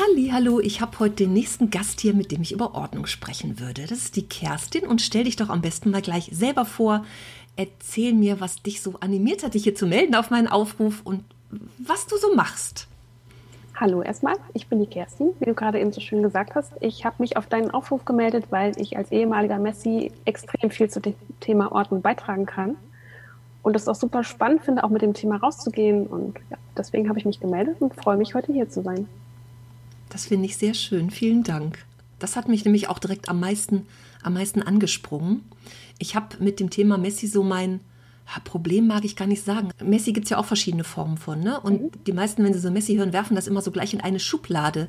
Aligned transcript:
Hallo, 0.00 0.60
ich 0.60 0.80
habe 0.80 1.00
heute 1.00 1.16
den 1.16 1.32
nächsten 1.32 1.70
Gast 1.70 2.00
hier, 2.00 2.14
mit 2.14 2.30
dem 2.30 2.40
ich 2.42 2.52
über 2.52 2.76
Ordnung 2.76 3.06
sprechen 3.06 3.58
würde. 3.58 3.82
Das 3.82 3.98
ist 3.98 4.14
die 4.14 4.28
Kerstin 4.28 4.86
und 4.86 5.02
stell 5.02 5.24
dich 5.24 5.34
doch 5.34 5.48
am 5.48 5.60
besten 5.60 5.90
mal 5.90 6.02
gleich 6.02 6.30
selber 6.32 6.64
vor. 6.64 7.04
Erzähl 7.56 8.12
mir, 8.12 8.40
was 8.40 8.62
dich 8.62 8.80
so 8.80 8.94
animiert 9.00 9.42
hat, 9.42 9.54
dich 9.54 9.64
hier 9.64 9.74
zu 9.74 9.88
melden 9.88 10.14
auf 10.14 10.30
meinen 10.30 10.46
Aufruf 10.46 11.00
und 11.02 11.24
was 11.78 12.06
du 12.06 12.16
so 12.16 12.32
machst. 12.36 12.86
Hallo 13.74 14.00
erstmal, 14.00 14.36
ich 14.54 14.68
bin 14.68 14.78
die 14.78 14.86
Kerstin, 14.86 15.30
wie 15.40 15.46
du 15.46 15.54
gerade 15.54 15.80
eben 15.80 15.92
so 15.92 16.00
schön 16.00 16.22
gesagt 16.22 16.54
hast. 16.54 16.72
Ich 16.80 17.04
habe 17.04 17.16
mich 17.18 17.36
auf 17.36 17.48
deinen 17.48 17.72
Aufruf 17.72 18.04
gemeldet, 18.04 18.44
weil 18.50 18.80
ich 18.80 18.96
als 18.96 19.10
ehemaliger 19.10 19.58
Messi 19.58 20.12
extrem 20.24 20.70
viel 20.70 20.88
zu 20.88 21.00
dem 21.00 21.14
Thema 21.40 21.72
Ordnung 21.72 22.02
beitragen 22.02 22.46
kann 22.46 22.76
und 23.64 23.74
es 23.74 23.88
auch 23.88 23.96
super 23.96 24.22
spannend 24.22 24.62
finde, 24.62 24.84
auch 24.84 24.90
mit 24.90 25.02
dem 25.02 25.14
Thema 25.14 25.38
rauszugehen. 25.38 26.06
Und 26.06 26.38
ja, 26.50 26.56
deswegen 26.76 27.08
habe 27.08 27.18
ich 27.18 27.24
mich 27.24 27.40
gemeldet 27.40 27.80
und 27.80 27.96
freue 27.96 28.16
mich, 28.16 28.34
heute 28.36 28.52
hier 28.52 28.68
zu 28.68 28.82
sein. 28.82 29.08
Das 30.10 30.26
finde 30.26 30.46
ich 30.46 30.56
sehr 30.56 30.74
schön. 30.74 31.10
Vielen 31.10 31.42
Dank. 31.42 31.84
Das 32.18 32.36
hat 32.36 32.48
mich 32.48 32.64
nämlich 32.64 32.88
auch 32.88 32.98
direkt 32.98 33.28
am 33.28 33.40
meisten, 33.40 33.86
am 34.22 34.34
meisten 34.34 34.62
angesprungen. 34.62 35.44
Ich 35.98 36.14
habe 36.14 36.42
mit 36.42 36.60
dem 36.60 36.70
Thema 36.70 36.98
Messi 36.98 37.26
so 37.26 37.42
mein 37.42 37.80
Problem, 38.44 38.86
mag 38.86 39.04
ich 39.04 39.16
gar 39.16 39.26
nicht 39.26 39.42
sagen. 39.42 39.70
Messi 39.82 40.12
gibt 40.12 40.26
es 40.26 40.30
ja 40.30 40.38
auch 40.38 40.44
verschiedene 40.44 40.84
Formen 40.84 41.16
von. 41.16 41.40
Ne? 41.40 41.58
Und 41.60 41.80
mhm. 41.80 41.90
die 42.06 42.12
meisten, 42.12 42.44
wenn 42.44 42.52
sie 42.52 42.58
so 42.58 42.70
Messi 42.70 42.96
hören, 42.96 43.12
werfen 43.12 43.34
das 43.34 43.46
immer 43.46 43.62
so 43.62 43.70
gleich 43.70 43.94
in 43.94 44.00
eine 44.00 44.20
Schublade. 44.20 44.88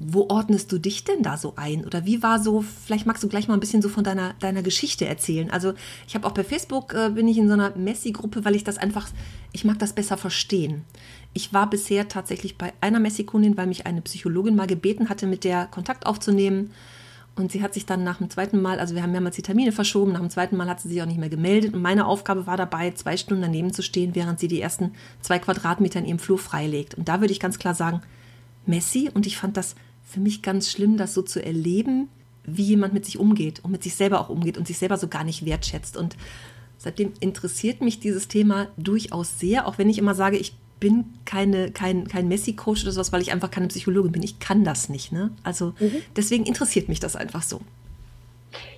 Wo 0.00 0.26
ordnest 0.28 0.70
du 0.70 0.78
dich 0.78 1.02
denn 1.02 1.22
da 1.22 1.36
so 1.36 1.54
ein? 1.56 1.84
Oder 1.84 2.06
wie 2.06 2.22
war 2.22 2.40
so, 2.40 2.62
vielleicht 2.62 3.04
magst 3.04 3.22
du 3.24 3.28
gleich 3.28 3.48
mal 3.48 3.54
ein 3.54 3.60
bisschen 3.60 3.82
so 3.82 3.88
von 3.88 4.04
deiner, 4.04 4.34
deiner 4.34 4.62
Geschichte 4.62 5.06
erzählen. 5.06 5.50
Also 5.50 5.74
ich 6.06 6.14
habe 6.14 6.24
auch 6.24 6.32
bei 6.32 6.44
Facebook, 6.44 6.94
äh, 6.94 7.10
bin 7.10 7.26
ich 7.26 7.36
in 7.36 7.48
so 7.48 7.54
einer 7.54 7.76
Messi-Gruppe, 7.76 8.44
weil 8.44 8.54
ich 8.54 8.62
das 8.62 8.78
einfach, 8.78 9.08
ich 9.52 9.64
mag 9.64 9.80
das 9.80 9.92
besser 9.92 10.16
verstehen. 10.16 10.84
Ich 11.34 11.52
war 11.52 11.68
bisher 11.68 12.08
tatsächlich 12.08 12.56
bei 12.56 12.72
einer 12.80 13.00
Messikundin, 13.00 13.56
weil 13.56 13.66
mich 13.66 13.86
eine 13.86 14.00
Psychologin 14.02 14.54
mal 14.54 14.68
gebeten 14.68 15.08
hatte, 15.08 15.26
mit 15.26 15.42
der 15.42 15.66
Kontakt 15.66 16.06
aufzunehmen. 16.06 16.70
Und 17.34 17.52
sie 17.52 17.62
hat 17.62 17.74
sich 17.74 17.86
dann 17.86 18.02
nach 18.04 18.18
dem 18.18 18.30
zweiten 18.30 18.60
Mal, 18.60 18.80
also 18.80 18.94
wir 18.94 19.02
haben 19.02 19.12
mehrmals 19.12 19.36
die 19.36 19.42
Termine 19.42 19.72
verschoben, 19.72 20.12
nach 20.12 20.20
dem 20.20 20.30
zweiten 20.30 20.56
Mal 20.56 20.68
hat 20.68 20.80
sie 20.80 20.88
sich 20.88 21.00
auch 21.02 21.06
nicht 21.06 21.20
mehr 21.20 21.28
gemeldet. 21.28 21.74
Und 21.74 21.82
meine 21.82 22.06
Aufgabe 22.06 22.46
war 22.46 22.56
dabei, 22.56 22.90
zwei 22.92 23.16
Stunden 23.16 23.42
daneben 23.42 23.72
zu 23.72 23.82
stehen, 23.82 24.14
während 24.14 24.40
sie 24.40 24.48
die 24.48 24.60
ersten 24.60 24.92
zwei 25.20 25.38
Quadratmeter 25.38 26.00
in 26.00 26.06
ihrem 26.06 26.18
Flur 26.18 26.38
freilegt. 26.38 26.94
Und 26.94 27.08
da 27.08 27.20
würde 27.20 27.32
ich 27.32 27.40
ganz 27.40 27.58
klar 27.58 27.74
sagen, 27.74 28.02
Messi. 28.66 29.10
Und 29.12 29.26
ich 29.26 29.36
fand 29.36 29.56
das 29.56 29.76
für 30.08 30.20
mich 30.20 30.42
ganz 30.42 30.70
schlimm, 30.70 30.96
das 30.96 31.14
so 31.14 31.22
zu 31.22 31.44
erleben, 31.44 32.08
wie 32.44 32.62
jemand 32.62 32.94
mit 32.94 33.04
sich 33.04 33.18
umgeht 33.18 33.60
und 33.62 33.70
mit 33.70 33.82
sich 33.82 33.94
selber 33.94 34.20
auch 34.20 34.30
umgeht 34.30 34.56
und 34.56 34.66
sich 34.66 34.78
selber 34.78 34.96
so 34.96 35.08
gar 35.08 35.24
nicht 35.24 35.44
wertschätzt. 35.44 35.96
Und 35.96 36.16
seitdem 36.78 37.12
interessiert 37.20 37.82
mich 37.82 38.00
dieses 38.00 38.26
Thema 38.26 38.68
durchaus 38.76 39.38
sehr, 39.38 39.66
auch 39.66 39.76
wenn 39.76 39.90
ich 39.90 39.98
immer 39.98 40.14
sage, 40.14 40.38
ich 40.38 40.56
bin 40.80 41.04
keine, 41.24 41.70
kein, 41.72 42.08
kein 42.08 42.28
Messi-Coach 42.28 42.84
oder 42.84 42.92
sowas, 42.92 43.12
weil 43.12 43.20
ich 43.20 43.32
einfach 43.32 43.50
keine 43.50 43.68
Psychologin 43.68 44.12
bin. 44.12 44.22
Ich 44.22 44.38
kann 44.38 44.64
das 44.64 44.88
nicht. 44.88 45.12
Ne? 45.12 45.30
Also 45.42 45.74
mhm. 45.78 45.96
deswegen 46.16 46.44
interessiert 46.44 46.88
mich 46.88 47.00
das 47.00 47.16
einfach 47.16 47.42
so. 47.42 47.60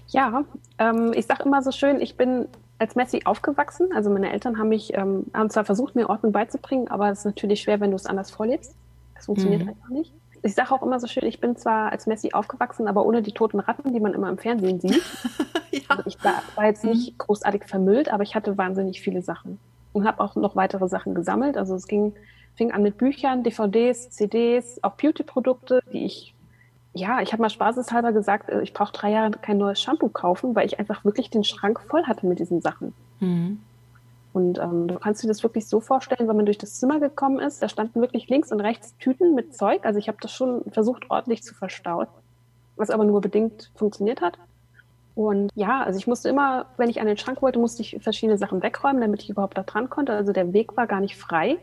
Ja, 0.09 0.45
ähm, 0.79 1.13
ich 1.15 1.27
sage 1.27 1.45
immer 1.45 1.63
so 1.63 1.71
schön, 1.71 2.01
ich 2.01 2.17
bin 2.17 2.49
als 2.79 2.97
Messi 2.97 3.21
aufgewachsen. 3.25 3.91
Also 3.95 4.11
meine 4.11 4.33
Eltern 4.33 4.59
haben 4.59 4.71
mich, 4.71 4.95
ähm, 4.95 5.27
haben 5.35 5.51
zwar 5.51 5.65
versucht, 5.65 5.95
mir 5.95 6.09
Ordnung 6.09 6.33
beizubringen, 6.33 6.89
aber 6.89 7.11
es 7.11 7.21
ist 7.21 7.25
natürlich 7.27 7.61
schwer, 7.61 7.79
wenn 7.81 7.91
du 7.91 7.97
es 7.97 8.07
anders 8.07 8.31
vorlebst. 8.31 8.75
Das 9.15 9.27
funktioniert 9.27 9.63
mhm. 9.63 9.69
einfach 9.69 9.91
nicht. 9.91 10.13
Ich 10.43 10.55
sage 10.55 10.73
auch 10.73 10.83
immer 10.83 10.99
so 10.99 11.07
schön, 11.07 11.27
ich 11.27 11.41
bin 11.41 11.57
zwar 11.57 11.93
als 11.93 12.07
Messi 12.07 12.33
aufgewachsen, 12.33 12.89
aber 12.89 13.05
ohne 13.05 13.23
die 13.23 13.33
toten 13.33 13.61
Ratten, 13.61 13.93
die 13.93 14.01
man 14.01 14.15
immer 14.15 14.29
im 14.29 14.39
Fernsehen 14.39 14.81
sieht. 14.81 15.03
ja. 15.71 15.81
also 15.89 16.05
ich 16.07 16.23
war, 16.25 16.43
war 16.55 16.67
jetzt 16.67 16.85
nicht 16.85 17.13
mhm. 17.13 17.19
großartig 17.19 17.65
vermüllt, 17.65 18.11
aber 18.11 18.23
ich 18.23 18.35
hatte 18.35 18.57
wahnsinnig 18.57 19.01
viele 19.01 19.23
Sachen 19.23 19.59
und 19.93 20.07
habe 20.07 20.21
auch 20.21 20.37
noch 20.37 20.57
weitere 20.57 20.89
Sachen 20.89 21.15
gesammelt. 21.15 21.57
Also 21.57 21.75
es 21.75 21.87
ging, 21.87 22.15
fing 22.55 22.73
an 22.73 22.83
mit 22.83 22.97
Büchern, 22.97 23.43
DVDs, 23.43 24.11
CDs, 24.11 24.83
auch 24.83 24.93
Beauty-Produkte, 24.93 25.81
die 25.93 26.05
ich, 26.05 26.35
ja, 26.95 27.21
ich 27.21 27.33
habe 27.33 27.43
mal 27.43 27.51
spaßeshalber 27.51 28.13
gesagt, 28.13 28.49
äh, 28.49 28.63
ich 28.63 28.73
brauche 28.73 28.93
drei 28.93 29.11
Jahre 29.11 29.33
kein 29.33 29.59
neues 29.59 29.81
Shampoo 29.81 30.09
kaufen, 30.09 30.55
weil 30.55 30.67
ich 30.67 30.79
einfach 30.79 31.05
wirklich 31.05 31.31
den 31.31 31.45
Schrank 31.45 31.81
voll 31.81 32.05
hatte 32.05 32.27
mit 32.27 32.39
diesen 32.39 32.61
Sachen. 32.61 32.95
Mhm. 33.21 33.61
Und 34.33 34.59
ähm, 34.59 34.87
du 34.87 34.99
kannst 34.99 35.23
dir 35.23 35.29
das 35.29 35.43
wirklich 35.43 35.67
so 35.67 35.81
vorstellen, 35.81 36.29
wenn 36.29 36.37
man 36.37 36.47
durch 36.47 36.59
das 36.59 36.79
Zimmer 36.79 37.01
gekommen 37.01 37.41
ist, 37.41 37.63
da 37.63 37.69
standen 37.69 38.01
wirklich 38.01 38.29
links 38.29 38.53
und 38.53 38.61
rechts 38.61 38.97
Tüten 38.99 39.35
mit 39.35 39.57
Zeug. 39.57 39.85
Also 39.85 39.99
ich 39.99 40.09
habe 40.09 40.19
das 40.21 40.33
schon 40.33 40.63
versucht, 40.71 41.11
ordentlich 41.11 41.43
zu 41.43 41.55
verstauen, 41.55 42.07
was 42.77 42.91
aber 42.91 43.05
nur 43.05 43.21
bedingt 43.21 43.73
funktioniert 43.75 44.21
hat. 44.21 44.39
Und 45.17 45.51
ja, 45.57 45.83
also 45.83 45.99
ich 45.99 46.07
musste 46.07 46.29
immer, 46.29 46.67
wenn 46.77 46.89
ich 46.89 47.01
an 47.01 47.09
den 47.09 47.17
Schrank 47.17 47.43
wollte, 47.43 47.59
musste 47.59 47.83
ich 47.83 47.99
verschiedene 48.01 48.39
Sachen 48.39 48.63
wegräumen, 48.63 49.01
damit 49.01 49.23
ich 49.23 49.31
überhaupt 49.31 49.59
da 49.59 49.65
dran 49.65 49.91
konnte. 49.91 50.13
Also 50.13 50.33
der 50.33 50.53
Weg 50.53 50.77
war 50.77 50.87
gar 50.87 51.01
nicht 51.01 51.17
frei. 51.17 51.59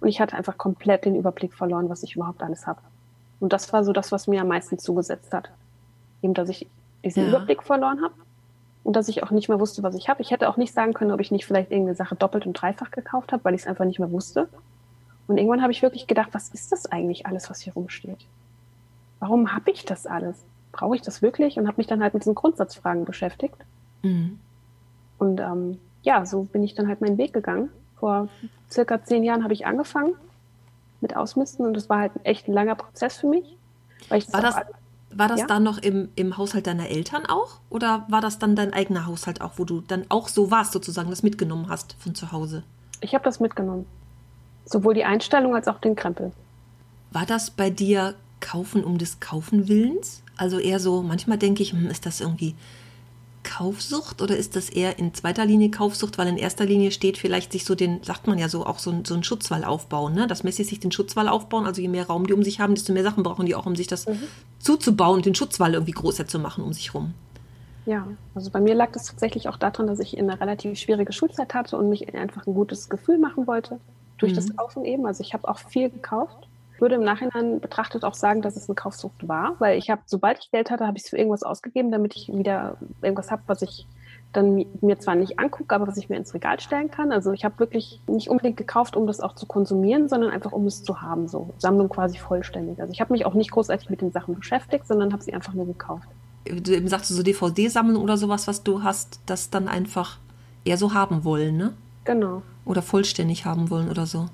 Und 0.00 0.08
ich 0.08 0.20
hatte 0.20 0.36
einfach 0.36 0.56
komplett 0.56 1.04
den 1.04 1.16
Überblick 1.16 1.54
verloren, 1.54 1.88
was 1.88 2.02
ich 2.04 2.14
überhaupt 2.14 2.42
alles 2.42 2.66
habe. 2.66 2.80
Und 3.40 3.52
das 3.52 3.72
war 3.72 3.82
so 3.82 3.92
das, 3.92 4.12
was 4.12 4.28
mir 4.28 4.40
am 4.40 4.48
meisten 4.48 4.78
zugesetzt 4.78 5.32
hat. 5.32 5.50
Eben, 6.22 6.34
dass 6.34 6.48
ich 6.48 6.68
diesen 7.04 7.24
ja. 7.24 7.28
Überblick 7.30 7.62
verloren 7.62 8.00
habe 8.02 8.14
und 8.84 8.94
dass 8.94 9.08
ich 9.08 9.22
auch 9.22 9.30
nicht 9.30 9.48
mehr 9.48 9.58
wusste, 9.58 9.82
was 9.82 9.96
ich 9.96 10.08
habe. 10.08 10.22
Ich 10.22 10.30
hätte 10.30 10.48
auch 10.48 10.56
nicht 10.56 10.72
sagen 10.72 10.92
können, 10.92 11.10
ob 11.10 11.20
ich 11.20 11.30
nicht 11.30 11.46
vielleicht 11.46 11.70
irgendeine 11.70 11.96
Sache 11.96 12.14
doppelt 12.14 12.46
und 12.46 12.52
dreifach 12.52 12.90
gekauft 12.90 13.32
habe, 13.32 13.44
weil 13.44 13.54
ich 13.54 13.62
es 13.62 13.66
einfach 13.66 13.84
nicht 13.84 13.98
mehr 13.98 14.12
wusste. 14.12 14.48
Und 15.26 15.38
irgendwann 15.38 15.62
habe 15.62 15.72
ich 15.72 15.82
wirklich 15.82 16.06
gedacht, 16.06 16.28
was 16.32 16.50
ist 16.50 16.70
das 16.70 16.86
eigentlich 16.86 17.26
alles, 17.26 17.50
was 17.50 17.60
hier 17.60 17.72
rumsteht? 17.72 18.26
Warum 19.18 19.54
habe 19.54 19.70
ich 19.70 19.84
das 19.84 20.06
alles? 20.06 20.44
brauche 20.74 20.96
ich 20.96 21.02
das 21.02 21.22
wirklich? 21.22 21.58
Und 21.58 21.66
habe 21.66 21.78
mich 21.78 21.86
dann 21.86 22.02
halt 22.02 22.12
mit 22.12 22.24
diesen 22.24 22.34
Grundsatzfragen 22.34 23.04
beschäftigt. 23.04 23.56
Mhm. 24.02 24.38
Und 25.18 25.40
ähm, 25.40 25.78
ja, 26.02 26.26
so 26.26 26.42
bin 26.42 26.62
ich 26.62 26.74
dann 26.74 26.88
halt 26.88 27.00
meinen 27.00 27.16
Weg 27.16 27.32
gegangen. 27.32 27.70
Vor 27.96 28.28
circa 28.70 29.02
zehn 29.02 29.24
Jahren 29.24 29.44
habe 29.44 29.54
ich 29.54 29.66
angefangen 29.66 30.14
mit 31.00 31.16
Ausmisten 31.16 31.64
und 31.64 31.74
das 31.74 31.88
war 31.88 32.00
halt 32.00 32.12
echt 32.24 32.48
ein 32.48 32.52
langer 32.52 32.74
Prozess 32.74 33.18
für 33.18 33.28
mich. 33.28 33.56
war 34.32 34.42
das, 34.42 34.56
das 34.56 34.64
war 35.16 35.28
das 35.28 35.40
ja? 35.40 35.46
dann 35.46 35.62
noch 35.62 35.78
im, 35.78 36.08
im 36.16 36.36
Haushalt 36.36 36.66
deiner 36.66 36.88
Eltern 36.88 37.26
auch? 37.26 37.60
Oder 37.70 38.04
war 38.08 38.20
das 38.20 38.38
dann 38.38 38.56
dein 38.56 38.72
eigener 38.72 39.06
Haushalt 39.06 39.40
auch, 39.40 39.52
wo 39.56 39.64
du 39.64 39.80
dann 39.80 40.04
auch 40.08 40.28
so 40.28 40.50
warst, 40.50 40.72
sozusagen, 40.72 41.10
das 41.10 41.22
mitgenommen 41.22 41.68
hast 41.68 41.96
von 41.98 42.14
zu 42.14 42.32
Hause? 42.32 42.62
Ich 43.00 43.14
habe 43.14 43.24
das 43.24 43.40
mitgenommen. 43.40 43.86
Sowohl 44.64 44.94
die 44.94 45.04
Einstellung 45.04 45.54
als 45.54 45.68
auch 45.68 45.78
den 45.78 45.96
Krempel. 45.96 46.32
War 47.10 47.26
das 47.26 47.50
bei 47.50 47.70
dir 47.70 48.14
Kaufen 48.40 48.82
um 48.84 48.98
des 48.98 49.20
Kaufen 49.20 49.68
Willens? 49.68 50.22
Also 50.36 50.58
eher 50.58 50.80
so, 50.80 51.02
manchmal 51.02 51.38
denke 51.38 51.62
ich, 51.62 51.72
hm, 51.72 51.86
ist 51.86 52.06
das 52.06 52.20
irgendwie 52.20 52.54
Kaufsucht 53.44 54.20
oder 54.20 54.36
ist 54.36 54.56
das 54.56 54.68
eher 54.68 54.98
in 54.98 55.14
zweiter 55.14 55.44
Linie 55.44 55.70
Kaufsucht, 55.70 56.18
weil 56.18 56.26
in 56.26 56.36
erster 56.36 56.64
Linie 56.64 56.90
steht 56.90 57.18
vielleicht 57.18 57.52
sich 57.52 57.64
so 57.64 57.74
den, 57.74 58.02
sagt 58.02 58.26
man 58.26 58.38
ja 58.38 58.48
so, 58.48 58.66
auch 58.66 58.78
so, 58.78 58.90
ein, 58.90 59.04
so 59.04 59.14
einen 59.14 59.22
Schutzwall 59.22 59.64
aufbauen, 59.64 60.14
ne? 60.14 60.26
dass 60.26 60.42
Messi 60.42 60.64
sich 60.64 60.80
den 60.80 60.90
Schutzwall 60.90 61.28
aufbauen, 61.28 61.66
also 61.66 61.80
je 61.80 61.88
mehr 61.88 62.06
Raum 62.06 62.26
die 62.26 62.32
um 62.32 62.42
sich 62.42 62.58
haben, 62.58 62.74
desto 62.74 62.92
mehr 62.92 63.04
Sachen 63.04 63.22
brauchen 63.22 63.46
die 63.46 63.54
auch, 63.54 63.66
um 63.66 63.76
sich 63.76 63.86
das 63.86 64.06
mhm. 64.06 64.22
zuzubauen 64.58 65.16
und 65.16 65.26
den 65.26 65.34
Schutzwall 65.34 65.74
irgendwie 65.74 65.92
größer 65.92 66.26
zu 66.26 66.38
machen 66.38 66.64
um 66.64 66.72
sich 66.72 66.94
rum. 66.94 67.14
Ja, 67.86 68.06
also 68.34 68.50
bei 68.50 68.60
mir 68.60 68.74
lag 68.74 68.92
das 68.92 69.04
tatsächlich 69.04 69.48
auch 69.48 69.58
daran, 69.58 69.86
dass 69.86 70.00
ich 70.00 70.18
eine 70.18 70.40
relativ 70.40 70.78
schwierige 70.78 71.12
Schulzeit 71.12 71.52
hatte 71.52 71.76
und 71.76 71.90
mich 71.90 72.14
einfach 72.14 72.46
ein 72.46 72.54
gutes 72.54 72.88
Gefühl 72.88 73.18
machen 73.18 73.46
wollte. 73.46 73.78
Durch 74.18 74.32
mhm. 74.32 74.36
das 74.36 74.56
Kaufen 74.56 74.84
eben. 74.84 75.06
Also 75.06 75.22
ich 75.22 75.34
habe 75.34 75.46
auch 75.46 75.58
viel 75.58 75.90
gekauft 75.90 76.48
würde 76.84 76.96
im 76.96 77.02
Nachhinein 77.02 77.60
betrachtet 77.60 78.04
auch 78.04 78.12
sagen, 78.12 78.42
dass 78.42 78.56
es 78.56 78.68
eine 78.68 78.74
Kaufsucht 78.74 79.26
war, 79.26 79.56
weil 79.58 79.78
ich 79.78 79.88
habe, 79.88 80.02
sobald 80.04 80.38
ich 80.38 80.50
Geld 80.50 80.70
hatte, 80.70 80.86
habe 80.86 80.98
ich 80.98 81.04
es 81.04 81.08
für 81.08 81.16
irgendwas 81.16 81.42
ausgegeben, 81.42 81.90
damit 81.90 82.14
ich 82.14 82.28
wieder 82.28 82.76
irgendwas 83.00 83.30
habe, 83.30 83.40
was 83.46 83.62
ich 83.62 83.86
dann 84.34 84.66
mir 84.82 84.98
zwar 84.98 85.14
nicht 85.14 85.38
angucke, 85.38 85.74
aber 85.74 85.86
was 85.86 85.96
ich 85.96 86.10
mir 86.10 86.16
ins 86.16 86.34
Regal 86.34 86.60
stellen 86.60 86.90
kann. 86.90 87.10
Also 87.10 87.32
ich 87.32 87.46
habe 87.46 87.58
wirklich 87.58 88.02
nicht 88.06 88.28
unbedingt 88.28 88.58
gekauft, 88.58 88.96
um 88.96 89.06
das 89.06 89.20
auch 89.20 89.34
zu 89.34 89.46
konsumieren, 89.46 90.10
sondern 90.10 90.30
einfach 90.30 90.52
um 90.52 90.66
es 90.66 90.82
zu 90.82 91.00
haben, 91.00 91.26
so 91.26 91.54
Sammlung 91.56 91.88
quasi 91.88 92.18
vollständig. 92.18 92.78
Also 92.80 92.92
ich 92.92 93.00
habe 93.00 93.14
mich 93.14 93.24
auch 93.24 93.34
nicht 93.34 93.50
großartig 93.50 93.88
mit 93.88 94.02
den 94.02 94.12
Sachen 94.12 94.34
beschäftigt, 94.34 94.86
sondern 94.86 95.14
habe 95.14 95.22
sie 95.22 95.32
einfach 95.32 95.54
nur 95.54 95.66
gekauft. 95.66 96.06
Du 96.44 96.72
eben 96.72 96.88
sagst 96.88 97.10
du 97.10 97.14
so 97.14 97.22
DVD-Sammeln 97.22 97.96
oder 97.96 98.18
sowas, 98.18 98.46
was 98.46 98.62
du 98.62 98.82
hast, 98.82 99.20
das 99.24 99.48
dann 99.48 99.68
einfach 99.68 100.18
eher 100.66 100.76
so 100.76 100.92
haben 100.92 101.24
wollen, 101.24 101.56
ne? 101.56 101.72
Genau. 102.04 102.42
Oder 102.66 102.82
vollständig 102.82 103.46
haben 103.46 103.70
wollen 103.70 103.88
oder 103.88 104.04
so. 104.04 104.26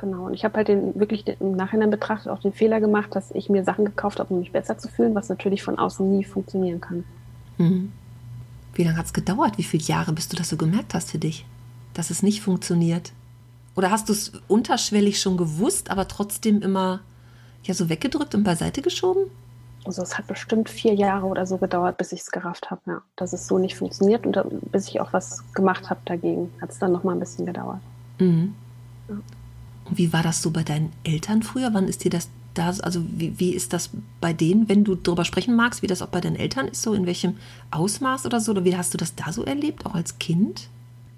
Genau. 0.00 0.24
Und 0.26 0.34
ich 0.34 0.44
habe 0.46 0.56
halt 0.56 0.68
den, 0.68 0.98
wirklich 0.98 1.26
im 1.26 1.56
Nachhinein 1.56 1.90
betrachtet 1.90 2.32
auch 2.32 2.40
den 2.40 2.54
Fehler 2.54 2.80
gemacht, 2.80 3.14
dass 3.14 3.30
ich 3.32 3.50
mir 3.50 3.64
Sachen 3.64 3.84
gekauft 3.84 4.18
habe, 4.18 4.32
um 4.32 4.40
mich 4.40 4.50
besser 4.50 4.78
zu 4.78 4.88
fühlen, 4.88 5.14
was 5.14 5.28
natürlich 5.28 5.62
von 5.62 5.78
außen 5.78 6.10
nie 6.16 6.24
funktionieren 6.24 6.80
kann. 6.80 7.04
Mhm. 7.58 7.92
Wie 8.72 8.84
lange 8.84 8.96
hat 8.96 9.06
es 9.06 9.12
gedauert? 9.12 9.58
Wie 9.58 9.62
viele 9.62 9.82
Jahre, 9.82 10.14
bis 10.14 10.28
du 10.28 10.36
das 10.36 10.48
so 10.48 10.56
gemerkt 10.56 10.94
hast 10.94 11.10
für 11.10 11.18
dich, 11.18 11.44
dass 11.92 12.08
es 12.08 12.22
nicht 12.22 12.40
funktioniert? 12.40 13.12
Oder 13.76 13.90
hast 13.90 14.08
du 14.08 14.14
es 14.14 14.32
unterschwellig 14.48 15.20
schon 15.20 15.36
gewusst, 15.36 15.90
aber 15.90 16.08
trotzdem 16.08 16.62
immer 16.62 17.00
ja 17.64 17.74
so 17.74 17.90
weggedrückt 17.90 18.34
und 18.34 18.42
beiseite 18.42 18.80
geschoben? 18.80 19.24
Also 19.84 20.02
es 20.02 20.16
hat 20.16 20.26
bestimmt 20.26 20.70
vier 20.70 20.94
Jahre 20.94 21.26
oder 21.26 21.46
so 21.46 21.58
gedauert, 21.58 21.98
bis 21.98 22.12
ich 22.12 22.20
es 22.20 22.30
gerafft 22.30 22.70
habe, 22.70 22.80
ja, 22.86 23.02
dass 23.16 23.34
es 23.34 23.46
so 23.46 23.58
nicht 23.58 23.76
funktioniert 23.76 24.24
und 24.24 24.36
da, 24.36 24.46
bis 24.72 24.88
ich 24.88 25.00
auch 25.00 25.12
was 25.12 25.42
gemacht 25.52 25.90
habe 25.90 26.00
dagegen, 26.06 26.50
hat 26.62 26.70
es 26.70 26.78
dann 26.78 26.92
noch 26.92 27.04
mal 27.04 27.12
ein 27.12 27.20
bisschen 27.20 27.44
gedauert. 27.44 27.80
Mhm. 28.18 28.54
Ja. 29.08 29.16
Wie 29.90 30.12
war 30.12 30.22
das 30.22 30.42
so 30.42 30.50
bei 30.50 30.62
deinen 30.62 30.92
Eltern 31.04 31.42
früher? 31.42 31.70
Wann 31.72 31.88
ist 31.88 32.04
dir 32.04 32.10
das 32.10 32.28
da, 32.54 32.68
also 32.82 33.02
wie, 33.10 33.38
wie 33.38 33.54
ist 33.54 33.72
das 33.72 33.90
bei 34.20 34.32
denen, 34.32 34.68
wenn 34.68 34.84
du 34.84 34.94
darüber 34.94 35.24
sprechen 35.24 35.54
magst, 35.54 35.82
wie 35.82 35.86
das 35.86 36.02
auch 36.02 36.08
bei 36.08 36.20
deinen 36.20 36.36
Eltern 36.36 36.68
ist, 36.68 36.82
so 36.82 36.94
in 36.94 37.06
welchem 37.06 37.36
Ausmaß 37.70 38.26
oder 38.26 38.40
so? 38.40 38.52
Oder 38.52 38.64
wie 38.64 38.76
hast 38.76 38.92
du 38.94 38.98
das 38.98 39.14
da 39.14 39.32
so 39.32 39.44
erlebt, 39.44 39.86
auch 39.86 39.94
als 39.94 40.18
Kind? 40.18 40.68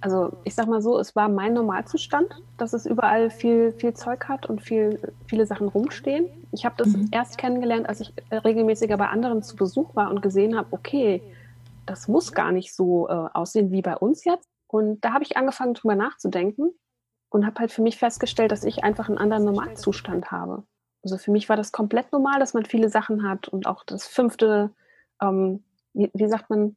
Also 0.01 0.33
ich 0.45 0.55
sag 0.55 0.67
mal 0.67 0.83
so, 0.83 0.99
es 0.99 1.15
war 1.15 1.29
mein 1.29 1.55
Normalzustand, 1.55 2.29
dass 2.59 2.73
es 2.73 2.87
überall 2.87 3.31
viel, 3.31 3.73
viel 3.73 3.95
Zeug 3.95 4.29
hat 4.29 4.47
und 4.47 4.61
viel, 4.61 4.99
viele 5.27 5.47
Sachen 5.47 5.69
rumstehen. 5.69 6.27
Ich 6.51 6.65
habe 6.65 6.75
das 6.77 6.89
mhm. 6.89 7.09
erst 7.13 7.39
kennengelernt, 7.39 7.89
als 7.89 8.01
ich 8.01 8.13
regelmäßiger 8.33 8.97
bei 8.97 9.09
anderen 9.09 9.43
zu 9.43 9.55
Besuch 9.55 9.95
war 9.95 10.11
und 10.11 10.21
gesehen 10.21 10.57
habe, 10.57 10.69
okay, 10.73 11.23
das 11.87 12.09
muss 12.09 12.33
gar 12.33 12.53
nicht 12.53 12.75
so 12.75 13.09
äh, 13.09 13.13
aussehen 13.13 13.71
wie 13.71 13.83
bei 13.83 13.97
uns 13.97 14.25
jetzt. 14.25 14.49
Und 14.67 15.05
da 15.05 15.13
habe 15.13 15.23
ich 15.25 15.37
angefangen, 15.37 15.75
drüber 15.75 15.95
nachzudenken 15.95 16.73
und 17.33 17.47
habe 17.47 17.61
halt 17.61 17.73
für 17.73 17.83
mich 17.83 17.99
festgestellt, 17.99 18.53
dass 18.53 18.65
ich 18.65 18.85
einfach 18.85 19.09
einen 19.09 19.19
anderen 19.19 19.45
Normalzustand 19.45 20.31
habe. 20.31 20.65
Also 21.03 21.19
für 21.19 21.31
mich 21.31 21.49
war 21.49 21.57
das 21.57 21.73
komplett 21.73 22.13
normal, 22.13 22.39
dass 22.39 22.55
man 22.55 22.65
viele 22.65 22.89
Sachen 22.89 23.29
hat 23.29 23.49
und 23.49 23.67
auch 23.67 23.85
das 23.85 24.07
fünfte, 24.07 24.71
ähm, 25.21 25.65
wie, 25.95 26.11
wie, 26.15 26.29
sagt 26.29 26.51
man, 26.51 26.77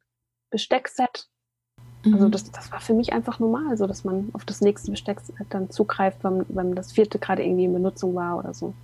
Besteckset 0.50 1.28
also 2.12 2.26
mhm. 2.26 2.30
das, 2.30 2.50
das 2.50 2.70
war 2.70 2.80
für 2.80 2.94
mich 2.94 3.12
einfach 3.12 3.38
normal, 3.38 3.76
so 3.76 3.86
dass 3.86 4.04
man 4.04 4.30
auf 4.32 4.44
das 4.44 4.60
nächste 4.60 4.90
Besteck 4.90 5.20
dann 5.50 5.70
zugreift, 5.70 6.22
wenn, 6.22 6.44
wenn 6.48 6.74
das 6.74 6.92
vierte 6.92 7.18
gerade 7.18 7.42
irgendwie 7.42 7.64
in 7.64 7.72
Benutzung 7.72 8.14
war 8.14 8.38
oder 8.38 8.54
so. 8.54 8.74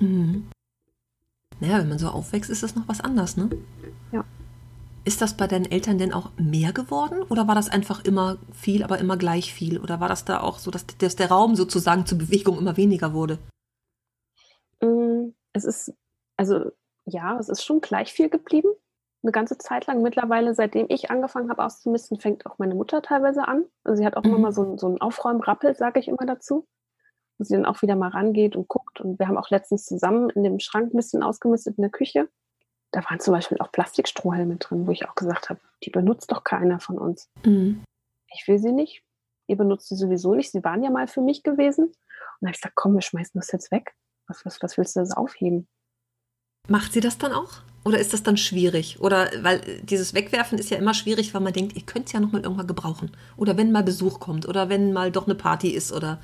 Mhm. 0.00 0.48
Naja, 1.58 1.78
wenn 1.78 1.88
man 1.88 1.98
so 1.98 2.08
aufwächst, 2.08 2.50
ist 2.50 2.62
das 2.62 2.76
noch 2.76 2.86
was 2.86 3.00
anderes, 3.00 3.36
ne? 3.36 3.48
Ja. 4.12 4.24
Ist 5.06 5.22
das 5.22 5.36
bei 5.36 5.46
deinen 5.46 5.70
Eltern 5.70 5.98
denn 5.98 6.12
auch 6.12 6.30
mehr 6.36 6.72
geworden 6.72 7.22
oder 7.22 7.46
war 7.48 7.54
das 7.54 7.70
einfach 7.70 8.04
immer 8.04 8.38
viel, 8.52 8.82
aber 8.82 8.98
immer 8.98 9.16
gleich 9.16 9.54
viel? 9.54 9.78
Oder 9.78 10.00
war 10.00 10.08
das 10.08 10.24
da 10.24 10.40
auch 10.40 10.58
so, 10.58 10.70
dass, 10.70 10.84
dass 10.98 11.16
der 11.16 11.28
Raum 11.28 11.54
sozusagen 11.54 12.04
zur 12.04 12.18
Bewegung 12.18 12.58
immer 12.58 12.76
weniger 12.76 13.14
wurde? 13.14 13.38
Mm, 14.80 15.28
es 15.52 15.64
ist, 15.64 15.94
also 16.36 16.72
ja, 17.04 17.38
es 17.38 17.48
ist 17.48 17.64
schon 17.64 17.80
gleich 17.80 18.12
viel 18.12 18.28
geblieben 18.28 18.70
eine 19.26 19.32
ganze 19.32 19.58
Zeit 19.58 19.86
lang. 19.86 20.02
Mittlerweile, 20.02 20.54
seitdem 20.54 20.86
ich 20.88 21.10
angefangen 21.10 21.50
habe 21.50 21.64
auszumisten, 21.64 22.20
fängt 22.20 22.46
auch 22.46 22.58
meine 22.58 22.74
Mutter 22.74 23.02
teilweise 23.02 23.46
an. 23.46 23.64
Also 23.84 23.98
sie 24.00 24.06
hat 24.06 24.16
auch 24.16 24.22
mhm. 24.22 24.30
immer 24.30 24.38
mal 24.38 24.52
so, 24.52 24.76
so 24.78 24.86
einen 24.86 25.00
Aufräumrappel, 25.00 25.74
sage 25.74 26.00
ich 26.00 26.08
immer 26.08 26.26
dazu. 26.26 26.66
Wo 27.38 27.44
sie 27.44 27.54
dann 27.54 27.66
auch 27.66 27.82
wieder 27.82 27.96
mal 27.96 28.10
rangeht 28.10 28.56
und 28.56 28.68
guckt. 28.68 29.00
Und 29.00 29.18
wir 29.18 29.28
haben 29.28 29.36
auch 29.36 29.50
letztens 29.50 29.84
zusammen 29.84 30.30
in 30.30 30.42
dem 30.42 30.58
Schrank 30.58 30.92
ein 30.92 30.96
bisschen 30.96 31.22
ausgemistet 31.22 31.76
in 31.76 31.82
der 31.82 31.90
Küche. 31.90 32.28
Da 32.96 33.04
waren 33.04 33.20
zum 33.20 33.34
Beispiel 33.34 33.58
auch 33.58 33.70
Plastikstrohhelme 33.70 34.56
drin, 34.56 34.86
wo 34.86 34.90
ich 34.90 35.06
auch 35.06 35.14
gesagt 35.14 35.50
habe, 35.50 35.60
die 35.84 35.90
benutzt 35.90 36.32
doch 36.32 36.44
keiner 36.44 36.80
von 36.80 36.96
uns. 36.96 37.28
Mhm. 37.44 37.84
Ich 38.32 38.48
will 38.48 38.58
sie 38.58 38.72
nicht. 38.72 39.02
Ihr 39.48 39.58
benutzt 39.58 39.90
sie 39.90 39.96
sowieso 39.96 40.34
nicht. 40.34 40.50
Sie 40.50 40.64
waren 40.64 40.82
ja 40.82 40.88
mal 40.88 41.06
für 41.06 41.20
mich 41.20 41.42
gewesen. 41.42 41.88
Und 41.88 41.94
dann 42.40 42.48
habe 42.48 42.54
ich 42.54 42.62
gesagt, 42.62 42.74
komm, 42.74 42.94
wir 42.94 43.02
schmeißen 43.02 43.38
das 43.38 43.52
jetzt 43.52 43.70
weg. 43.70 43.94
Was, 44.28 44.46
was, 44.46 44.62
was 44.62 44.78
willst 44.78 44.96
du 44.96 45.00
das 45.00 45.14
aufheben? 45.14 45.68
Macht 46.68 46.94
sie 46.94 47.00
das 47.00 47.18
dann 47.18 47.32
auch? 47.32 47.60
Oder 47.84 47.98
ist 47.98 48.14
das 48.14 48.22
dann 48.22 48.38
schwierig? 48.38 48.98
Oder 48.98 49.28
weil 49.42 49.60
dieses 49.82 50.14
Wegwerfen 50.14 50.56
ist 50.56 50.70
ja 50.70 50.78
immer 50.78 50.94
schwierig, 50.94 51.34
weil 51.34 51.42
man 51.42 51.52
denkt, 51.52 51.76
ihr 51.76 51.82
könnt 51.82 52.06
es 52.06 52.12
ja 52.12 52.20
noch 52.20 52.32
mal 52.32 52.40
irgendwann 52.40 52.66
gebrauchen. 52.66 53.14
Oder 53.36 53.58
wenn 53.58 53.72
mal 53.72 53.82
Besuch 53.82 54.20
kommt 54.20 54.48
oder 54.48 54.70
wenn 54.70 54.94
mal 54.94 55.12
doch 55.12 55.26
eine 55.26 55.34
Party 55.34 55.68
ist 55.68 55.92
oder 55.92 56.18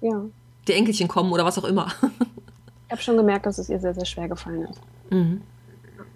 ja. 0.00 0.24
die 0.66 0.72
Enkelchen 0.72 1.06
kommen 1.06 1.30
oder 1.30 1.44
was 1.44 1.56
auch 1.56 1.64
immer. 1.64 1.92
Ich 2.88 2.92
habe 2.92 3.02
schon 3.02 3.16
gemerkt, 3.16 3.46
dass 3.46 3.58
es 3.58 3.68
ihr 3.68 3.80
sehr, 3.80 3.94
sehr 3.94 4.04
schwer 4.04 4.28
gefallen 4.28 4.62
ist. 4.62 4.80
Mhm. 5.10 5.42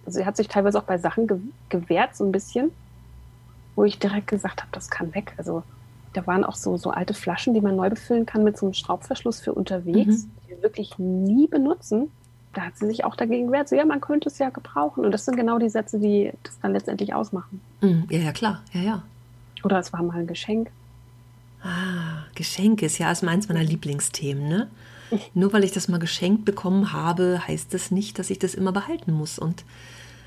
Also 0.07 0.19
sie 0.19 0.27
hat 0.27 0.37
sich 0.37 0.49
teilweise 0.49 0.79
auch 0.79 0.85
bei 0.85 0.99
Sachen 0.99 1.27
ge 1.27 1.39
gewehrt, 1.69 2.17
so 2.17 2.25
ein 2.25 2.33
bisschen, 2.33 2.71
wo 3.75 3.85
ich 3.85 3.99
direkt 3.99 4.27
gesagt 4.27 4.61
habe, 4.61 4.73
das 4.73 4.91
kann 4.91 5.15
weg. 5.15 5.35
Also 5.37 5.63
da 6.13 6.27
waren 6.27 6.45
auch 6.45 6.57
so, 6.57 6.77
so 6.77 6.91
alte 6.91 7.15
Flaschen, 7.15 7.55
die 7.55 7.61
man 7.61 7.77
neu 7.77 7.91
befüllen 7.91 8.27
kann 8.27 8.43
mit 8.43 8.59
so 8.59 8.67
einem 8.67 8.75
Schraubverschluss 8.75 9.41
für 9.41 9.53
unterwegs, 9.53 10.25
mhm. 10.25 10.31
die 10.45 10.51
wir 10.51 10.63
wirklich 10.63 10.99
nie 10.99 11.47
benutzen 11.47 12.11
da 12.53 12.63
hat 12.63 12.77
sie 12.77 12.87
sich 12.87 13.05
auch 13.05 13.15
dagegen 13.15 13.47
gewehrt. 13.47 13.69
So, 13.69 13.77
ja, 13.77 13.85
man 13.85 14.01
könnte 14.01 14.29
es 14.29 14.39
ja 14.39 14.51
gebrauchen. 14.51 15.05
Und 15.05 15.13
das 15.13 15.25
sind 15.25 15.37
genau 15.37 15.59
die 15.59 15.69
Sätze, 15.69 15.99
die 15.99 16.33
das 16.43 16.59
dann 16.61 16.73
letztendlich 16.73 17.15
ausmachen. 17.15 17.61
Mhm. 17.81 18.07
Ja, 18.11 18.19
ja, 18.19 18.33
klar. 18.33 18.63
Ja, 18.73 18.81
ja. 18.81 19.03
Oder 19.63 19.79
es 19.79 19.93
war 19.93 20.03
mal 20.03 20.19
ein 20.19 20.27
Geschenk. 20.27 20.71
Ah, 21.63 22.25
Geschenk 22.35 22.83
ist 22.83 22.99
ja 22.99 23.13
ist 23.13 23.23
meins 23.23 23.49
meiner 23.49 23.63
Lieblingsthemen, 23.63 24.49
ne? 24.49 24.69
Nur 25.35 25.53
weil 25.53 25.65
ich 25.65 25.73
das 25.73 25.89
mal 25.89 25.99
geschenkt 25.99 26.45
bekommen 26.45 26.93
habe, 26.93 27.47
heißt 27.47 27.73
das 27.75 27.91
nicht, 27.91 28.19
dass 28.19 28.31
ich 28.31 28.39
das 28.39 28.55
immer 28.55 28.73
behalten 28.73 29.13
muss. 29.13 29.39
Und 29.39 29.65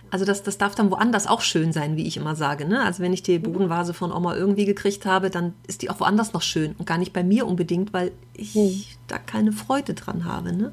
also 0.09 0.25
das, 0.25 0.43
das 0.43 0.57
darf 0.57 0.75
dann 0.75 0.91
woanders 0.91 1.25
auch 1.25 1.41
schön 1.41 1.73
sein, 1.73 1.97
wie 1.97 2.05
ich 2.05 2.17
immer 2.17 2.35
sage. 2.35 2.67
Ne? 2.67 2.81
Also 2.83 3.01
wenn 3.01 3.13
ich 3.13 3.23
die 3.23 3.39
Bodenvase 3.39 3.93
von 3.93 4.11
Oma 4.11 4.35
irgendwie 4.35 4.65
gekriegt 4.65 5.05
habe, 5.05 5.29
dann 5.29 5.53
ist 5.67 5.81
die 5.81 5.89
auch 5.89 5.99
woanders 5.99 6.33
noch 6.33 6.41
schön 6.41 6.75
und 6.77 6.85
gar 6.85 6.97
nicht 6.97 7.13
bei 7.13 7.23
mir 7.23 7.47
unbedingt, 7.47 7.93
weil 7.93 8.11
ich 8.35 8.53
hm. 8.53 8.83
da 9.07 9.17
keine 9.17 9.51
Freude 9.51 9.93
dran 9.93 10.25
habe. 10.25 10.53
Ne? 10.53 10.71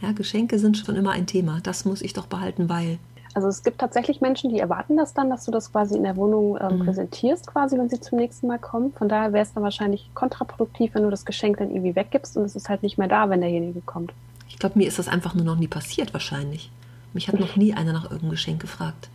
Ja, 0.00 0.12
Geschenke 0.12 0.58
sind 0.58 0.78
schon 0.78 0.96
immer 0.96 1.10
ein 1.10 1.26
Thema. 1.26 1.60
Das 1.62 1.84
muss 1.84 2.02
ich 2.02 2.12
doch 2.12 2.26
behalten, 2.26 2.68
weil. 2.68 2.98
Also 3.32 3.48
es 3.48 3.62
gibt 3.62 3.78
tatsächlich 3.78 4.20
Menschen, 4.20 4.50
die 4.50 4.58
erwarten 4.58 4.96
das 4.96 5.14
dann, 5.14 5.30
dass 5.30 5.44
du 5.44 5.52
das 5.52 5.70
quasi 5.70 5.96
in 5.96 6.02
der 6.02 6.16
Wohnung 6.16 6.58
ähm, 6.60 6.78
mhm. 6.78 6.84
präsentierst, 6.84 7.46
quasi, 7.46 7.78
wenn 7.78 7.88
sie 7.88 8.00
zum 8.00 8.18
nächsten 8.18 8.48
Mal 8.48 8.58
kommen. 8.58 8.92
Von 8.92 9.08
daher 9.08 9.32
wäre 9.32 9.44
es 9.44 9.52
dann 9.52 9.62
wahrscheinlich 9.62 10.10
kontraproduktiv, 10.14 10.94
wenn 10.94 11.04
du 11.04 11.10
das 11.10 11.24
Geschenk 11.24 11.58
dann 11.58 11.70
irgendwie 11.70 11.94
weggibst 11.94 12.36
und 12.36 12.44
es 12.44 12.56
ist 12.56 12.68
halt 12.68 12.82
nicht 12.82 12.98
mehr 12.98 13.08
da, 13.08 13.30
wenn 13.30 13.40
derjenige 13.40 13.80
kommt. 13.82 14.12
Ich 14.48 14.58
glaube, 14.58 14.78
mir 14.78 14.88
ist 14.88 14.98
das 14.98 15.06
einfach 15.06 15.34
nur 15.34 15.44
noch 15.44 15.56
nie 15.56 15.68
passiert, 15.68 16.12
wahrscheinlich. 16.12 16.72
Mich 17.12 17.28
hat 17.28 17.38
noch 17.38 17.56
nie 17.56 17.72
einer 17.72 17.92
nach 17.92 18.04
irgendeinem 18.04 18.30
Geschenk 18.30 18.60
gefragt. 18.60 19.08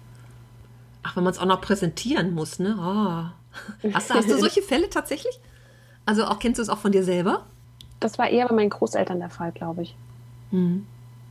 Ach, 1.03 1.15
wenn 1.15 1.23
man 1.23 1.31
es 1.31 1.39
auch 1.39 1.45
noch 1.45 1.61
präsentieren 1.61 2.33
muss, 2.33 2.59
ne? 2.59 2.75
Oh. 2.79 3.31
Hast, 3.93 4.09
du, 4.09 4.15
hast 4.15 4.29
du 4.29 4.37
solche 4.37 4.61
Fälle 4.61 4.89
tatsächlich? 4.89 5.39
Also 6.05 6.25
auch 6.25 6.39
kennst 6.39 6.57
du 6.57 6.61
es 6.61 6.67
auch 6.67 6.77
von 6.77 6.91
dir 6.91 7.05
selber? 7.05 7.45
Das 8.01 8.17
war 8.17 8.29
eher 8.29 8.47
bei 8.49 8.55
meinen 8.55 8.69
Großeltern 8.69 9.19
der 9.19 9.29
Fall, 9.29 9.53
glaube 9.53 9.83
ich. 9.83 9.95
Mhm. 10.51 10.85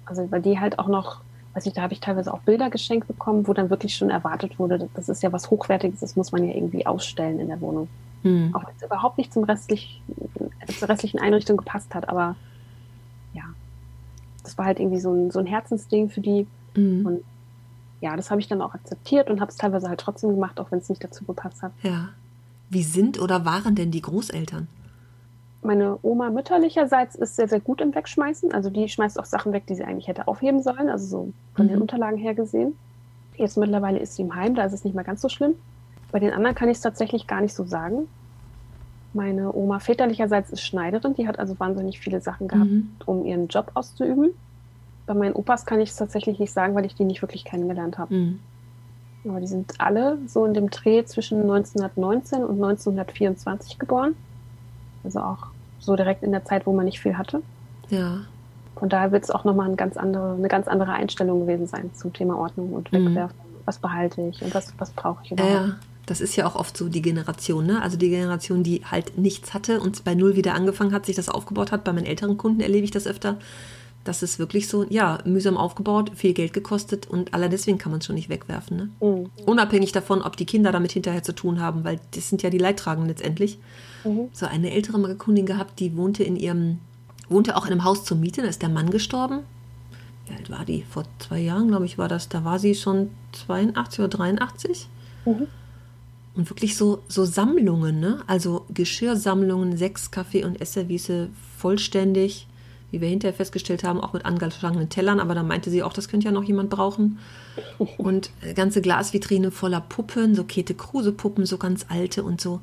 Also 0.07 0.31
weil 0.31 0.41
die 0.41 0.59
halt 0.59 0.79
auch 0.79 0.89
noch, 0.89 1.21
weiß 1.55 1.67
ich, 1.67 1.73
da 1.73 1.83
habe 1.83 1.93
ich 1.93 2.01
teilweise 2.01 2.33
auch 2.33 2.41
Bilder 2.41 2.71
geschenkt 2.71 3.07
bekommen, 3.07 3.47
wo 3.47 3.53
dann 3.53 3.71
wirklich 3.71 3.95
schon 3.97 4.11
erwartet 4.11 4.59
wurde, 4.59 4.89
das 4.95 5.09
ist 5.09 5.23
ja 5.23 5.33
was 5.33 5.51
Hochwertiges, 5.51 6.01
das 6.01 6.17
muss 6.17 6.33
man 6.33 6.45
ja 6.45 6.55
irgendwie 6.55 6.87
ausstellen 6.87 7.39
in 7.39 7.49
der 7.49 7.61
Wohnung. 7.61 7.89
Mhm. 8.23 8.55
Auch 8.55 8.67
wenn 8.67 8.75
es 8.77 8.83
überhaupt 8.83 9.19
nicht 9.19 9.33
zum 9.33 9.45
restlich, 9.45 10.03
zur 10.79 10.89
restlichen 10.89 11.21
Einrichtung 11.21 11.57
gepasst 11.57 11.95
hat, 11.95 12.09
aber 12.09 12.37
ja, 13.35 13.45
das 14.43 14.59
war 14.59 14.65
halt 14.65 14.81
irgendwie 14.81 15.01
so 15.01 15.13
ein, 15.13 15.31
so 15.31 15.39
ein 15.39 15.47
Herzensding 15.47 16.11
für 16.11 16.21
die. 16.21 16.47
Mhm. 16.75 17.07
Und 17.07 17.25
ja, 18.01 18.17
das 18.17 18.31
habe 18.31 18.41
ich 18.41 18.49
dann 18.49 18.61
auch 18.61 18.75
akzeptiert 18.75 19.31
und 19.31 19.41
habe 19.41 19.51
es 19.51 19.57
teilweise 19.57 19.89
halt 19.89 20.01
trotzdem 20.01 20.31
gemacht, 20.31 20.59
auch 20.59 20.71
wenn 20.71 20.81
es 20.81 20.89
nicht 20.89 21.05
dazu 21.05 21.25
gepasst 21.25 21.63
hat. 21.63 21.73
Ja. 21.83 22.11
Wie 22.71 22.83
sind 22.83 23.21
oder 23.21 23.45
waren 23.45 23.75
denn 23.75 23.91
die 23.91 24.01
Großeltern? 24.01 24.67
Meine 25.65 25.99
Oma 26.03 26.31
mütterlicherseits 26.31 27.15
ist 27.15 27.37
sehr, 27.37 27.49
sehr 27.49 27.61
gut 27.61 27.81
im 27.81 27.95
Wegschmeißen. 27.95 28.53
Also 28.53 28.71
die 28.71 28.89
schmeißt 28.89 29.19
auch 29.19 29.25
Sachen 29.25 29.53
weg, 29.53 29.67
die 29.67 29.75
sie 29.75 29.85
eigentlich 29.85 30.09
hätte 30.09 30.29
aufheben 30.29 30.63
sollen, 30.63 30.89
also 30.89 31.07
so 31.07 31.33
von 31.55 31.67
mhm. 31.67 31.71
den 31.71 31.81
Unterlagen 31.81 32.19
her 32.19 32.35
gesehen. 32.35 32.77
Jetzt 33.37 33.57
mittlerweile 33.57 33.99
ist 33.99 34.15
sie 34.15 34.23
im 34.23 34.35
Heim, 34.35 34.55
da 34.55 34.65
ist 34.65 34.73
es 34.73 34.85
nicht 34.85 34.95
mehr 34.95 35.05
ganz 35.05 35.21
so 35.21 35.29
schlimm. 35.29 35.55
Bei 36.13 36.21
den 36.21 36.33
anderen 36.33 36.55
kann 36.55 36.69
ich 36.69 36.77
es 36.77 36.83
tatsächlich 36.83 37.27
gar 37.27 37.41
nicht 37.41 37.55
so 37.55 37.65
sagen. 37.65 38.09
Meine 39.15 39.53
Oma 39.55 39.79
väterlicherseits 39.79 40.51
ist 40.51 40.63
Schneiderin, 40.63 41.15
die 41.15 41.27
hat 41.27 41.39
also 41.39 41.59
wahnsinnig 41.59 41.99
viele 41.99 42.21
Sachen 42.21 42.47
gehabt, 42.47 42.71
mhm. 42.71 42.91
um 43.07 43.25
ihren 43.25 43.49
Job 43.49 43.71
auszuüben. 43.75 44.31
Bei 45.07 45.15
meinen 45.15 45.35
Opas 45.35 45.67
kann 45.67 45.81
ich 45.81 45.91
es 45.91 45.97
tatsächlich 45.97 46.39
nicht 46.39 46.53
sagen, 46.53 46.75
weil 46.75 46.85
ich 46.85 46.95
die 46.95 47.05
nicht 47.05 47.23
wirklich 47.23 47.45
kennengelernt 47.45 47.99
habe. 47.99 48.15
Mhm. 48.15 48.41
Aber 49.27 49.41
die 49.41 49.47
sind 49.47 49.81
alle 49.81 50.19
so 50.27 50.45
in 50.45 50.53
dem 50.53 50.69
Dreh 50.69 51.05
zwischen 51.05 51.41
1919 51.41 52.45
und 52.45 52.63
1924 52.63 53.79
geboren. 53.79 54.15
Also 55.03 55.21
auch 55.21 55.54
so 55.85 55.97
direkt 55.97 56.23
in 56.23 56.33
der 56.33 56.45
Zeit, 56.45 56.67
wo 56.67 56.73
man 56.73 56.85
nicht 56.85 57.01
viel 57.01 57.17
hatte. 57.17 57.43
Ja. 57.91 58.23
Von 58.77 58.89
daher 58.89 59.13
wird 59.13 59.25
es 59.25 59.31
auch 59.31 59.45
nochmal 59.45 59.67
eine 59.67 59.77
ganz 59.77 59.97
andere, 59.97 60.35
eine 60.35 60.49
ganz 60.49 60.69
andere 60.69 60.93
Einstellung 60.93 61.41
gewesen 61.41 61.67
sein 61.67 61.91
zum 61.95 62.13
Thema 62.13 62.37
Ordnung 62.37 62.73
und. 62.73 62.93
Wegwerfen. 62.93 63.37
Mhm. 63.37 63.45
Was 63.67 63.79
behalte 63.79 64.21
ich 64.21 64.43
und 64.43 64.55
was, 64.55 64.75
was 64.77 64.91
brauche 64.91 65.25
ich 65.25 65.33
überhaupt? 65.33 65.55
Ja, 65.55 65.77
das 66.05 66.21
ist 66.21 66.37
ja 66.37 66.47
auch 66.47 66.55
oft 66.55 66.77
so 66.77 66.91
die 66.91 67.01
Generation, 67.01 67.65
ne? 67.65 67.81
Also 67.81 67.97
die 67.97 68.11
Generation, 68.11 68.63
die 68.63 68.83
halt 68.85 69.17
nichts 69.17 69.55
hatte 69.55 69.81
und 69.81 70.05
bei 70.05 70.15
Null 70.15 70.37
wieder 70.37 70.55
angefangen 70.55 70.93
hat, 70.93 71.07
sich 71.07 71.17
das 71.17 71.31
aufgebaut 71.31 71.73
hat. 71.73 71.83
Bei 71.83 71.95
meinen 71.95 72.05
älteren 72.05 72.37
Kunden 72.37 72.61
erlebe 72.61 72.85
ich 72.85 72.91
das 72.91 73.07
öfter. 73.07 73.39
Das 74.05 74.23
ist 74.23 74.39
wirklich 74.39 74.69
so, 74.69 74.85
ja, 74.91 75.19
mühsam 75.25 75.57
aufgebaut, 75.57 76.13
viel 76.15 76.35
Geld 76.35 76.53
gekostet 76.53 77.07
und 77.07 77.33
aller 77.33 77.49
deswegen 77.49 77.79
kann 77.79 77.91
man 77.91 78.01
es 78.01 78.07
schon 78.07 78.17
nicht 78.17 78.29
wegwerfen. 78.29 78.77
Ne? 78.77 78.91
Mhm. 79.01 79.31
Unabhängig 79.47 79.93
davon, 79.93 80.21
ob 80.21 80.37
die 80.37 80.45
Kinder 80.45 80.73
damit 80.73 80.93
hinterher 80.93 81.23
zu 81.23 81.35
tun 81.35 81.59
haben, 81.59 81.85
weil 81.85 81.99
das 82.15 82.29
sind 82.29 82.43
ja 82.43 82.51
die 82.51 82.59
Leidtragenden 82.59 83.09
letztendlich. 83.09 83.59
Mhm. 84.05 84.29
So 84.33 84.47
eine 84.47 84.71
ältere 84.73 85.15
Kundin 85.17 85.47
gehabt, 85.47 85.81
die 85.81 85.97
wohnte 85.97 86.25
in 86.25 86.37
ihrem, 86.37 86.79
wohnte 87.29 87.57
auch 87.57 87.67
in 87.67 87.73
einem 87.73 87.85
Haus 87.85 88.05
zur 88.05 88.17
Miete, 88.17 88.43
da 88.43 88.49
ist 88.49 88.63
der 88.63 88.69
Mann 88.69 88.91
gestorben. 88.91 89.41
Wie 90.27 90.35
alt 90.35 90.51
war 90.51 90.65
die? 90.65 90.85
Vor 90.89 91.05
zwei 91.19 91.41
Jahren, 91.41 91.69
glaube 91.69 91.85
ich, 91.85 91.99
war 91.99 92.09
das. 92.09 92.29
Da 92.29 92.45
war 92.45 92.59
sie 92.59 92.75
schon 92.75 93.11
82 93.33 94.01
oder 94.01 94.09
83. 94.09 94.89
Mhm. 95.27 95.47
Und 96.35 96.51
wirklich 96.51 96.77
so, 96.77 97.03
so 97.09 97.25
Sammlungen, 97.25 98.01
ne? 98.01 98.23
Also 98.27 98.65
Geschirrsammlungen, 98.73 99.77
sechs 99.77 100.11
Kaffee- 100.11 100.45
und 100.45 100.61
Esserwiese 100.61 101.29
vollständig 101.59 102.47
wie 102.95 103.01
wir 103.01 103.09
hinterher 103.09 103.35
festgestellt 103.35 103.83
haben, 103.83 104.01
auch 104.01 104.13
mit 104.13 104.25
angeschlagenen 104.25 104.89
Tellern, 104.89 105.19
aber 105.19 105.35
da 105.35 105.43
meinte 105.43 105.69
sie 105.69 105.83
auch, 105.83 105.93
das 105.93 106.07
könnte 106.07 106.27
ja 106.27 106.33
noch 106.33 106.45
jemand 106.45 106.71
brauchen. 106.71 107.19
Und 107.99 108.31
ganze 108.55 108.81
Glasvitrine 108.81 109.51
voller 109.51 109.81
Puppen, 109.81 110.37
so 110.37 110.45
Käthe 110.45 110.75
Kruse 110.75 111.11
Puppen, 111.11 111.45
so 111.45 111.59
ganz 111.59 111.87
alte 111.89 112.23
und 112.23 112.41
so. 112.41 112.61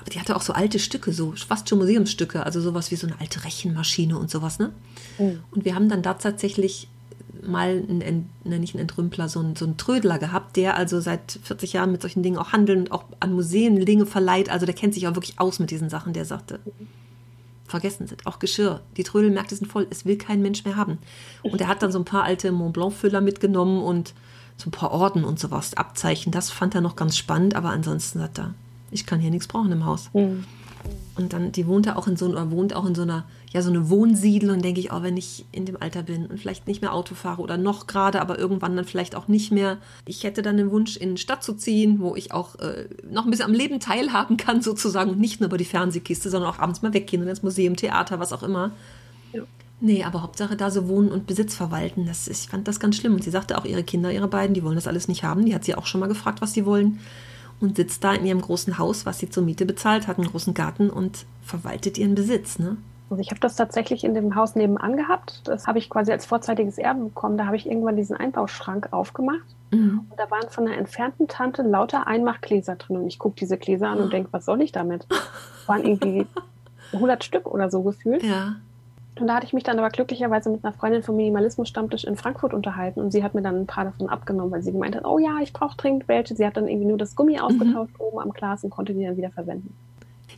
Aber 0.00 0.10
die 0.10 0.20
hatte 0.20 0.36
auch 0.36 0.42
so 0.42 0.52
alte 0.52 0.78
Stücke, 0.78 1.12
so 1.12 1.32
fast 1.32 1.68
schon 1.68 1.78
Museumsstücke, 1.78 2.44
also 2.44 2.60
sowas 2.60 2.90
wie 2.90 2.96
so 2.96 3.06
eine 3.06 3.20
alte 3.20 3.44
Rechenmaschine 3.44 4.18
und 4.18 4.30
sowas, 4.30 4.58
ne? 4.58 4.72
Mhm. 5.18 5.40
Und 5.50 5.64
wir 5.64 5.74
haben 5.74 5.88
dann 5.88 6.02
da 6.02 6.14
tatsächlich 6.14 6.88
mal 7.42 7.82
einen, 7.88 8.30
nicht 8.44 8.74
einen 8.74 8.82
Entrümpler, 8.82 9.28
so 9.28 9.40
einen, 9.40 9.56
so 9.56 9.64
einen 9.64 9.76
Trödler 9.76 10.18
gehabt, 10.18 10.56
der 10.56 10.76
also 10.76 11.00
seit 11.00 11.38
40 11.42 11.74
Jahren 11.74 11.92
mit 11.92 12.02
solchen 12.02 12.22
Dingen 12.22 12.38
auch 12.38 12.52
handelt 12.52 12.78
und 12.78 12.92
auch 12.92 13.04
an 13.20 13.32
Museen 13.32 13.84
Dinge 13.84 14.06
verleiht. 14.06 14.50
Also 14.50 14.66
der 14.66 14.74
kennt 14.74 14.94
sich 14.94 15.06
auch 15.06 15.14
wirklich 15.14 15.38
aus 15.38 15.58
mit 15.58 15.70
diesen 15.70 15.88
Sachen. 15.88 16.12
Der 16.12 16.24
sagte, 16.24 16.60
vergessen 17.66 18.06
sind, 18.06 18.26
auch 18.26 18.38
Geschirr. 18.38 18.80
Die 18.96 19.04
Trödelmärkte 19.04 19.54
sind 19.54 19.70
voll, 19.70 19.86
es 19.90 20.04
will 20.04 20.16
kein 20.16 20.42
Mensch 20.42 20.64
mehr 20.64 20.76
haben. 20.76 20.98
Und 21.42 21.60
er 21.60 21.68
hat 21.68 21.82
dann 21.82 21.92
so 21.92 21.98
ein 21.98 22.04
paar 22.04 22.24
alte 22.24 22.50
Mont 22.50 22.72
Blanc-Füller 22.72 23.20
mitgenommen 23.20 23.82
und 23.82 24.14
so 24.56 24.68
ein 24.68 24.72
paar 24.72 24.90
Orden 24.90 25.24
und 25.24 25.38
sowas, 25.38 25.74
Abzeichen. 25.74 26.32
Das 26.32 26.50
fand 26.50 26.74
er 26.74 26.80
noch 26.80 26.96
ganz 26.96 27.16
spannend, 27.16 27.54
aber 27.54 27.70
ansonsten 27.70 28.18
sagt 28.18 28.38
er, 28.38 28.54
ich 28.90 29.06
kann 29.06 29.20
hier 29.20 29.30
nichts 29.30 29.48
brauchen 29.48 29.72
im 29.72 29.84
Haus. 29.84 30.10
Mhm. 30.12 30.44
Und 31.16 31.32
dann, 31.32 31.50
die 31.50 31.66
wohnte 31.66 31.96
auch 31.96 32.06
in 32.06 32.16
so 32.16 32.26
oder 32.26 32.50
wohnt 32.52 32.74
auch 32.74 32.86
in 32.86 32.94
so 32.94 33.02
einer, 33.02 33.24
ja, 33.52 33.60
so 33.60 33.70
eine 33.70 33.90
Wohnsiedlung, 33.90 34.62
denke 34.62 34.78
ich, 34.78 34.92
auch 34.92 35.00
oh, 35.00 35.02
wenn 35.02 35.16
ich 35.16 35.44
in 35.50 35.66
dem 35.66 35.76
Alter 35.80 36.04
bin 36.04 36.26
und 36.26 36.38
vielleicht 36.38 36.68
nicht 36.68 36.80
mehr 36.80 36.94
Auto 36.94 37.16
fahre 37.16 37.42
oder 37.42 37.56
noch 37.56 37.88
gerade, 37.88 38.20
aber 38.20 38.38
irgendwann 38.38 38.76
dann 38.76 38.84
vielleicht 38.84 39.16
auch 39.16 39.26
nicht 39.26 39.50
mehr. 39.50 39.78
Ich 40.06 40.22
hätte 40.22 40.42
dann 40.42 40.56
den 40.56 40.70
Wunsch, 40.70 40.96
in 40.96 41.16
die 41.16 41.20
Stadt 41.20 41.42
zu 41.42 41.54
ziehen, 41.54 41.98
wo 41.98 42.14
ich 42.14 42.32
auch 42.32 42.54
äh, 42.60 42.88
noch 43.10 43.24
ein 43.24 43.30
bisschen 43.30 43.46
am 43.46 43.52
Leben 43.52 43.80
teilhaben 43.80 44.36
kann, 44.36 44.62
sozusagen, 44.62 45.10
und 45.10 45.18
nicht 45.18 45.40
nur 45.40 45.48
über 45.48 45.58
die 45.58 45.64
Fernsehkiste, 45.64 46.30
sondern 46.30 46.50
auch 46.50 46.60
abends 46.60 46.82
mal 46.82 46.94
weggehen 46.94 47.22
und 47.22 47.28
ins 47.28 47.42
Museum, 47.42 47.74
Theater, 47.74 48.20
was 48.20 48.32
auch 48.32 48.44
immer. 48.44 48.70
Ja. 49.32 49.42
Nee, 49.80 50.04
aber 50.04 50.22
Hauptsache 50.22 50.56
da 50.56 50.70
so 50.70 50.88
wohnen 50.88 51.10
und 51.10 51.26
Besitz 51.26 51.54
verwalten. 51.54 52.06
Das, 52.06 52.28
ich 52.28 52.48
fand 52.48 52.68
das 52.68 52.78
ganz 52.78 52.96
schlimm. 52.96 53.14
Und 53.14 53.24
sie 53.24 53.30
sagte 53.30 53.58
auch, 53.58 53.64
ihre 53.64 53.82
Kinder, 53.82 54.12
ihre 54.12 54.28
beiden, 54.28 54.54
die 54.54 54.62
wollen 54.62 54.74
das 54.74 54.86
alles 54.86 55.08
nicht 55.08 55.24
haben. 55.24 55.44
Die 55.44 55.54
hat 55.54 55.64
sie 55.64 55.74
auch 55.74 55.86
schon 55.86 56.00
mal 56.00 56.08
gefragt, 56.08 56.40
was 56.40 56.52
sie 56.52 56.66
wollen 56.66 57.00
und 57.60 57.76
sitzt 57.76 58.04
da 58.04 58.14
in 58.14 58.24
ihrem 58.24 58.40
großen 58.40 58.78
Haus, 58.78 59.06
was 59.06 59.18
sie 59.18 59.28
zur 59.28 59.42
Miete 59.42 59.66
bezahlt 59.66 60.06
hat, 60.06 60.18
einen 60.18 60.28
großen 60.28 60.54
Garten 60.54 60.90
und 60.90 61.26
verwaltet 61.42 61.98
ihren 61.98 62.14
Besitz. 62.14 62.58
Ne? 62.58 62.76
Also 63.10 63.20
ich 63.20 63.30
habe 63.30 63.40
das 63.40 63.56
tatsächlich 63.56 64.04
in 64.04 64.14
dem 64.14 64.34
Haus 64.34 64.54
nebenan 64.54 64.96
gehabt. 64.96 65.40
Das 65.44 65.66
habe 65.66 65.78
ich 65.78 65.88
quasi 65.88 66.12
als 66.12 66.26
vorzeitiges 66.26 66.78
Erbe 66.78 67.04
bekommen. 67.04 67.38
Da 67.38 67.46
habe 67.46 67.56
ich 67.56 67.66
irgendwann 67.66 67.96
diesen 67.96 68.16
Einbauschrank 68.16 68.92
aufgemacht. 68.92 69.44
Mhm. 69.70 70.06
Und 70.10 70.18
da 70.18 70.30
waren 70.30 70.48
von 70.50 70.66
einer 70.66 70.76
entfernten 70.76 71.26
Tante 71.26 71.62
lauter 71.62 72.06
Einmachgläser 72.06 72.76
drin. 72.76 72.98
Und 72.98 73.06
ich 73.06 73.18
gucke 73.18 73.36
diese 73.36 73.56
Gläser 73.56 73.88
an 73.88 73.98
und 73.98 74.12
denke, 74.12 74.28
was 74.32 74.44
soll 74.44 74.60
ich 74.60 74.72
damit? 74.72 75.06
Das 75.08 75.68
waren 75.68 75.84
irgendwie 75.84 76.26
100 76.92 77.24
Stück 77.24 77.46
oder 77.46 77.70
so 77.70 77.82
gefühlt. 77.82 78.22
Ja. 78.22 78.56
Und 79.20 79.26
da 79.26 79.36
hatte 79.36 79.46
ich 79.46 79.52
mich 79.52 79.64
dann 79.64 79.78
aber 79.78 79.90
glücklicherweise 79.90 80.50
mit 80.50 80.64
einer 80.64 80.72
Freundin 80.72 81.02
vom 81.02 81.16
Minimalismus-Stammtisch 81.16 82.04
in 82.04 82.16
Frankfurt 82.16 82.54
unterhalten 82.54 83.00
und 83.00 83.10
sie 83.10 83.22
hat 83.22 83.34
mir 83.34 83.42
dann 83.42 83.56
ein 83.56 83.66
paar 83.66 83.84
davon 83.84 84.08
abgenommen, 84.08 84.52
weil 84.52 84.62
sie 84.62 84.72
gemeint 84.72 84.96
hat, 84.96 85.04
oh 85.04 85.18
ja, 85.18 85.38
ich 85.42 85.52
brauche 85.52 85.76
dringend 85.76 86.08
welche. 86.08 86.36
Sie 86.36 86.46
hat 86.46 86.56
dann 86.56 86.68
irgendwie 86.68 86.88
nur 86.88 86.98
das 86.98 87.16
Gummi 87.16 87.34
mhm. 87.34 87.40
ausgetauscht 87.40 87.94
mhm. 87.94 88.04
oben 88.04 88.20
am 88.20 88.32
Glas 88.32 88.64
und 88.64 88.70
konnte 88.70 88.94
die 88.94 89.04
dann 89.04 89.16
wieder 89.16 89.30
verwenden. 89.30 89.74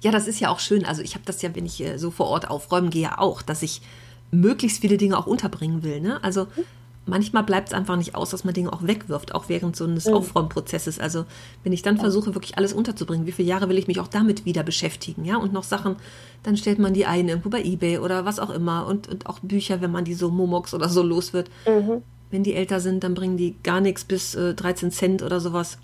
Ja, 0.02 0.10
das 0.10 0.26
ist 0.26 0.40
ja 0.40 0.48
auch 0.48 0.60
schön. 0.60 0.84
Also 0.84 1.02
ich 1.02 1.14
habe 1.14 1.24
das 1.26 1.42
ja, 1.42 1.54
wenn 1.54 1.66
ich 1.66 1.84
äh, 1.84 1.98
so 1.98 2.10
vor 2.10 2.26
Ort 2.26 2.50
aufräumen 2.50 2.90
gehe, 2.90 3.18
auch, 3.18 3.42
dass 3.42 3.62
ich 3.62 3.82
möglichst 4.30 4.80
viele 4.80 4.96
Dinge 4.96 5.18
auch 5.18 5.26
unterbringen 5.26 5.82
will. 5.82 6.00
Ne? 6.00 6.22
Also 6.22 6.44
mhm 6.44 6.79
manchmal 7.06 7.42
bleibt 7.42 7.68
es 7.68 7.74
einfach 7.74 7.96
nicht 7.96 8.14
aus, 8.14 8.30
dass 8.30 8.44
man 8.44 8.54
Dinge 8.54 8.72
auch 8.72 8.82
wegwirft, 8.86 9.34
auch 9.34 9.48
während 9.48 9.76
so 9.76 9.84
eines 9.84 10.06
mhm. 10.06 10.14
Aufräumprozesses. 10.14 10.98
Also 10.98 11.24
wenn 11.64 11.72
ich 11.72 11.82
dann 11.82 11.96
ja. 11.96 12.02
versuche, 12.02 12.34
wirklich 12.34 12.56
alles 12.56 12.72
unterzubringen, 12.72 13.26
wie 13.26 13.32
viele 13.32 13.48
Jahre 13.48 13.68
will 13.68 13.78
ich 13.78 13.88
mich 13.88 14.00
auch 14.00 14.08
damit 14.08 14.44
wieder 14.44 14.62
beschäftigen, 14.62 15.24
ja? 15.24 15.36
Und 15.36 15.52
noch 15.52 15.64
Sachen, 15.64 15.96
dann 16.42 16.56
stellt 16.56 16.78
man 16.78 16.94
die 16.94 17.06
ein 17.06 17.28
irgendwo 17.28 17.50
bei 17.50 17.62
Ebay 17.62 17.98
oder 17.98 18.24
was 18.24 18.38
auch 18.38 18.50
immer. 18.50 18.86
Und, 18.86 19.08
und 19.08 19.26
auch 19.26 19.40
Bücher, 19.40 19.80
wenn 19.80 19.90
man 19.90 20.04
die 20.04 20.14
so 20.14 20.30
Momox 20.30 20.74
oder 20.74 20.88
so 20.88 21.02
los 21.02 21.32
wird. 21.32 21.50
Mhm. 21.66 22.02
Wenn 22.30 22.44
die 22.44 22.54
älter 22.54 22.78
sind, 22.80 23.02
dann 23.02 23.14
bringen 23.14 23.36
die 23.36 23.56
gar 23.62 23.80
nichts 23.80 24.04
bis 24.04 24.34
äh, 24.34 24.54
13 24.54 24.92
Cent 24.92 25.22
oder 25.22 25.40
sowas. 25.40 25.78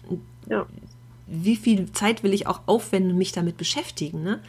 Ja 0.48 0.66
wie 1.26 1.56
viel 1.56 1.90
Zeit 1.92 2.22
will 2.22 2.32
ich 2.32 2.46
auch 2.46 2.60
aufwenden 2.66 3.12
und 3.12 3.18
mich 3.18 3.32
damit 3.32 3.56
beschäftigen. 3.56 4.22
Ne? 4.22 4.40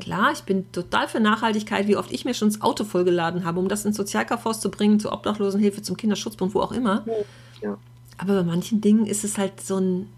Klar, 0.00 0.32
ich 0.32 0.42
bin 0.42 0.70
total 0.72 1.06
für 1.06 1.20
Nachhaltigkeit, 1.20 1.88
wie 1.88 1.96
oft 1.96 2.10
ich 2.10 2.24
mir 2.24 2.32
schon 2.32 2.48
das 2.48 2.62
Auto 2.62 2.84
vollgeladen 2.84 3.44
habe, 3.44 3.60
um 3.60 3.68
das 3.68 3.84
ins 3.84 3.96
Sozialkaufhaus 3.96 4.60
zu 4.60 4.70
bringen, 4.70 4.98
zur 4.98 5.12
Obdachlosenhilfe, 5.12 5.82
zum 5.82 5.96
Kinderschutzbund, 5.96 6.54
wo 6.54 6.60
auch 6.60 6.72
immer. 6.72 7.04
Ja. 7.60 7.76
Aber 8.16 8.34
bei 8.36 8.42
manchen 8.44 8.80
Dingen 8.80 9.06
ist 9.06 9.24
es 9.24 9.36
halt 9.36 9.60
so 9.60 9.76
ein, 9.76 10.08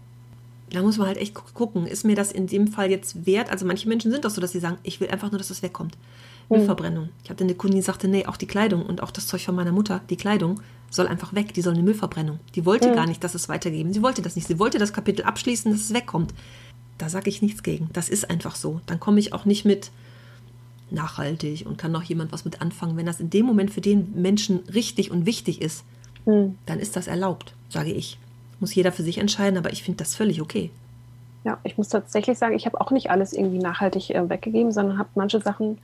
da 0.69 0.81
muss 0.81 0.97
man 0.97 1.07
halt 1.07 1.17
echt 1.17 1.33
gucken, 1.33 1.85
ist 1.85 2.05
mir 2.05 2.15
das 2.15 2.31
in 2.31 2.47
dem 2.47 2.67
Fall 2.67 2.89
jetzt 2.89 3.25
wert? 3.25 3.51
Also 3.51 3.65
manche 3.65 3.89
Menschen 3.89 4.11
sind 4.11 4.23
doch 4.23 4.29
so, 4.29 4.39
dass 4.39 4.51
sie 4.51 4.59
sagen, 4.59 4.77
ich 4.83 5.01
will 5.01 5.09
einfach 5.09 5.31
nur, 5.31 5.37
dass 5.37 5.49
das 5.49 5.63
wegkommt. 5.63 5.97
Müllverbrennung. 6.49 7.09
Ich 7.23 7.29
hatte 7.29 7.43
eine 7.43 7.55
Kundin, 7.55 7.79
die 7.79 7.85
sagte, 7.85 8.07
nee, 8.07 8.25
auch 8.25 8.37
die 8.37 8.47
Kleidung 8.47 8.85
und 8.85 9.01
auch 9.01 9.11
das 9.11 9.27
Zeug 9.27 9.43
von 9.43 9.55
meiner 9.55 9.71
Mutter, 9.71 10.01
die 10.09 10.17
Kleidung, 10.17 10.61
soll 10.89 11.07
einfach 11.07 11.33
weg, 11.33 11.53
die 11.53 11.61
soll 11.61 11.73
eine 11.73 11.83
Müllverbrennung. 11.83 12.39
Die 12.55 12.65
wollte 12.65 12.89
mhm. 12.89 12.95
gar 12.95 13.07
nicht, 13.07 13.23
dass 13.23 13.35
es 13.35 13.49
weitergeben. 13.49 13.93
Sie 13.93 14.01
wollte 14.01 14.21
das 14.21 14.35
nicht. 14.35 14.47
Sie 14.47 14.59
wollte 14.59 14.77
das 14.77 14.93
Kapitel 14.93 15.23
abschließen, 15.23 15.71
dass 15.71 15.81
es 15.81 15.93
wegkommt. 15.93 16.33
Da 16.97 17.09
sage 17.09 17.29
ich 17.29 17.41
nichts 17.41 17.63
gegen. 17.63 17.89
Das 17.93 18.09
ist 18.09 18.29
einfach 18.29 18.55
so. 18.55 18.79
Dann 18.85 18.99
komme 18.99 19.19
ich 19.19 19.33
auch 19.33 19.45
nicht 19.45 19.65
mit 19.65 19.91
nachhaltig 20.91 21.65
und 21.65 21.77
kann 21.77 21.91
noch 21.91 22.03
jemand 22.03 22.31
was 22.31 22.45
mit 22.45 22.61
anfangen. 22.61 22.97
Wenn 22.97 23.05
das 23.05 23.19
in 23.19 23.29
dem 23.29 23.45
Moment 23.45 23.71
für 23.71 23.81
den 23.81 24.13
Menschen 24.21 24.59
richtig 24.73 25.11
und 25.11 25.25
wichtig 25.25 25.61
ist, 25.61 25.83
mhm. 26.25 26.57
dann 26.65 26.79
ist 26.79 26.95
das 26.95 27.07
erlaubt, 27.07 27.53
sage 27.69 27.91
ich. 27.91 28.17
Muss 28.59 28.73
jeder 28.73 28.91
für 28.91 29.03
sich 29.03 29.17
entscheiden, 29.17 29.57
aber 29.57 29.73
ich 29.73 29.83
finde 29.83 29.97
das 29.97 30.15
völlig 30.15 30.41
okay. 30.41 30.71
Ja, 31.43 31.59
ich 31.63 31.77
muss 31.77 31.89
tatsächlich 31.89 32.37
sagen, 32.37 32.55
ich 32.55 32.65
habe 32.65 32.79
auch 32.79 32.91
nicht 32.91 33.11
alles 33.11 33.33
irgendwie 33.33 33.59
nachhaltig 33.59 34.09
äh, 34.09 34.29
weggegeben, 34.29 34.71
sondern 34.71 34.97
habe 34.97 35.09
manche 35.15 35.41
Sachen 35.41 35.77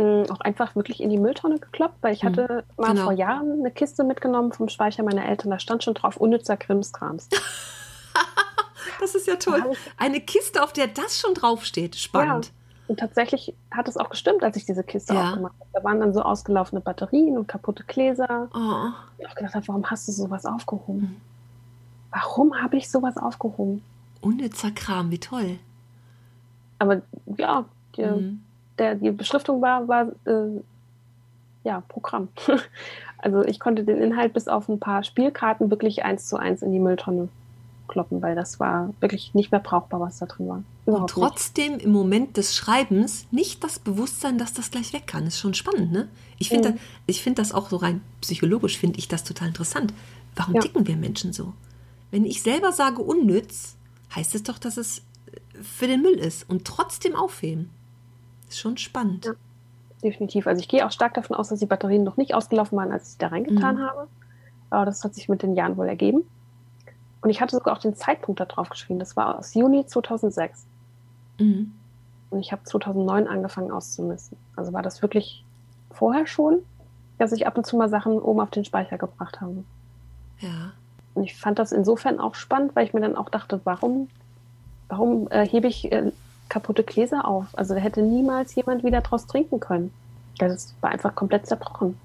auch 0.00 0.40
einfach 0.40 0.76
wirklich 0.76 1.00
in 1.00 1.10
die 1.10 1.18
Mülltonne 1.18 1.58
gekloppt, 1.58 1.96
weil 2.00 2.14
ich 2.14 2.22
mhm. 2.22 2.28
hatte 2.28 2.64
mhm, 2.76 2.82
mal 2.82 2.92
genau. 2.92 3.04
vor 3.04 3.12
Jahren 3.12 3.60
eine 3.60 3.70
Kiste 3.70 4.04
mitgenommen 4.04 4.52
vom 4.52 4.68
Speicher 4.68 5.02
meiner 5.02 5.26
Eltern, 5.26 5.50
da 5.50 5.58
stand 5.58 5.84
schon 5.84 5.94
drauf 5.94 6.16
unnützer 6.16 6.56
Krimskrams. 6.56 7.28
das 9.00 9.14
ist 9.14 9.26
ja 9.26 9.36
toll. 9.36 9.62
Eine 9.96 10.20
Kiste, 10.20 10.62
auf 10.62 10.72
der 10.72 10.88
das 10.88 11.18
schon 11.18 11.34
draufsteht. 11.34 11.96
Spannend. 11.96 12.46
Ja. 12.46 12.52
Und 12.88 12.98
tatsächlich 12.98 13.54
hat 13.70 13.86
es 13.86 13.96
auch 13.96 14.10
gestimmt, 14.10 14.42
als 14.42 14.56
ich 14.56 14.66
diese 14.66 14.82
Kiste 14.82 15.14
ja. 15.14 15.28
aufgemacht 15.28 15.54
habe. 15.60 15.70
Da 15.72 15.84
waren 15.84 16.00
dann 16.00 16.12
so 16.12 16.22
ausgelaufene 16.22 16.80
Batterien 16.80 17.38
und 17.38 17.46
kaputte 17.46 17.84
Gläser. 17.84 18.48
Oh. 18.52 18.90
Ich 19.18 19.24
habe 19.24 19.34
gedacht, 19.36 19.68
warum 19.68 19.88
hast 19.88 20.08
du 20.08 20.12
sowas 20.12 20.44
aufgehoben? 20.44 21.00
Mhm. 21.00 21.16
Warum 22.10 22.60
habe 22.60 22.76
ich 22.76 22.90
sowas 22.90 23.16
aufgehoben? 23.16 23.84
Unnützer 24.20 24.72
Kram, 24.72 25.12
wie 25.12 25.20
toll. 25.20 25.60
Aber 26.80 27.02
ja, 27.36 27.64
die, 27.96 28.02
mhm 28.02 28.42
der, 28.80 28.96
die 28.96 29.10
Beschriftung 29.12 29.62
war, 29.62 29.86
war 29.86 30.08
äh, 30.24 30.60
ja, 31.62 31.82
Programm. 31.88 32.28
also 33.18 33.44
ich 33.44 33.60
konnte 33.60 33.84
den 33.84 33.98
Inhalt 33.98 34.32
bis 34.32 34.48
auf 34.48 34.68
ein 34.68 34.80
paar 34.80 35.04
Spielkarten 35.04 35.70
wirklich 35.70 36.04
eins 36.04 36.26
zu 36.26 36.36
eins 36.36 36.62
in 36.62 36.72
die 36.72 36.80
Mülltonne 36.80 37.28
kloppen, 37.86 38.22
weil 38.22 38.34
das 38.34 38.58
war 38.60 38.94
wirklich 39.00 39.34
nicht 39.34 39.50
mehr 39.50 39.60
brauchbar, 39.60 40.00
was 40.00 40.18
da 40.18 40.26
drin 40.26 40.48
war. 40.48 40.62
Überhaupt 40.86 41.16
Und 41.16 41.22
trotzdem 41.22 41.74
nicht. 41.74 41.84
im 41.84 41.92
Moment 41.92 42.36
des 42.36 42.56
Schreibens 42.56 43.26
nicht 43.30 43.62
das 43.62 43.78
Bewusstsein, 43.78 44.38
dass 44.38 44.54
das 44.54 44.70
gleich 44.70 44.92
weg 44.92 45.06
kann. 45.06 45.26
Ist 45.26 45.38
schon 45.38 45.54
spannend, 45.54 45.92
ne? 45.92 46.08
Ich 46.38 46.48
finde 46.48 46.72
mhm. 46.72 46.78
das, 47.06 47.18
find 47.18 47.38
das 47.38 47.52
auch 47.52 47.68
so 47.68 47.76
rein 47.76 48.00
psychologisch, 48.20 48.78
finde 48.78 48.98
ich 48.98 49.08
das 49.08 49.24
total 49.24 49.48
interessant. 49.48 49.92
Warum 50.36 50.54
ja. 50.54 50.60
ticken 50.60 50.86
wir 50.86 50.96
Menschen 50.96 51.32
so? 51.32 51.52
Wenn 52.10 52.24
ich 52.24 52.42
selber 52.42 52.72
sage 52.72 53.02
unnütz, 53.02 53.76
heißt 54.14 54.34
es 54.34 54.44
doch, 54.44 54.58
dass 54.58 54.76
es 54.76 55.02
für 55.60 55.86
den 55.86 56.00
Müll 56.00 56.18
ist 56.18 56.48
und 56.48 56.64
trotzdem 56.64 57.14
aufheben. 57.14 57.70
Ist 58.50 58.58
schon 58.58 58.76
spannend. 58.76 59.24
Ja, 59.24 59.32
definitiv. 60.02 60.46
Also 60.46 60.60
ich 60.60 60.68
gehe 60.68 60.84
auch 60.84 60.90
stark 60.90 61.14
davon 61.14 61.36
aus, 61.36 61.48
dass 61.48 61.60
die 61.60 61.66
Batterien 61.66 62.02
noch 62.02 62.16
nicht 62.16 62.34
ausgelaufen 62.34 62.76
waren, 62.76 62.92
als 62.92 63.12
ich 63.12 63.18
da 63.18 63.28
reingetan 63.28 63.76
mhm. 63.76 63.80
habe. 63.80 64.08
Aber 64.70 64.84
das 64.84 65.02
hat 65.04 65.14
sich 65.14 65.28
mit 65.28 65.42
den 65.42 65.54
Jahren 65.54 65.76
wohl 65.76 65.88
ergeben. 65.88 66.24
Und 67.22 67.30
ich 67.30 67.40
hatte 67.40 67.56
sogar 67.56 67.76
auch 67.76 67.80
den 67.80 67.94
Zeitpunkt 67.94 68.40
da 68.40 68.44
drauf 68.44 68.68
geschrieben. 68.68 68.98
Das 68.98 69.16
war 69.16 69.38
aus 69.38 69.54
Juni 69.54 69.86
2006. 69.86 70.66
Mhm. 71.38 71.72
Und 72.30 72.40
ich 72.40 72.50
habe 72.52 72.64
2009 72.64 73.28
angefangen 73.28 73.70
auszumisten. 73.70 74.36
Also 74.56 74.72
war 74.72 74.82
das 74.82 75.00
wirklich 75.00 75.44
vorher 75.90 76.26
schon, 76.26 76.58
dass 77.18 77.32
ich 77.32 77.46
ab 77.46 77.56
und 77.56 77.66
zu 77.66 77.76
mal 77.76 77.88
Sachen 77.88 78.18
oben 78.18 78.40
auf 78.40 78.50
den 78.50 78.64
Speicher 78.64 78.98
gebracht 78.98 79.40
habe. 79.40 79.64
Ja. 80.38 80.72
Und 81.14 81.24
ich 81.24 81.36
fand 81.36 81.58
das 81.58 81.72
insofern 81.72 82.18
auch 82.18 82.34
spannend, 82.34 82.74
weil 82.74 82.86
ich 82.86 82.94
mir 82.94 83.00
dann 83.00 83.16
auch 83.16 83.28
dachte, 83.28 83.60
warum, 83.64 84.08
warum 84.88 85.28
äh, 85.30 85.46
hebe 85.46 85.68
ich 85.68 85.92
äh, 85.92 86.12
kaputte 86.50 86.82
Gläser 86.82 87.26
auf. 87.26 87.46
Also 87.54 87.74
da 87.74 87.80
hätte 87.80 88.02
niemals 88.02 88.54
jemand 88.54 88.84
wieder 88.84 89.00
draus 89.00 89.26
trinken 89.26 89.58
können. 89.60 89.90
Das 90.38 90.74
war 90.82 90.90
einfach 90.90 91.14
komplett 91.14 91.46
zerbrochen. 91.46 91.96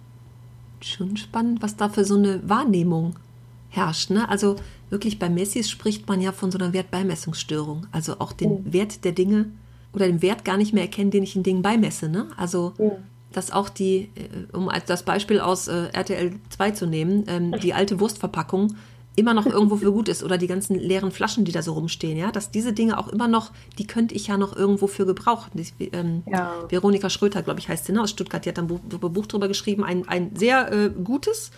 Schon 0.79 1.17
spannend, 1.17 1.61
was 1.61 1.75
da 1.75 1.89
für 1.89 2.05
so 2.05 2.15
eine 2.15 2.47
Wahrnehmung 2.47 3.15
herrscht. 3.69 4.09
Ne? 4.11 4.29
Also 4.29 4.55
wirklich 4.89 5.19
bei 5.19 5.29
Messis 5.29 5.69
spricht 5.69 6.07
man 6.07 6.21
ja 6.21 6.31
von 6.31 6.51
so 6.51 6.57
einer 6.57 6.71
Wertbeimessungsstörung. 6.71 7.87
Also 7.91 8.19
auch 8.19 8.31
den 8.31 8.63
mhm. 8.63 8.73
Wert 8.73 9.03
der 9.03 9.11
Dinge 9.11 9.47
oder 9.93 10.07
den 10.07 10.21
Wert 10.21 10.45
gar 10.45 10.57
nicht 10.57 10.73
mehr 10.73 10.83
erkennen, 10.83 11.11
den 11.11 11.23
ich 11.23 11.35
in 11.35 11.43
Dingen 11.43 11.61
beimesse. 11.61 12.09
Ne? 12.09 12.27
Also 12.37 12.73
mhm. 12.77 12.91
dass 13.31 13.51
auch 13.51 13.69
die, 13.69 14.09
äh, 14.15 14.55
um 14.55 14.69
als 14.69 14.85
das 14.85 15.03
Beispiel 15.03 15.39
aus 15.39 15.67
äh, 15.67 15.87
RTL 15.93 16.33
2 16.49 16.71
zu 16.71 16.85
nehmen, 16.85 17.23
ähm, 17.27 17.53
die 17.61 17.73
alte 17.73 17.99
Wurstverpackung 17.99 18.75
immer 19.15 19.33
noch 19.33 19.45
irgendwo 19.45 19.77
für 19.77 19.91
gut 19.91 20.09
ist 20.09 20.23
oder 20.23 20.37
die 20.37 20.47
ganzen 20.47 20.77
leeren 20.77 21.11
Flaschen, 21.11 21.45
die 21.45 21.51
da 21.51 21.61
so 21.61 21.73
rumstehen, 21.73 22.17
ja, 22.17 22.31
dass 22.31 22.51
diese 22.51 22.73
Dinge 22.73 22.97
auch 22.97 23.07
immer 23.07 23.27
noch, 23.27 23.51
die 23.77 23.87
könnte 23.87 24.13
ich 24.13 24.27
ja 24.27 24.37
noch 24.37 24.55
irgendwo 24.55 24.87
für 24.87 25.05
gebrauchen. 25.05 25.51
Die, 25.53 25.85
ähm, 25.93 26.23
ja. 26.25 26.65
Veronika 26.69 27.09
Schröter, 27.09 27.41
glaube 27.41 27.59
ich, 27.59 27.69
heißt 27.69 27.85
sie, 27.85 27.93
ne, 27.93 28.01
aus 28.01 28.09
Stuttgart, 28.09 28.43
die 28.43 28.49
hat 28.49 28.59
ein 28.59 28.67
Buch, 28.67 28.79
Buch 28.79 29.25
drüber 29.25 29.47
geschrieben, 29.47 29.83
ein, 29.83 30.07
ein 30.07 30.35
sehr 30.35 30.71
äh, 30.71 30.89
gutes. 30.89 31.51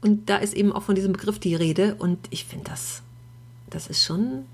Und 0.00 0.28
da 0.28 0.38
ist 0.38 0.54
eben 0.54 0.72
auch 0.72 0.82
von 0.82 0.96
diesem 0.96 1.12
Begriff 1.12 1.38
die 1.38 1.54
Rede. 1.54 1.94
Und 1.94 2.18
ich 2.30 2.44
finde 2.44 2.70
das, 2.70 3.02
das 3.70 3.86
ist 3.86 4.02
schon, 4.02 4.44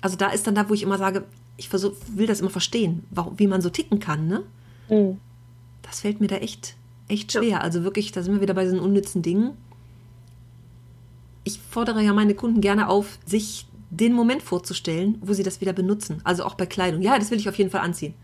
also 0.00 0.16
da 0.16 0.30
ist 0.30 0.46
dann 0.48 0.56
da, 0.56 0.68
wo 0.68 0.74
ich 0.74 0.82
immer 0.82 0.98
sage, 0.98 1.24
ich 1.56 1.68
versuch, 1.68 1.92
will 2.08 2.26
das 2.26 2.40
immer 2.40 2.50
verstehen, 2.50 3.04
warum, 3.10 3.38
wie 3.38 3.46
man 3.46 3.62
so 3.62 3.70
ticken 3.70 4.00
kann, 4.00 4.26
ne? 4.26 4.42
Mhm. 4.88 5.18
Das 5.82 6.00
fällt 6.00 6.20
mir 6.20 6.26
da 6.26 6.36
echt, 6.36 6.74
echt 7.06 7.30
schwer. 7.30 7.44
Ja. 7.44 7.58
Also 7.58 7.84
wirklich, 7.84 8.10
da 8.10 8.24
sind 8.24 8.34
wir 8.34 8.40
wieder 8.40 8.54
bei 8.54 8.64
diesen 8.64 8.80
unnützen 8.80 9.22
Dingen 9.22 9.56
ich 11.44 11.58
fordere 11.58 12.02
ja 12.02 12.12
meine 12.12 12.34
Kunden 12.34 12.60
gerne 12.60 12.88
auf, 12.88 13.18
sich 13.26 13.66
den 13.90 14.12
Moment 14.12 14.42
vorzustellen, 14.42 15.18
wo 15.20 15.32
sie 15.34 15.42
das 15.42 15.60
wieder 15.60 15.72
benutzen. 15.72 16.20
Also 16.24 16.44
auch 16.44 16.54
bei 16.54 16.66
Kleidung. 16.66 17.02
Ja, 17.02 17.18
das 17.18 17.30
will 17.30 17.38
ich 17.38 17.48
auf 17.48 17.56
jeden 17.56 17.70
Fall 17.70 17.82
anziehen. 17.82 18.14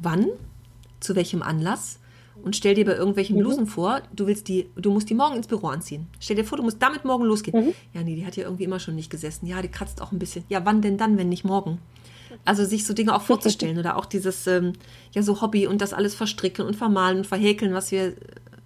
Wann? 0.00 0.28
Zu 1.00 1.16
welchem 1.16 1.42
Anlass? 1.42 1.98
Und 2.42 2.56
stell 2.56 2.74
dir 2.74 2.84
bei 2.84 2.94
irgendwelchen 2.94 3.36
mhm. 3.36 3.40
Blusen 3.40 3.66
vor, 3.66 4.00
du 4.14 4.26
willst 4.26 4.48
die, 4.48 4.70
du 4.76 4.90
musst 4.90 5.10
die 5.10 5.14
morgen 5.14 5.36
ins 5.36 5.46
Büro 5.46 5.68
anziehen. 5.68 6.06
Stell 6.18 6.36
dir 6.36 6.44
vor, 6.44 6.58
du 6.58 6.64
musst 6.64 6.80
damit 6.80 7.04
morgen 7.04 7.24
losgehen. 7.24 7.66
Mhm. 7.66 7.74
Ja, 7.92 8.02
nee, 8.02 8.16
die 8.16 8.24
hat 8.24 8.36
ja 8.36 8.44
irgendwie 8.44 8.64
immer 8.64 8.80
schon 8.80 8.94
nicht 8.94 9.10
gesessen. 9.10 9.46
Ja, 9.46 9.60
die 9.60 9.68
kratzt 9.68 10.00
auch 10.00 10.12
ein 10.12 10.18
bisschen. 10.18 10.44
Ja, 10.48 10.64
wann 10.64 10.80
denn 10.80 10.96
dann, 10.96 11.18
wenn 11.18 11.28
nicht 11.28 11.44
morgen? 11.44 11.78
Also 12.44 12.64
sich 12.64 12.86
so 12.86 12.94
Dinge 12.94 13.14
auch 13.14 13.22
vorzustellen 13.22 13.78
oder 13.78 13.96
auch 13.96 14.06
dieses, 14.06 14.46
ähm, 14.46 14.72
ja, 15.12 15.22
so 15.22 15.42
Hobby 15.42 15.66
und 15.66 15.82
das 15.82 15.92
alles 15.92 16.14
verstricken 16.14 16.64
und 16.64 16.74
vermalen 16.74 17.18
und 17.18 17.26
verhäkeln, 17.26 17.74
was 17.74 17.92
wir 17.92 18.06
äh, 18.06 18.14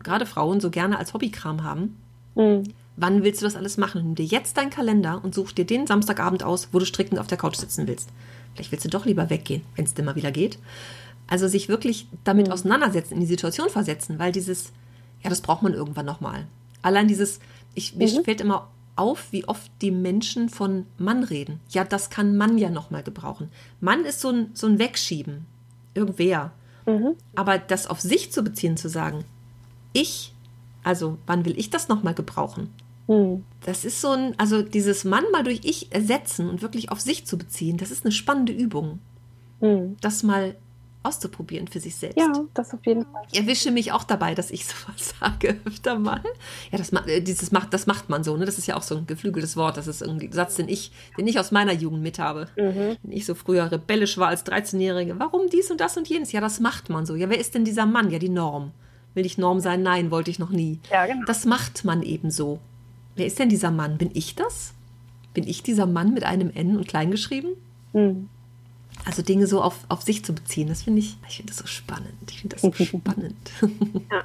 gerade 0.02 0.24
Frauen 0.24 0.60
so 0.60 0.70
gerne 0.70 0.98
als 0.98 1.12
Hobbykram 1.12 1.64
haben. 1.64 1.96
Mhm. 2.36 2.62
Wann 2.96 3.22
willst 3.22 3.42
du 3.42 3.44
das 3.44 3.56
alles 3.56 3.76
machen? 3.76 4.02
Nimm 4.02 4.14
dir 4.14 4.24
jetzt 4.24 4.56
deinen 4.56 4.70
Kalender 4.70 5.20
und 5.22 5.34
such 5.34 5.52
dir 5.52 5.66
den 5.66 5.86
Samstagabend 5.86 6.42
aus, 6.42 6.68
wo 6.72 6.78
du 6.78 6.86
strickend 6.86 7.20
auf 7.20 7.26
der 7.26 7.38
Couch 7.38 7.56
sitzen 7.56 7.86
willst. 7.86 8.08
Vielleicht 8.54 8.72
willst 8.72 8.86
du 8.86 8.88
doch 8.88 9.04
lieber 9.04 9.28
weggehen, 9.28 9.62
wenn 9.74 9.84
es 9.84 9.92
denn 9.92 10.06
mal 10.06 10.16
wieder 10.16 10.32
geht. 10.32 10.58
Also 11.26 11.46
sich 11.46 11.68
wirklich 11.68 12.08
damit 12.24 12.50
auseinandersetzen, 12.50 13.14
in 13.14 13.20
die 13.20 13.26
Situation 13.26 13.68
versetzen, 13.68 14.18
weil 14.18 14.32
dieses, 14.32 14.72
ja, 15.22 15.28
das 15.28 15.42
braucht 15.42 15.62
man 15.62 15.74
irgendwann 15.74 16.06
nochmal. 16.06 16.46
Allein 16.80 17.06
dieses, 17.06 17.40
ich, 17.74 17.92
mhm. 17.92 17.98
mir 17.98 18.24
fällt 18.24 18.40
immer 18.40 18.68
auf, 18.94 19.30
wie 19.30 19.46
oft 19.46 19.70
die 19.82 19.90
Menschen 19.90 20.48
von 20.48 20.86
Mann 20.96 21.22
reden. 21.22 21.60
Ja, 21.68 21.84
das 21.84 22.08
kann 22.08 22.36
Mann 22.36 22.56
ja 22.56 22.70
nochmal 22.70 23.02
gebrauchen. 23.02 23.50
Mann 23.80 24.06
ist 24.06 24.20
so 24.20 24.30
ein, 24.30 24.50
so 24.54 24.66
ein 24.66 24.78
Wegschieben. 24.78 25.44
Irgendwer. 25.92 26.52
Mhm. 26.86 27.14
Aber 27.34 27.58
das 27.58 27.86
auf 27.86 28.00
sich 28.00 28.32
zu 28.32 28.42
beziehen, 28.42 28.78
zu 28.78 28.88
sagen, 28.88 29.24
ich, 29.92 30.32
also 30.82 31.18
wann 31.26 31.44
will 31.44 31.58
ich 31.58 31.68
das 31.68 31.88
nochmal 31.88 32.14
gebrauchen? 32.14 32.70
Hm. 33.06 33.44
Das 33.64 33.84
ist 33.84 34.00
so 34.00 34.10
ein, 34.10 34.34
also 34.38 34.62
dieses 34.62 35.04
Mann 35.04 35.24
mal 35.32 35.44
durch 35.44 35.60
Ich 35.64 35.92
ersetzen 35.92 36.48
und 36.48 36.62
wirklich 36.62 36.90
auf 36.90 37.00
sich 37.00 37.26
zu 37.26 37.38
beziehen, 37.38 37.76
das 37.76 37.90
ist 37.90 38.04
eine 38.04 38.12
spannende 38.12 38.52
Übung. 38.52 38.98
Hm. 39.60 39.96
Das 40.00 40.22
mal 40.22 40.56
auszuprobieren 41.06 41.68
für 41.68 41.80
sich 41.80 41.94
selbst. 41.94 42.18
Ja, 42.18 42.32
das 42.54 42.74
auf 42.74 42.84
jeden 42.84 43.04
Fall. 43.04 43.22
Ich 43.30 43.38
erwische 43.38 43.70
mich 43.70 43.92
auch 43.92 44.04
dabei, 44.04 44.34
dass 44.34 44.50
ich 44.50 44.66
sowas 44.66 45.14
sage 45.20 45.56
öfter 45.64 45.98
mal. 45.98 46.22
Ja, 46.72 46.78
das, 46.78 46.92
äh, 46.92 47.20
dieses 47.20 47.52
macht, 47.52 47.72
das 47.72 47.86
macht 47.86 48.10
man 48.10 48.24
so, 48.24 48.36
ne? 48.36 48.44
Das 48.44 48.58
ist 48.58 48.66
ja 48.66 48.76
auch 48.76 48.82
so 48.82 48.96
ein 48.96 49.06
geflügeltes 49.06 49.56
Wort. 49.56 49.76
Das 49.76 49.86
ist 49.86 50.02
ein 50.02 50.32
Satz, 50.32 50.56
den 50.56 50.68
ich, 50.68 50.90
den 51.16 51.26
ich 51.26 51.38
aus 51.38 51.52
meiner 51.52 51.72
Jugend 51.72 52.02
mit 52.02 52.18
habe. 52.18 52.48
Mhm. 52.56 52.96
Wenn 53.02 53.12
ich 53.12 53.24
so 53.24 53.34
früher 53.34 53.70
rebellisch 53.70 54.18
war 54.18 54.28
als 54.28 54.44
13-Jährige. 54.44 55.18
Warum 55.18 55.48
dies 55.48 55.70
und 55.70 55.80
das 55.80 55.96
und 55.96 56.08
jenes? 56.08 56.32
Ja, 56.32 56.40
das 56.40 56.60
macht 56.60 56.90
man 56.90 57.06
so. 57.06 57.14
Ja, 57.14 57.30
wer 57.30 57.38
ist 57.38 57.54
denn 57.54 57.64
dieser 57.64 57.86
Mann? 57.86 58.10
Ja, 58.10 58.18
die 58.18 58.28
Norm. 58.28 58.72
Will 59.14 59.24
ich 59.24 59.38
Norm 59.38 59.60
sein? 59.60 59.82
Nein, 59.82 60.10
wollte 60.10 60.30
ich 60.30 60.38
noch 60.38 60.50
nie. 60.50 60.80
Ja, 60.90 61.06
genau. 61.06 61.24
Das 61.26 61.46
macht 61.46 61.84
man 61.84 62.02
eben 62.02 62.30
so. 62.30 62.58
Wer 63.16 63.26
ist 63.26 63.38
denn 63.38 63.48
dieser 63.48 63.70
Mann? 63.70 63.98
Bin 63.98 64.10
ich 64.14 64.34
das? 64.36 64.74
Bin 65.34 65.46
ich 65.46 65.62
dieser 65.62 65.86
Mann 65.86 66.14
mit 66.14 66.24
einem 66.24 66.50
N 66.50 66.76
und 66.76 66.86
klein 66.86 67.10
geschrieben? 67.10 67.48
Mhm. 67.92 68.28
Also 69.04 69.22
Dinge 69.22 69.46
so 69.46 69.60
auf, 69.62 69.84
auf 69.88 70.02
sich 70.02 70.24
zu 70.24 70.34
beziehen, 70.34 70.68
das 70.68 70.82
finde 70.82 71.00
ich, 71.00 71.18
ich 71.28 71.36
finde 71.36 71.52
das 71.52 71.58
so 71.58 71.66
spannend. 71.66 72.30
Ich 72.30 72.40
finde 72.40 72.56
das 72.56 72.62
so 72.62 72.72
spannend. 72.84 73.36
ja. 74.10 74.22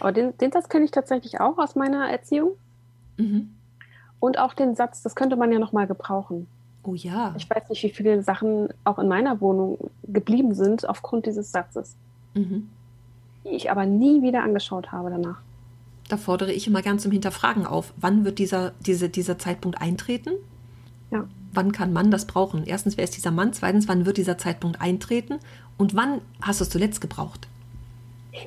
Aber 0.00 0.12
den, 0.12 0.36
den 0.38 0.52
Satz 0.52 0.68
kenne 0.68 0.84
ich 0.84 0.90
tatsächlich 0.90 1.40
auch 1.40 1.58
aus 1.58 1.74
meiner 1.74 2.08
Erziehung. 2.08 2.52
Mhm. 3.16 3.50
Und 4.20 4.38
auch 4.38 4.54
den 4.54 4.76
Satz, 4.76 5.02
das 5.02 5.14
könnte 5.16 5.36
man 5.36 5.50
ja 5.50 5.58
nochmal 5.58 5.86
gebrauchen. 5.86 6.46
Oh 6.84 6.94
ja. 6.94 7.34
Ich 7.36 7.48
weiß 7.48 7.68
nicht, 7.68 7.82
wie 7.82 7.90
viele 7.90 8.22
Sachen 8.22 8.68
auch 8.84 8.98
in 8.98 9.08
meiner 9.08 9.40
Wohnung 9.40 9.90
geblieben 10.04 10.54
sind 10.54 10.88
aufgrund 10.88 11.26
dieses 11.26 11.52
Satzes. 11.52 11.96
Mhm. 12.34 12.68
Die 13.44 13.50
ich 13.50 13.70
aber 13.70 13.86
nie 13.86 14.22
wieder 14.22 14.42
angeschaut 14.42 14.92
habe 14.92 15.10
danach. 15.10 15.40
Da 16.12 16.18
fordere 16.18 16.52
ich 16.52 16.66
immer 16.66 16.82
gern 16.82 16.98
zum 16.98 17.10
Hinterfragen 17.10 17.64
auf. 17.64 17.94
Wann 17.96 18.26
wird 18.26 18.38
dieser, 18.38 18.74
diese, 18.84 19.08
dieser 19.08 19.38
Zeitpunkt 19.38 19.80
eintreten? 19.80 20.32
Ja. 21.10 21.26
Wann 21.54 21.72
kann 21.72 21.94
man 21.94 22.10
das 22.10 22.26
brauchen? 22.26 22.64
Erstens, 22.66 22.98
wer 22.98 23.04
ist 23.04 23.16
dieser 23.16 23.30
Mann? 23.30 23.54
Zweitens, 23.54 23.88
wann 23.88 24.04
wird 24.04 24.18
dieser 24.18 24.36
Zeitpunkt 24.36 24.78
eintreten? 24.78 25.38
Und 25.78 25.96
wann 25.96 26.20
hast 26.42 26.60
du 26.60 26.64
es 26.64 26.68
zuletzt 26.68 27.00
gebraucht? 27.00 27.48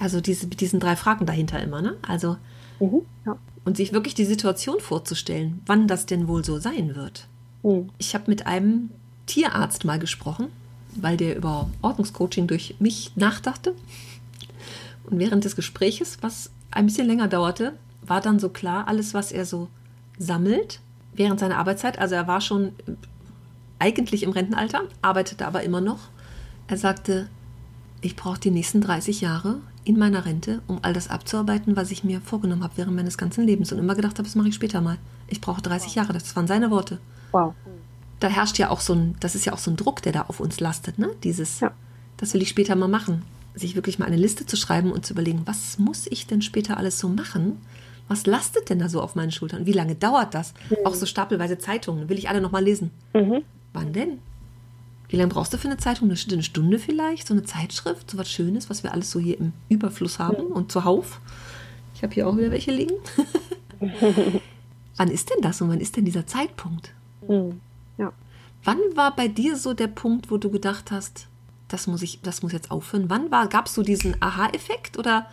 also 0.00 0.20
diese, 0.20 0.48
mit 0.48 0.60
diesen 0.60 0.80
drei 0.80 0.96
Fragen 0.96 1.26
dahinter 1.26 1.62
immer, 1.62 1.80
ne? 1.80 1.96
Also, 2.02 2.38
mhm, 2.80 3.02
ja. 3.24 3.38
und 3.64 3.76
sich 3.76 3.92
wirklich 3.92 4.16
die 4.16 4.24
Situation 4.24 4.80
vorzustellen, 4.80 5.62
wann 5.66 5.86
das 5.86 6.06
denn 6.06 6.26
wohl 6.26 6.44
so 6.44 6.58
sein 6.58 6.96
wird. 6.96 7.28
Mhm. 7.62 7.90
Ich 7.98 8.16
habe 8.16 8.24
mit 8.26 8.48
einem 8.48 8.90
Tierarzt 9.26 9.84
mal 9.84 10.00
gesprochen, 10.00 10.48
weil 10.96 11.16
der 11.16 11.36
über 11.36 11.70
Ordnungscoaching 11.82 12.48
durch 12.48 12.74
mich 12.80 13.12
nachdachte. 13.14 13.76
Und 15.04 15.20
während 15.20 15.44
des 15.44 15.54
Gespräches, 15.54 16.18
was 16.20 16.50
ein 16.74 16.86
bisschen 16.86 17.06
länger 17.06 17.28
dauerte, 17.28 17.74
war 18.02 18.20
dann 18.20 18.38
so 18.38 18.48
klar, 18.48 18.88
alles, 18.88 19.14
was 19.14 19.32
er 19.32 19.46
so 19.46 19.68
sammelt 20.18 20.80
während 21.14 21.40
seiner 21.40 21.58
Arbeitszeit, 21.58 21.98
also 21.98 22.14
er 22.16 22.26
war 22.26 22.40
schon 22.40 22.72
eigentlich 23.78 24.22
im 24.22 24.30
Rentenalter, 24.30 24.82
arbeitete 25.00 25.46
aber 25.46 25.62
immer 25.62 25.80
noch. 25.80 26.00
Er 26.66 26.76
sagte, 26.76 27.28
ich 28.00 28.16
brauche 28.16 28.40
die 28.40 28.50
nächsten 28.50 28.80
30 28.80 29.20
Jahre 29.20 29.60
in 29.84 29.98
meiner 29.98 30.24
Rente, 30.24 30.62
um 30.66 30.78
all 30.82 30.92
das 30.92 31.08
abzuarbeiten, 31.08 31.76
was 31.76 31.90
ich 31.90 32.04
mir 32.04 32.20
vorgenommen 32.20 32.64
habe 32.64 32.76
während 32.76 32.96
meines 32.96 33.18
ganzen 33.18 33.44
Lebens 33.44 33.70
und 33.70 33.78
immer 33.78 33.94
gedacht 33.94 34.18
habe, 34.18 34.24
das 34.24 34.34
mache 34.34 34.48
ich 34.48 34.54
später 34.54 34.80
mal. 34.80 34.98
Ich 35.28 35.40
brauche 35.40 35.62
30 35.62 35.94
Jahre, 35.94 36.12
das 36.12 36.34
waren 36.34 36.46
seine 36.46 36.70
Worte. 36.70 36.98
Wow. 37.32 37.54
Da 38.20 38.28
herrscht 38.28 38.58
ja 38.58 38.70
auch 38.70 38.80
so 38.80 38.94
ein, 38.94 39.14
das 39.20 39.34
ist 39.34 39.44
ja 39.44 39.52
auch 39.52 39.58
so 39.58 39.70
ein 39.70 39.76
Druck, 39.76 40.02
der 40.02 40.12
da 40.12 40.22
auf 40.22 40.40
uns 40.40 40.58
lastet, 40.60 40.98
ne? 40.98 41.10
Dieses, 41.22 41.60
ja. 41.60 41.72
das 42.16 42.32
will 42.34 42.42
ich 42.42 42.48
später 42.48 42.74
mal 42.74 42.88
machen 42.88 43.22
sich 43.54 43.74
wirklich 43.76 43.98
mal 43.98 44.06
eine 44.06 44.16
Liste 44.16 44.46
zu 44.46 44.56
schreiben 44.56 44.92
und 44.92 45.06
zu 45.06 45.12
überlegen, 45.12 45.42
was 45.44 45.78
muss 45.78 46.06
ich 46.08 46.26
denn 46.26 46.42
später 46.42 46.76
alles 46.76 46.98
so 46.98 47.08
machen? 47.08 47.58
Was 48.08 48.26
lastet 48.26 48.68
denn 48.68 48.78
da 48.78 48.88
so 48.88 49.00
auf 49.00 49.14
meinen 49.14 49.32
Schultern? 49.32 49.66
Wie 49.66 49.72
lange 49.72 49.94
dauert 49.94 50.34
das? 50.34 50.52
Mhm. 50.70 50.76
Auch 50.84 50.94
so 50.94 51.06
stapelweise 51.06 51.58
Zeitungen, 51.58 52.08
will 52.08 52.18
ich 52.18 52.28
alle 52.28 52.40
noch 52.40 52.52
mal 52.52 52.62
lesen. 52.62 52.90
Mhm. 53.14 53.42
Wann 53.72 53.92
denn? 53.92 54.18
Wie 55.08 55.16
lange 55.16 55.32
brauchst 55.32 55.52
du 55.52 55.58
für 55.58 55.68
eine 55.68 55.76
Zeitung? 55.76 56.10
Eine 56.10 56.42
Stunde 56.42 56.78
vielleicht? 56.78 57.28
So 57.28 57.34
eine 57.34 57.44
Zeitschrift? 57.44 58.10
So 58.10 58.18
was 58.18 58.30
Schönes, 58.30 58.68
was 58.68 58.82
wir 58.82 58.92
alles 58.92 59.10
so 59.10 59.20
hier 59.20 59.38
im 59.38 59.52
Überfluss 59.68 60.18
haben 60.18 60.48
mhm. 60.48 60.52
und 60.52 60.72
zuhauf? 60.72 61.20
Ich 61.94 62.02
habe 62.02 62.12
hier 62.12 62.28
auch 62.28 62.36
wieder 62.36 62.50
welche 62.50 62.72
liegen. 62.72 62.94
wann 64.96 65.10
ist 65.10 65.30
denn 65.30 65.40
das 65.40 65.60
und 65.60 65.68
wann 65.68 65.80
ist 65.80 65.96
denn 65.96 66.04
dieser 66.04 66.26
Zeitpunkt? 66.26 66.92
Mhm. 67.26 67.60
Ja. 67.96 68.12
Wann 68.64 68.78
war 68.94 69.14
bei 69.14 69.28
dir 69.28 69.56
so 69.56 69.74
der 69.74 69.88
Punkt, 69.88 70.30
wo 70.30 70.36
du 70.36 70.50
gedacht 70.50 70.90
hast, 70.90 71.28
das 71.74 71.88
muss 71.88 72.02
ich, 72.02 72.22
das 72.22 72.42
muss 72.42 72.52
jetzt 72.52 72.70
aufhören. 72.70 73.10
Wann 73.10 73.32
war, 73.32 73.48
gab 73.48 73.66
es 73.66 73.74
so 73.74 73.82
diesen 73.82 74.16
Aha-Effekt 74.22 74.96
oder 74.96 75.26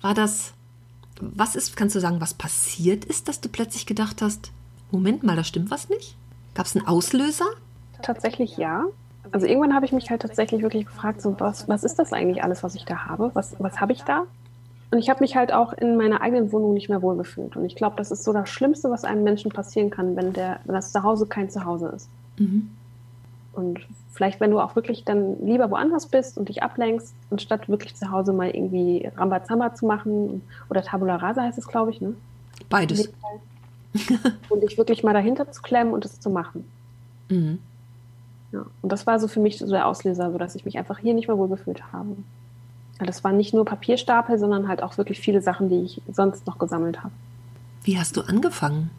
war 0.00 0.14
das, 0.14 0.52
was 1.20 1.56
ist, 1.56 1.76
kannst 1.76 1.96
du 1.96 2.00
sagen, 2.00 2.20
was 2.20 2.34
passiert 2.34 3.04
ist, 3.04 3.26
dass 3.26 3.40
du 3.40 3.48
plötzlich 3.48 3.84
gedacht 3.84 4.22
hast, 4.22 4.52
Moment 4.92 5.24
mal, 5.24 5.34
da 5.34 5.42
stimmt 5.42 5.72
was 5.72 5.88
nicht? 5.88 6.16
Gab 6.54 6.66
es 6.66 6.76
einen 6.76 6.86
Auslöser? 6.86 7.46
Tatsächlich 8.00 8.56
ja. 8.56 8.84
Also 9.32 9.46
irgendwann 9.46 9.74
habe 9.74 9.86
ich 9.86 9.92
mich 9.92 10.08
halt 10.08 10.22
tatsächlich 10.22 10.62
wirklich 10.62 10.86
gefragt, 10.86 11.20
so 11.20 11.34
was, 11.40 11.68
was 11.68 11.82
ist 11.82 11.98
das 11.98 12.12
eigentlich 12.12 12.44
alles, 12.44 12.62
was 12.62 12.76
ich 12.76 12.84
da 12.84 13.06
habe? 13.06 13.32
Was, 13.34 13.56
was 13.58 13.80
habe 13.80 13.92
ich 13.92 14.02
da? 14.04 14.22
Und 14.92 14.98
ich 14.98 15.10
habe 15.10 15.18
mich 15.20 15.34
halt 15.34 15.52
auch 15.52 15.72
in 15.72 15.96
meiner 15.96 16.20
eigenen 16.20 16.52
Wohnung 16.52 16.74
nicht 16.74 16.88
mehr 16.88 17.02
wohlgefühlt. 17.02 17.56
Und 17.56 17.64
ich 17.64 17.74
glaube, 17.74 17.96
das 17.96 18.12
ist 18.12 18.22
so 18.22 18.32
das 18.32 18.48
Schlimmste, 18.48 18.88
was 18.88 19.04
einem 19.04 19.24
Menschen 19.24 19.50
passieren 19.50 19.90
kann, 19.90 20.14
wenn, 20.14 20.32
der, 20.32 20.60
wenn 20.64 20.76
das 20.76 20.92
Zuhause 20.92 21.26
kein 21.26 21.50
Zuhause 21.50 21.88
ist. 21.88 22.08
Mhm. 22.38 22.70
Und 23.52 23.80
vielleicht, 24.18 24.40
wenn 24.40 24.50
du 24.50 24.58
auch 24.58 24.74
wirklich 24.74 25.04
dann 25.04 25.46
lieber 25.46 25.70
woanders 25.70 26.08
bist 26.08 26.38
und 26.38 26.48
dich 26.48 26.60
ablenkst, 26.60 27.14
anstatt 27.30 27.68
wirklich 27.68 27.94
zu 27.94 28.10
Hause 28.10 28.32
mal 28.32 28.50
irgendwie 28.50 29.08
Rambazamba 29.16 29.76
zu 29.76 29.86
machen 29.86 30.42
oder 30.68 30.82
Tabula 30.82 31.16
Rasa 31.16 31.42
heißt 31.42 31.56
es, 31.56 31.68
glaube 31.68 31.92
ich, 31.92 32.00
ne? 32.00 32.14
Beides. 32.68 33.10
und 34.48 34.60
dich 34.60 34.76
wirklich 34.76 35.04
mal 35.04 35.12
dahinter 35.12 35.52
zu 35.52 35.62
klemmen 35.62 35.94
und 35.94 36.04
es 36.04 36.18
zu 36.18 36.30
machen. 36.30 36.64
Mhm. 37.28 37.60
Ja, 38.50 38.66
und 38.82 38.90
das 38.90 39.06
war 39.06 39.20
so 39.20 39.28
für 39.28 39.38
mich 39.38 39.58
so 39.58 39.70
der 39.70 39.86
Auslöser, 39.86 40.32
so 40.32 40.38
dass 40.38 40.56
ich 40.56 40.64
mich 40.64 40.78
einfach 40.78 40.98
hier 40.98 41.14
nicht 41.14 41.28
mehr 41.28 41.38
wohlgefühlt 41.38 41.92
habe. 41.92 42.16
Das 42.98 43.22
waren 43.22 43.36
nicht 43.36 43.54
nur 43.54 43.64
Papierstapel, 43.64 44.36
sondern 44.36 44.66
halt 44.66 44.82
auch 44.82 44.98
wirklich 44.98 45.20
viele 45.20 45.42
Sachen, 45.42 45.68
die 45.68 45.82
ich 45.82 46.02
sonst 46.12 46.44
noch 46.48 46.58
gesammelt 46.58 47.04
habe. 47.04 47.12
Wie 47.84 47.96
hast 47.96 48.16
du 48.16 48.22
angefangen? 48.22 48.90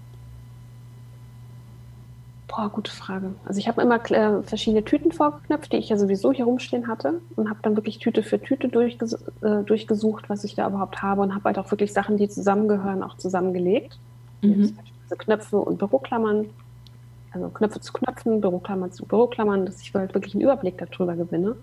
Boah, 2.50 2.70
gute 2.70 2.92
Frage. 2.92 3.36
Also 3.46 3.60
ich 3.60 3.68
habe 3.68 3.82
immer 3.82 4.04
äh, 4.12 4.42
verschiedene 4.42 4.84
Tüten 4.84 5.12
vorgeknöpft, 5.12 5.72
die 5.72 5.78
ich 5.78 5.90
ja 5.90 5.98
sowieso 5.98 6.34
hier 6.34 6.46
rumstehen 6.46 6.88
hatte 6.88 7.22
und 7.36 7.48
habe 7.48 7.60
dann 7.62 7.76
wirklich 7.76 8.00
Tüte 8.00 8.24
für 8.24 8.42
Tüte 8.42 8.70
durchges 8.70 9.14
äh, 9.42 9.64
durchgesucht, 9.64 10.30
was 10.30 10.44
ich 10.44 10.56
da 10.56 10.68
überhaupt 10.68 11.02
habe 11.04 11.22
und 11.22 11.36
habe 11.36 11.46
halt 11.46 11.60
auch 11.60 11.70
wirklich 11.70 11.94
Sachen, 11.94 12.18
die 12.18 12.28
zusammengehören, 12.28 13.04
auch 13.04 13.18
zusammengelegt. 13.18 14.00
Mhm. 14.42 14.76
Knöpfe 15.18 15.58
und 15.58 15.78
Büroklammern, 15.78 16.48
also 17.32 17.50
Knöpfe 17.50 17.82
zu 17.82 17.94
Knöpfen, 17.94 18.42
Büroklammern 18.42 18.92
zu 18.92 19.06
Büroklammern, 19.06 19.66
dass 19.66 19.82
ich 19.82 19.94
halt 19.94 20.14
wirklich 20.14 20.34
einen 20.34 20.44
Überblick 20.44 20.78
darüber 20.78 21.16
gewinne. 21.16 21.56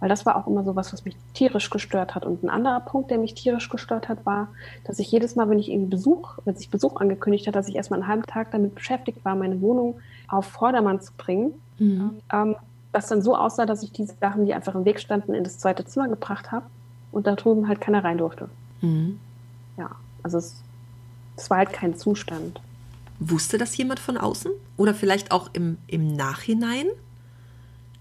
Weil 0.00 0.08
das 0.08 0.24
war 0.26 0.36
auch 0.36 0.46
immer 0.46 0.62
so 0.64 0.76
was, 0.76 0.92
was 0.92 1.04
mich 1.04 1.16
tierisch 1.34 1.70
gestört 1.70 2.14
hat. 2.14 2.24
Und 2.24 2.42
ein 2.42 2.50
anderer 2.50 2.80
Punkt, 2.80 3.10
der 3.10 3.18
mich 3.18 3.34
tierisch 3.34 3.68
gestört 3.68 4.08
hat, 4.08 4.24
war, 4.24 4.48
dass 4.84 4.98
ich 4.98 5.10
jedes 5.10 5.34
Mal, 5.34 5.48
wenn 5.50 5.58
ich 5.58 5.70
irgendwie 5.70 5.90
Besuch, 5.90 6.38
wenn 6.44 6.54
sich 6.54 6.70
Besuch 6.70 6.96
angekündigt 7.00 7.46
hat, 7.46 7.56
dass 7.56 7.68
ich 7.68 7.74
erstmal 7.74 8.00
einen 8.00 8.08
halben 8.08 8.22
Tag 8.24 8.52
damit 8.52 8.74
beschäftigt 8.74 9.24
war, 9.24 9.34
meine 9.34 9.60
Wohnung 9.60 9.98
auf 10.28 10.46
Vordermann 10.46 11.00
zu 11.00 11.12
bringen. 11.16 11.54
Mhm. 11.78 12.20
Ähm, 12.32 12.56
das 12.92 13.08
dann 13.08 13.22
so 13.22 13.36
aussah, 13.36 13.66
dass 13.66 13.82
ich 13.82 13.92
diese 13.92 14.14
Sachen, 14.20 14.46
die 14.46 14.54
einfach 14.54 14.74
im 14.74 14.84
Weg 14.84 15.00
standen, 15.00 15.34
in 15.34 15.44
das 15.44 15.58
zweite 15.58 15.84
Zimmer 15.84 16.08
gebracht 16.08 16.52
habe 16.52 16.66
und 17.12 17.26
da 17.26 17.34
drüben 17.34 17.68
halt 17.68 17.80
keiner 17.80 18.04
rein 18.04 18.18
durfte. 18.18 18.48
Mhm. 18.80 19.18
Ja, 19.76 19.90
also 20.22 20.38
es, 20.38 20.62
es 21.36 21.50
war 21.50 21.58
halt 21.58 21.72
kein 21.72 21.96
Zustand. 21.96 22.60
Wusste 23.20 23.58
das 23.58 23.76
jemand 23.76 24.00
von 24.00 24.16
außen? 24.16 24.50
Oder 24.76 24.94
vielleicht 24.94 25.32
auch 25.32 25.50
im, 25.52 25.78
im 25.86 26.14
Nachhinein? 26.14 26.86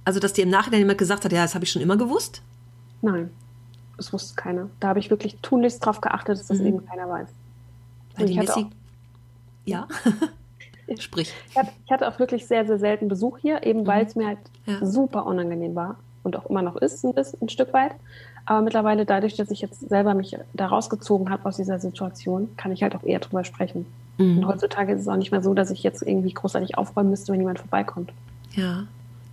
Also, 0.08 0.22
dass 0.22 0.32
dir 0.32 0.46
im 0.46 0.50
Nachhinein 0.50 0.80
jemand 0.80 1.00
gesagt 1.00 1.26
hat, 1.26 1.34
ja, 1.34 1.42
das 1.42 1.54
habe 1.54 1.66
ich 1.66 1.72
schon 1.72 1.82
immer 1.82 1.98
gewusst? 1.98 2.42
Nein, 3.02 3.30
das 3.98 4.14
wusste 4.14 4.36
keiner. 4.36 4.70
Da 4.80 4.88
habe 4.88 5.00
ich 5.00 5.10
wirklich 5.10 5.36
tunlichst 5.42 5.84
darauf 5.84 6.00
geachtet, 6.00 6.40
dass 6.40 6.48
das 6.48 6.60
mhm. 6.60 6.68
eben 6.68 6.86
keiner 6.86 7.10
weiß. 7.10 7.28
Weil 8.16 8.26
die 8.28 8.36
Messi. 8.36 8.68
Ja. 9.66 9.86
Sprich. 10.98 11.34
Ich 11.50 11.58
hatte, 11.58 11.72
ich 11.84 11.92
hatte, 11.92 12.08
auch 12.08 12.20
wirklich 12.20 12.48
sehr, 12.48 12.66
sehr 12.66 12.80
selten 12.80 13.10
Besuch 13.10 13.38
hier, 13.40 13.66
eben 13.66 13.82
mhm. 13.82 13.88
weil 13.88 14.06
es 14.06 14.16
mir 14.16 14.28
halt 14.28 14.38
ja. 14.66 14.78
super 14.86 15.26
unangenehm 15.26 15.76
war 15.76 15.98
und 16.24 16.38
auch 16.38 16.46
immer 16.46 16.62
noch 16.62 16.78
ist, 16.78 17.04
ein, 17.04 17.14
bisschen, 17.14 17.42
ein 17.42 17.50
Stück 17.50 17.74
weit. 17.74 17.92
Aber 18.46 18.62
mittlerweile, 18.62 19.06
dadurch, 19.06 19.36
dass 19.36 19.52
ich 19.52 19.60
jetzt 19.60 19.90
selber 19.90 20.14
mich 20.14 20.38
da 20.54 20.68
rausgezogen 20.68 21.30
habe 21.30 21.46
aus 21.46 21.58
dieser 21.58 21.80
Situation, 21.80 22.56
kann 22.56 22.72
ich 22.72 22.82
halt 22.82 22.96
auch 22.96 23.04
eher 23.04 23.20
drüber 23.20 23.44
sprechen. 23.44 23.86
Mhm. 24.20 24.38
Und 24.38 24.48
heutzutage 24.48 24.94
ist 24.94 25.02
es 25.02 25.10
auch 25.10 25.18
nicht 25.18 25.32
mehr 25.32 25.44
so, 25.44 25.54
dass 25.54 25.70
ich 25.70 25.84
jetzt 25.84 26.02
irgendwie 26.02 26.32
großartig 26.32 26.78
aufräumen 26.78 27.10
müsste, 27.10 27.34
wenn 27.34 27.42
jemand 27.42 27.60
vorbeikommt. 27.60 28.14
Ja 28.52 28.88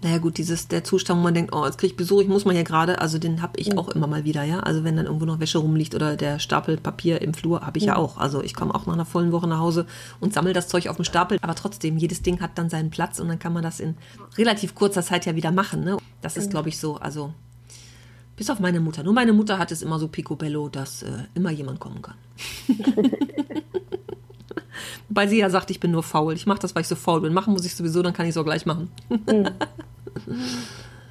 naja 0.05 0.19
gut, 0.19 0.37
dieses, 0.37 0.69
der 0.69 0.85
Zustand, 0.85 1.19
wo 1.19 1.25
man 1.25 1.33
denkt, 1.33 1.55
oh, 1.55 1.64
jetzt 1.64 1.79
kriege 1.79 1.93
ich 1.93 1.97
Besuch, 1.97 2.21
ich 2.21 2.29
muss 2.29 2.45
mal 2.45 2.53
hier 2.53 2.62
gerade, 2.62 3.01
also 3.01 3.19
den 3.19 3.40
habe 3.40 3.59
ich 3.59 3.73
mhm. 3.73 3.79
auch 3.79 3.88
immer 3.88 4.07
mal 4.07 4.25
wieder, 4.25 4.43
ja. 4.43 4.61
Also 4.61 4.85
wenn 4.85 4.97
dann 4.97 5.07
irgendwo 5.07 5.25
noch 5.25 5.40
Wäsche 5.40 5.57
rumliegt 5.57 5.95
oder 5.95 6.14
der 6.17 6.38
Stapel 6.38 6.77
Papier 6.77 7.23
im 7.23 7.33
Flur, 7.33 7.62
habe 7.62 7.79
ich 7.79 7.85
ja. 7.85 7.95
ja 7.95 7.99
auch. 7.99 8.19
Also 8.19 8.43
ich 8.43 8.53
komme 8.55 8.75
auch 8.75 8.85
nach 8.85 8.93
einer 8.93 9.07
vollen 9.07 9.33
Woche 9.33 9.49
nach 9.49 9.61
Hause 9.61 9.87
und 10.21 10.35
sammle 10.35 10.53
das 10.53 10.69
Zeug 10.69 10.88
auf 10.88 10.97
dem 10.97 11.07
Stapel. 11.07 11.38
Aber 11.40 11.55
trotzdem, 11.55 11.97
jedes 11.97 12.21
Ding 12.21 12.43
hat 12.43 12.59
dann 12.59 12.69
seinen 12.69 12.90
Platz 12.90 13.19
und 13.19 13.29
dann 13.29 13.38
kann 13.38 13.55
man 13.55 13.62
das 13.62 13.81
in 13.81 13.97
relativ 14.37 14.75
kurzer 14.75 15.03
Zeit 15.03 15.25
ja 15.25 15.37
wieder 15.37 15.53
machen. 15.53 15.85
Ne? 15.85 15.97
Das 16.21 16.37
ist, 16.37 16.49
mhm. 16.49 16.51
glaube 16.51 16.69
ich, 16.69 16.79
so, 16.79 16.97
also 16.97 17.33
bis 18.37 18.51
auf 18.51 18.61
meine 18.61 18.81
Mutter. 18.81 19.03
Nur 19.05 19.14
meine 19.14 19.33
Mutter 19.33 19.59
hat 19.59 19.73
es 19.73 19.81
immer 19.81 19.99
so 19.99 20.09
picobello, 20.09 20.69
dass 20.69 21.03
äh, 21.03 21.12
immer 21.35 21.51
jemand 21.51 21.81
kommen 21.81 22.03
kann. 22.03 22.17
Wobei 25.09 25.29
sie 25.29 25.38
ja 25.38 25.49
sagt, 25.49 25.71
ich 25.71 25.81
bin 25.81 25.93
nur 25.93 26.03
faul. 26.03 26.35
Ich 26.35 26.45
mache 26.45 26.59
das, 26.59 26.75
weil 26.75 26.83
ich 26.83 26.88
so 26.88 26.97
faul 26.97 27.23
bin. 27.23 27.33
Machen 27.33 27.55
muss 27.55 27.64
ich 27.64 27.75
sowieso, 27.75 28.03
dann 28.03 28.12
kann 28.12 28.27
ich 28.27 28.31
es 28.31 28.37
auch 28.37 28.45
gleich 28.45 28.67
machen. 28.67 28.90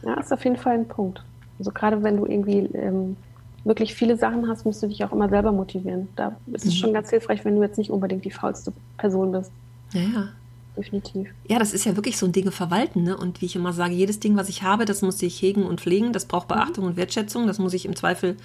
Ja, 0.04 0.16
ist 0.20 0.34
auf 0.34 0.44
jeden 0.44 0.58
Fall 0.58 0.74
ein 0.74 0.88
Punkt. 0.88 1.24
Also 1.60 1.72
gerade 1.72 2.04
wenn 2.04 2.18
du 2.18 2.26
irgendwie 2.26 2.60
ähm, 2.74 3.16
wirklich 3.64 3.94
viele 3.94 4.18
Sachen 4.18 4.48
hast, 4.48 4.66
musst 4.66 4.84
du 4.84 4.88
dich 4.88 5.04
auch 5.04 5.12
immer 5.12 5.30
selber 5.30 5.52
motivieren. 5.52 6.10
Da 6.16 6.36
ist 6.52 6.66
es 6.66 6.74
mhm. 6.74 6.78
schon 6.78 6.94
ganz 6.94 7.10
hilfreich, 7.10 7.46
wenn 7.46 7.56
du 7.56 7.62
jetzt 7.62 7.78
nicht 7.78 7.90
unbedingt 7.90 8.26
die 8.26 8.32
faulste 8.32 8.74
Person 8.98 9.32
bist. 9.32 9.52
Ja, 9.94 10.02
ja. 10.02 10.30
Definitiv. 10.76 11.30
Ja, 11.48 11.60
das 11.60 11.72
ist 11.72 11.86
ja 11.86 11.96
wirklich 11.96 12.18
so 12.18 12.26
ein 12.26 12.32
Dinge 12.32 12.52
verwalten. 12.52 13.04
Ne? 13.04 13.16
Und 13.16 13.42
wie 13.42 13.46
ich 13.46 13.56
immer 13.56 13.74
sage, 13.74 13.94
jedes 13.94 14.20
Ding, 14.20 14.36
was 14.36 14.50
ich 14.50 14.64
habe, 14.64 14.86
das 14.86 15.04
muss 15.04 15.22
ich 15.22 15.40
hegen 15.40 15.66
und 15.66 15.82
pflegen. 15.82 16.14
Das 16.14 16.26
braucht 16.26 16.50
mhm. 16.50 16.56
Beachtung 16.56 16.84
mhm. 16.84 16.92
und 16.92 16.98
Wertschätzung. 16.98 17.46
Das 17.48 17.60
muss 17.60 17.74
ich 17.74 17.86
im 17.86 17.96
Zweifel 17.96 18.38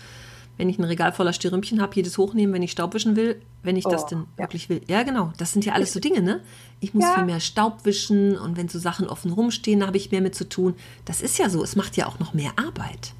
wenn 0.58 0.68
ich 0.68 0.78
ein 0.78 0.84
Regal 0.84 1.12
voller 1.12 1.32
Styrümpchen 1.32 1.80
habe, 1.80 1.94
jedes 1.94 2.18
hochnehmen, 2.18 2.52
wenn 2.52 2.62
ich 2.62 2.72
Staub 2.72 2.92
wischen 2.92 3.16
will, 3.16 3.40
wenn 3.62 3.76
ich 3.76 3.86
oh, 3.86 3.90
das 3.90 4.06
denn 4.06 4.26
ja. 4.36 4.44
wirklich 4.44 4.68
will. 4.68 4.82
Ja, 4.88 5.04
genau. 5.04 5.32
Das 5.38 5.52
sind 5.52 5.64
ja 5.64 5.72
alles 5.72 5.92
so 5.92 6.00
Dinge, 6.00 6.20
ne? 6.20 6.40
Ich 6.80 6.92
muss 6.92 7.04
ja. 7.04 7.14
viel 7.14 7.24
mehr 7.24 7.40
Staub 7.40 7.84
wischen 7.84 8.36
und 8.36 8.56
wenn 8.56 8.68
so 8.68 8.78
Sachen 8.78 9.08
offen 9.08 9.32
rumstehen, 9.32 9.86
habe 9.86 9.96
ich 9.96 10.10
mehr 10.10 10.20
mit 10.20 10.34
zu 10.34 10.48
tun. 10.48 10.74
Das 11.04 11.22
ist 11.22 11.38
ja 11.38 11.48
so. 11.48 11.62
Es 11.62 11.76
macht 11.76 11.96
ja 11.96 12.06
auch 12.06 12.18
noch 12.18 12.34
mehr 12.34 12.50
Arbeit. 12.56 13.12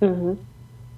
Mhm. 0.00 0.38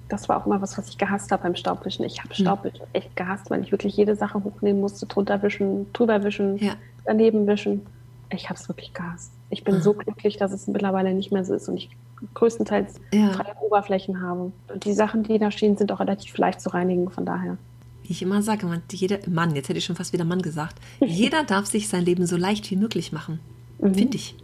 Das 0.07 0.27
war 0.27 0.37
auch 0.41 0.45
immer 0.45 0.61
was, 0.61 0.77
was 0.77 0.89
ich 0.89 0.97
gehasst 0.97 1.31
habe 1.31 1.43
beim 1.43 1.55
Staubwischen. 1.55 2.03
Ich 2.03 2.19
habe 2.19 2.29
hm. 2.29 2.43
Staubwischen 2.43 2.81
mhm. 2.81 2.93
echt 2.93 3.15
gehasst, 3.15 3.51
weil 3.51 3.61
ich 3.61 3.71
wirklich 3.71 3.95
jede 3.95 4.15
Sache 4.15 4.43
hochnehmen 4.43 4.81
musste, 4.81 5.05
drunter 5.05 5.43
wischen, 5.43 5.91
drüber 5.93 6.23
wischen, 6.23 6.57
ja. 6.57 6.73
daneben 7.05 7.45
wischen. 7.45 7.85
Ich 8.31 8.49
habe 8.49 8.59
es 8.59 8.67
wirklich 8.67 8.93
gehasst. 8.93 9.31
Ich 9.51 9.63
bin 9.63 9.75
mhm. 9.75 9.81
so 9.81 9.93
glücklich, 9.93 10.37
dass 10.37 10.51
es 10.51 10.67
mittlerweile 10.67 11.13
nicht 11.13 11.31
mehr 11.31 11.45
so 11.45 11.53
ist 11.53 11.67
und 11.69 11.77
ich 11.77 11.89
größtenteils 12.33 12.95
ja. 13.13 13.31
freie 13.33 13.55
Oberflächen 13.61 14.21
habe. 14.21 14.51
Und 14.67 14.85
die 14.85 14.93
Sachen, 14.93 15.23
die 15.23 15.39
da 15.39 15.51
stehen, 15.51 15.77
sind 15.77 15.91
auch 15.91 15.99
relativ 15.99 16.37
leicht 16.37 16.61
zu 16.61 16.69
reinigen, 16.69 17.09
von 17.09 17.25
daher. 17.25 17.57
Wie 18.03 18.11
ich 18.11 18.21
immer 18.21 18.41
sage, 18.41 18.65
man, 18.65 18.81
jeder, 18.91 19.19
Mann, 19.27 19.55
jetzt 19.55 19.69
hätte 19.69 19.79
ich 19.79 19.85
schon 19.85 19.95
fast 19.95 20.13
wieder 20.13 20.25
Mann 20.25 20.41
gesagt, 20.41 20.75
jeder 20.99 21.43
darf 21.43 21.65
sich 21.65 21.87
sein 21.87 22.05
Leben 22.05 22.25
so 22.25 22.37
leicht 22.37 22.69
wie 22.71 22.75
möglich 22.75 23.11
machen. 23.11 23.39
Mhm. 23.79 23.95
Finde 23.95 24.17
ich. 24.17 24.35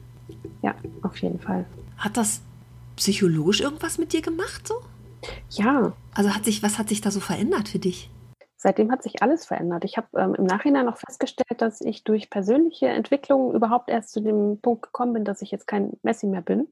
Ja, 0.62 0.76
auf 1.02 1.18
jeden 1.18 1.40
Fall. 1.40 1.66
Hat 1.98 2.18
das 2.18 2.42
psychologisch 2.96 3.62
irgendwas 3.62 3.98
mit 3.98 4.14
dir 4.14 4.22
gemacht 4.22 4.68
so? 4.68 4.76
Ja. 5.52 5.94
Also 6.14 6.34
hat 6.34 6.46
sich, 6.46 6.64
was 6.64 6.78
hat 6.78 6.90
sich 6.90 7.02
da 7.02 7.12
so 7.12 7.20
verändert 7.20 7.70
für 7.70 7.80
dich? 7.80 8.10
Seitdem 8.58 8.92
hat 8.92 9.04
sich 9.04 9.22
alles 9.22 9.46
verändert. 9.46 9.84
Ich 9.84 9.98
habe 9.98 10.08
ähm, 10.18 10.34
im 10.34 10.46
Nachhinein 10.46 10.86
noch 10.86 10.98
festgestellt, 10.98 11.62
dass 11.62 11.82
ich 11.82 12.04
durch 12.04 12.30
persönliche 12.30 12.88
Entwicklung 12.88 13.54
überhaupt 13.54 13.90
erst 13.90 14.12
zu 14.12 14.22
dem 14.22 14.60
Punkt 14.60 14.82
gekommen 14.82 15.14
bin, 15.14 15.24
dass 15.24 15.42
ich 15.42 15.52
jetzt 15.52 15.68
kein 15.68 15.92
Messi 16.02 16.26
mehr 16.26 16.42
bin. 16.42 16.68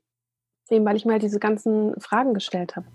Eben, 0.73 0.85
weil 0.85 0.95
ich 0.95 1.05
mir 1.05 1.13
halt 1.13 1.23
diese 1.23 1.39
ganzen 1.39 1.93
Fragen 1.99 2.33
gestellt 2.33 2.75
habe. 2.75 2.87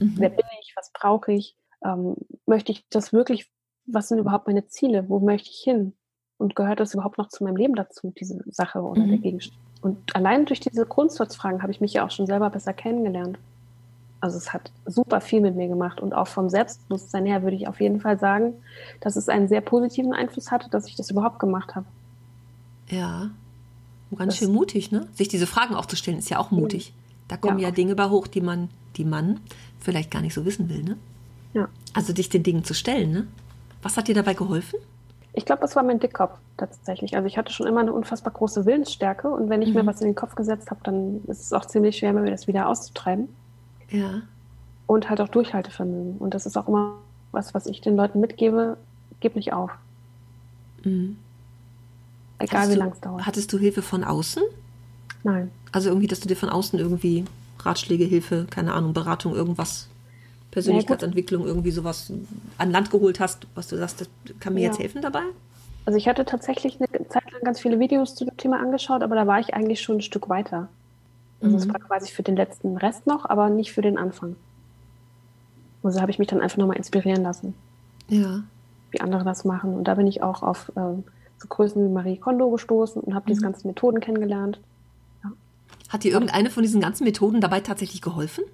Mhm. 0.00 0.14
Wer 0.16 0.30
bin 0.30 0.46
ich? 0.60 0.72
Was 0.76 0.90
brauche 0.92 1.32
ich? 1.32 1.56
Ähm, 1.84 2.16
möchte 2.46 2.72
ich 2.72 2.84
das 2.90 3.12
wirklich? 3.12 3.50
Was 3.86 4.08
sind 4.08 4.18
überhaupt 4.18 4.48
meine 4.48 4.66
Ziele? 4.66 5.08
Wo 5.08 5.20
möchte 5.20 5.48
ich 5.48 5.60
hin? 5.60 5.94
Und 6.38 6.56
gehört 6.56 6.80
das 6.80 6.94
überhaupt 6.94 7.18
noch 7.18 7.28
zu 7.28 7.44
meinem 7.44 7.56
Leben 7.56 7.74
dazu, 7.74 8.12
diese 8.18 8.42
Sache 8.46 8.80
oder 8.80 9.02
mhm. 9.02 9.08
der 9.08 9.18
Gegenstand? 9.18 9.58
Und 9.82 10.16
allein 10.16 10.44
durch 10.46 10.60
diese 10.60 10.84
Grundsatzfragen 10.86 11.62
habe 11.62 11.70
ich 11.72 11.80
mich 11.80 11.92
ja 11.92 12.04
auch 12.04 12.10
schon 12.10 12.26
selber 12.26 12.50
besser 12.50 12.72
kennengelernt. 12.72 13.38
Also 14.20 14.36
es 14.36 14.52
hat 14.52 14.70
super 14.86 15.20
viel 15.20 15.40
mit 15.40 15.56
mir 15.56 15.68
gemacht 15.68 16.00
und 16.00 16.12
auch 16.14 16.26
vom 16.26 16.50
Selbstbewusstsein 16.50 17.24
her 17.24 17.42
würde 17.42 17.56
ich 17.56 17.68
auf 17.68 17.80
jeden 17.80 18.00
Fall 18.00 18.18
sagen, 18.18 18.54
dass 19.00 19.16
es 19.16 19.28
einen 19.28 19.48
sehr 19.48 19.62
positiven 19.62 20.12
Einfluss 20.12 20.50
hatte, 20.50 20.68
dass 20.68 20.86
ich 20.86 20.96
das 20.96 21.10
überhaupt 21.10 21.38
gemacht 21.38 21.74
habe. 21.74 21.86
Ja, 22.88 23.30
ganz 24.16 24.34
das 24.34 24.38
schön 24.38 24.52
mutig, 24.52 24.90
ne? 24.92 25.06
Sich 25.14 25.28
diese 25.28 25.46
Fragen 25.46 25.74
auch 25.74 25.86
zu 25.86 25.96
stellen, 25.96 26.18
ist 26.18 26.28
ja 26.28 26.38
auch 26.38 26.50
mutig. 26.50 26.92
Da 27.30 27.36
kommen 27.36 27.60
ja, 27.60 27.68
ja 27.68 27.70
Dinge 27.70 27.94
bei 27.94 28.08
hoch, 28.08 28.26
die 28.26 28.40
man, 28.40 28.70
die 28.96 29.04
man 29.04 29.38
vielleicht 29.78 30.10
gar 30.10 30.20
nicht 30.20 30.34
so 30.34 30.44
wissen 30.44 30.68
will, 30.68 30.82
ne? 30.82 30.96
Ja. 31.54 31.68
Also 31.94 32.12
dich 32.12 32.28
den 32.28 32.42
Dingen 32.42 32.64
zu 32.64 32.74
stellen, 32.74 33.12
ne? 33.12 33.26
Was 33.82 33.96
hat 33.96 34.08
dir 34.08 34.16
dabei 34.16 34.34
geholfen? 34.34 34.80
Ich 35.32 35.44
glaube, 35.44 35.62
das 35.62 35.76
war 35.76 35.84
mein 35.84 36.00
Dickkopf 36.00 36.36
tatsächlich. 36.56 37.14
Also 37.14 37.28
ich 37.28 37.38
hatte 37.38 37.52
schon 37.52 37.68
immer 37.68 37.80
eine 37.80 37.92
unfassbar 37.92 38.32
große 38.32 38.66
Willensstärke 38.66 39.28
und 39.28 39.48
wenn 39.48 39.62
ich 39.62 39.68
mhm. 39.68 39.76
mir 39.76 39.86
was 39.86 40.00
in 40.00 40.08
den 40.08 40.16
Kopf 40.16 40.34
gesetzt 40.34 40.72
habe, 40.72 40.80
dann 40.82 41.22
ist 41.28 41.40
es 41.42 41.52
auch 41.52 41.64
ziemlich 41.66 41.98
schwer, 41.98 42.12
mir 42.12 42.28
das 42.28 42.48
wieder 42.48 42.68
auszutreiben. 42.68 43.28
Ja. 43.90 44.22
Und 44.88 45.08
halt 45.08 45.20
auch 45.20 45.28
Durchhaltevermögen. 45.28 46.18
Und 46.18 46.34
das 46.34 46.46
ist 46.46 46.56
auch 46.56 46.66
immer 46.66 46.96
was, 47.30 47.54
was 47.54 47.66
ich 47.66 47.80
den 47.80 47.94
Leuten 47.94 48.18
mitgebe, 48.18 48.76
gib 49.20 49.36
nicht 49.36 49.52
auf. 49.52 49.70
Mhm. 50.82 51.16
Egal 52.40 52.62
Hast 52.62 52.70
wie 52.72 52.74
lange 52.74 52.92
es 52.92 53.00
dauert. 53.00 53.24
Hattest 53.24 53.52
du 53.52 53.58
Hilfe 53.58 53.82
von 53.82 54.02
außen? 54.02 54.42
Nein. 55.22 55.52
Also 55.72 55.88
irgendwie, 55.88 56.06
dass 56.06 56.20
du 56.20 56.28
dir 56.28 56.36
von 56.36 56.48
außen 56.48 56.78
irgendwie 56.78 57.24
Ratschläge, 57.60 58.04
Hilfe, 58.04 58.46
keine 58.50 58.72
Ahnung, 58.72 58.92
Beratung, 58.92 59.34
irgendwas, 59.34 59.88
Persönlichkeitsentwicklung, 60.50 61.46
irgendwie 61.46 61.70
sowas 61.70 62.12
an 62.58 62.70
Land 62.70 62.90
geholt 62.90 63.20
hast, 63.20 63.46
was 63.54 63.68
du 63.68 63.76
sagst, 63.76 64.00
das 64.00 64.08
kann 64.40 64.54
mir 64.54 64.60
ja. 64.60 64.66
jetzt 64.68 64.80
helfen 64.80 65.00
dabei? 65.00 65.22
Also 65.86 65.96
ich 65.96 66.08
hatte 66.08 66.24
tatsächlich 66.24 66.78
eine 66.80 67.08
Zeit 67.08 67.30
lang 67.32 67.42
ganz 67.42 67.60
viele 67.60 67.78
Videos 67.78 68.14
zu 68.14 68.24
dem 68.24 68.36
Thema 68.36 68.60
angeschaut, 68.60 69.02
aber 69.02 69.14
da 69.14 69.26
war 69.26 69.40
ich 69.40 69.54
eigentlich 69.54 69.80
schon 69.80 69.98
ein 69.98 70.02
Stück 70.02 70.28
weiter. 70.28 70.68
Also 71.42 71.56
mhm. 71.56 71.72
war 71.72 71.80
quasi 71.80 72.12
für 72.12 72.22
den 72.22 72.36
letzten 72.36 72.76
Rest 72.76 73.06
noch, 73.06 73.24
aber 73.24 73.48
nicht 73.48 73.72
für 73.72 73.82
den 73.82 73.96
Anfang. 73.96 74.36
Also 75.82 76.00
habe 76.00 76.10
ich 76.10 76.18
mich 76.18 76.28
dann 76.28 76.40
einfach 76.40 76.58
nochmal 76.58 76.76
inspirieren 76.76 77.22
lassen. 77.22 77.54
Ja. 78.08 78.42
Wie 78.90 79.00
andere 79.00 79.24
das 79.24 79.44
machen. 79.44 79.74
Und 79.74 79.84
da 79.84 79.94
bin 79.94 80.06
ich 80.06 80.22
auch 80.22 80.42
auf 80.42 80.70
ähm, 80.76 81.04
so 81.38 81.48
Größen 81.48 81.82
wie 81.82 81.92
Marie 81.92 82.18
Kondo 82.18 82.50
gestoßen 82.50 83.00
und 83.00 83.14
habe 83.14 83.24
mhm. 83.24 83.28
diese 83.28 83.42
ganzen 83.42 83.68
Methoden 83.68 84.00
kennengelernt. 84.00 84.60
Hat 85.90 86.04
dir 86.04 86.12
irgendeine 86.12 86.50
von 86.50 86.62
diesen 86.62 86.80
ganzen 86.80 87.04
Methoden 87.04 87.40
dabei 87.40 87.60
tatsächlich 87.60 88.00
geholfen? 88.00 88.44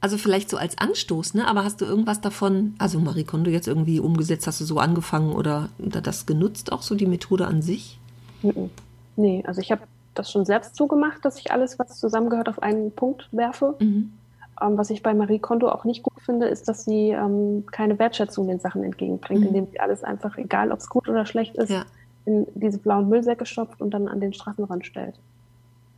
Also 0.00 0.18
vielleicht 0.18 0.48
so 0.48 0.56
als 0.56 0.78
Anstoß, 0.78 1.34
ne? 1.34 1.48
Aber 1.48 1.64
hast 1.64 1.80
du 1.80 1.84
irgendwas 1.84 2.20
davon, 2.20 2.76
also 2.78 3.00
Marie 3.00 3.24
Kondo 3.24 3.50
jetzt 3.50 3.66
irgendwie 3.66 3.98
umgesetzt, 3.98 4.46
hast 4.46 4.60
du 4.60 4.64
so 4.64 4.78
angefangen 4.78 5.34
oder, 5.34 5.68
oder 5.78 6.00
das 6.00 6.24
genutzt, 6.24 6.70
auch 6.70 6.82
so 6.82 6.94
die 6.94 7.06
Methode 7.06 7.46
an 7.46 7.60
sich? 7.60 7.98
Nee, 9.16 9.42
also 9.46 9.60
ich 9.60 9.72
habe 9.72 9.82
das 10.14 10.30
schon 10.30 10.44
selbst 10.44 10.76
so 10.76 10.86
gemacht, 10.86 11.24
dass 11.24 11.40
ich 11.40 11.50
alles, 11.50 11.78
was 11.80 11.98
zusammengehört, 11.98 12.48
auf 12.48 12.62
einen 12.62 12.92
Punkt 12.92 13.28
werfe. 13.32 13.74
Mhm. 13.80 14.12
Ähm, 14.62 14.78
was 14.78 14.90
ich 14.90 15.02
bei 15.02 15.12
Marie 15.12 15.40
Kondo 15.40 15.68
auch 15.70 15.84
nicht 15.84 16.04
gut 16.04 16.20
finde, 16.20 16.46
ist, 16.46 16.68
dass 16.68 16.84
sie 16.84 17.10
ähm, 17.10 17.64
keine 17.72 17.98
Wertschätzung 17.98 18.46
den 18.46 18.60
Sachen 18.60 18.84
entgegenbringt, 18.84 19.40
mhm. 19.40 19.48
indem 19.48 19.66
sie 19.72 19.80
alles 19.80 20.04
einfach, 20.04 20.38
egal 20.38 20.70
ob 20.70 20.78
es 20.78 20.88
gut 20.88 21.08
oder 21.08 21.26
schlecht 21.26 21.56
ist, 21.56 21.70
ja. 21.70 21.84
in 22.26 22.46
diese 22.54 22.78
blauen 22.78 23.08
Müllsäcke 23.08 23.44
stopft 23.44 23.80
und 23.80 23.90
dann 23.90 24.06
an 24.06 24.20
den 24.20 24.32
Straßenrand 24.32 24.86
stellt 24.86 25.18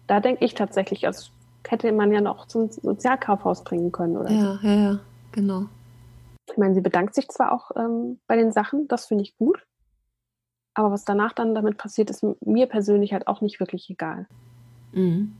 da 0.09 0.21
denke 0.21 0.44
ich 0.44 0.55
tatsächlich, 0.55 1.03
das 1.03 1.31
hätte 1.66 1.92
man 1.92 2.11
ja 2.11 2.21
noch 2.21 2.47
zum 2.47 2.71
Sozialkaufhaus 2.71 3.62
bringen 3.62 3.92
können, 3.92 4.16
oder? 4.16 4.31
Ja, 4.31 4.59
ja, 4.62 4.75
ja, 4.75 5.01
genau. 5.33 5.66
Ich 6.51 6.57
meine, 6.57 6.75
sie 6.75 6.81
bedankt 6.81 7.14
sich 7.14 7.29
zwar 7.29 7.53
auch 7.53 7.71
ähm, 7.77 8.18
bei 8.27 8.37
den 8.37 8.51
Sachen, 8.51 8.88
das 8.88 9.07
finde 9.07 9.23
ich 9.23 9.37
gut. 9.37 9.64
Aber 10.75 10.90
was 10.90 11.05
danach 11.05 11.33
dann 11.33 11.55
damit 11.55 11.77
passiert, 11.77 12.09
ist 12.09 12.25
mir 12.44 12.66
persönlich 12.66 13.12
halt 13.12 13.27
auch 13.27 13.40
nicht 13.40 13.61
wirklich 13.61 13.90
egal. 13.90 14.27
Mhm. 14.92 15.35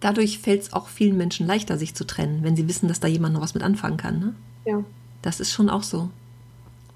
Dadurch 0.00 0.38
fällt 0.38 0.62
es 0.62 0.72
auch 0.72 0.88
vielen 0.88 1.16
Menschen 1.16 1.46
leichter, 1.46 1.76
sich 1.76 1.94
zu 1.94 2.04
trennen, 2.04 2.42
wenn 2.42 2.56
sie 2.56 2.66
wissen, 2.66 2.88
dass 2.88 3.00
da 3.00 3.06
jemand 3.06 3.34
noch 3.34 3.42
was 3.42 3.54
mit 3.54 3.62
anfangen 3.62 3.98
kann. 3.98 4.18
Ne? 4.18 4.34
Ja. 4.64 4.84
Das 5.22 5.38
ist 5.38 5.52
schon 5.52 5.70
auch 5.70 5.82
so. 5.82 6.08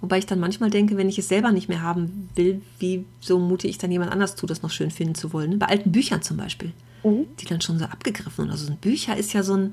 Wobei 0.05 0.19
ich 0.19 0.27
dann 0.27 0.39
manchmal 0.39 0.69
denke, 0.69 0.99
wenn 0.99 1.09
ich 1.09 1.19
es 1.19 1.29
selber 1.29 1.51
nicht 1.51 1.71
mehr 1.71 1.81
haben 1.81 2.29
will, 2.35 2.61
wie 2.79 3.07
so 3.21 3.39
mute 3.39 3.67
ich 3.67 3.79
dann 3.79 3.91
jemand 3.91 4.13
anders 4.13 4.37
zu, 4.37 4.45
das 4.45 4.61
noch 4.61 4.69
schön 4.69 4.91
finden 4.91 5.15
zu 5.15 5.33
wollen. 5.33 5.53
Ne? 5.53 5.57
Bei 5.57 5.65
alten 5.65 5.93
Büchern 5.93 6.21
zum 6.21 6.37
Beispiel, 6.37 6.75
mhm. 7.03 7.25
die 7.41 7.47
dann 7.47 7.63
schon 7.63 7.79
so 7.79 7.87
abgegriffen 7.87 8.45
sind. 8.45 8.51
Also 8.51 8.71
ein 8.71 8.77
Bücher 8.77 9.17
ist 9.17 9.33
ja 9.33 9.43
so 9.43 9.55
ein, 9.55 9.73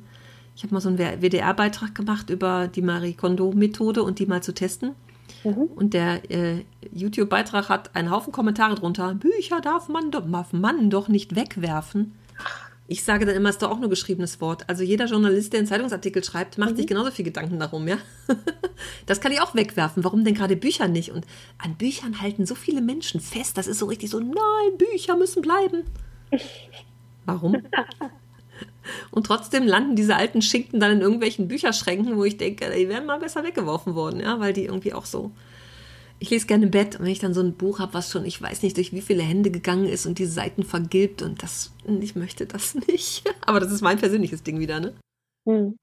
ich 0.56 0.64
habe 0.64 0.74
mal 0.74 0.80
so 0.80 0.88
einen 0.88 1.00
WDR-Beitrag 1.00 1.94
gemacht 1.94 2.30
über 2.30 2.70
die 2.70 2.82
Marie 2.82 3.12
Kondo-Methode 3.12 4.04
und 4.04 4.20
die 4.20 4.26
mal 4.26 4.42
zu 4.42 4.54
testen. 4.54 4.92
Mhm. 5.44 5.64
Und 5.76 5.94
der 5.94 6.32
äh, 6.32 6.64
YouTube-Beitrag 6.94 7.68
hat 7.68 7.94
einen 7.94 8.10
Haufen 8.10 8.32
Kommentare 8.32 8.76
drunter. 8.76 9.14
Bücher 9.14 9.60
darf 9.60 9.90
man, 9.90 10.12
darf 10.12 10.54
man 10.54 10.90
doch 10.90 11.10
nicht 11.10 11.36
wegwerfen. 11.36 12.14
Ich 12.88 13.04
sage 13.04 13.26
dann 13.26 13.36
immer, 13.36 13.50
es 13.50 13.56
ist 13.56 13.62
doch 13.62 13.72
auch 13.72 13.80
nur 13.80 13.90
geschriebenes 13.90 14.42
Wort. 14.42 14.68
Also 14.68 14.84
jeder 14.84 15.06
Journalist, 15.06 15.54
der 15.54 15.60
einen 15.60 15.68
Zeitungsartikel 15.68 16.24
schreibt, 16.24 16.58
macht 16.58 16.72
mhm. 16.72 16.78
sich 16.78 16.88
genauso 16.88 17.12
viel 17.12 17.24
Gedanken 17.24 17.60
darum, 17.60 17.88
ja. 17.88 17.98
das 19.06 19.22
kann 19.22 19.32
ich 19.32 19.40
auch 19.40 19.56
wegwerfen. 19.56 20.04
Warum 20.04 20.26
denn 20.26 20.34
gerade 20.34 20.58
Bücher 20.58 20.88
nicht? 20.88 21.12
Und 21.12 21.26
an 21.58 21.76
Büchern 21.76 22.22
halten 22.22 22.46
so 22.46 22.56
viele 22.56 22.82
Menschen 22.82 23.22
fest. 23.22 23.58
Das 23.58 23.68
ist 23.68 23.80
so 23.80 23.86
richtig 23.86 24.10
so, 24.10 24.20
nein, 24.20 24.78
Bücher 24.78 25.16
müssen 25.16 25.42
bleiben. 25.42 25.84
Warum? 27.26 27.62
Und 29.12 29.26
trotzdem 29.26 29.66
landen 29.66 29.96
diese 29.96 30.16
alten 30.16 30.42
Schinken 30.42 30.80
dann 30.80 30.92
in 30.92 31.02
irgendwelchen 31.02 31.48
Bücherschränken, 31.48 32.18
wo 32.18 32.24
ich 32.24 32.38
denke, 32.38 32.70
die 32.76 32.90
wären 32.90 33.06
mal 33.06 33.20
besser 33.20 33.44
weggeworfen 33.44 33.96
worden, 33.96 34.20
ja, 34.20 34.40
weil 34.40 34.54
die 34.54 34.66
irgendwie 34.66 34.94
auch 34.94 35.06
so. 35.06 35.32
Ich 36.22 36.30
lese 36.30 36.46
gerne 36.46 36.66
im 36.66 36.72
Bett 36.72 36.98
und 36.98 37.06
wenn 37.06 37.12
ich 37.12 37.18
dann 37.18 37.34
so 37.34 37.42
ein 37.42 37.58
Buch 37.58 37.80
habe, 37.80 37.96
was 37.96 38.12
schon, 38.12 38.26
ich 38.26 38.40
weiß 38.40 38.62
nicht, 38.62 38.78
durch 38.78 38.94
wie 38.94 39.02
viele 39.02 39.24
Hände 39.24 39.50
gegangen 39.50 39.86
ist 39.86 40.06
und 40.06 40.20
die 40.20 40.28
Seiten 40.28 40.62
vergilbt 40.62 41.24
und 41.24 41.42
das, 41.42 41.74
ich 41.84 42.16
möchte 42.16 42.46
das 42.46 42.76
nicht. 42.88 43.24
Aber 43.42 43.60
das 43.60 43.72
ist 43.72 43.82
mein 43.82 43.98
persönliches 43.98 44.44
Ding 44.44 44.60
wieder, 44.60 44.80
ne? 44.80 44.94
Hm. 45.48 45.80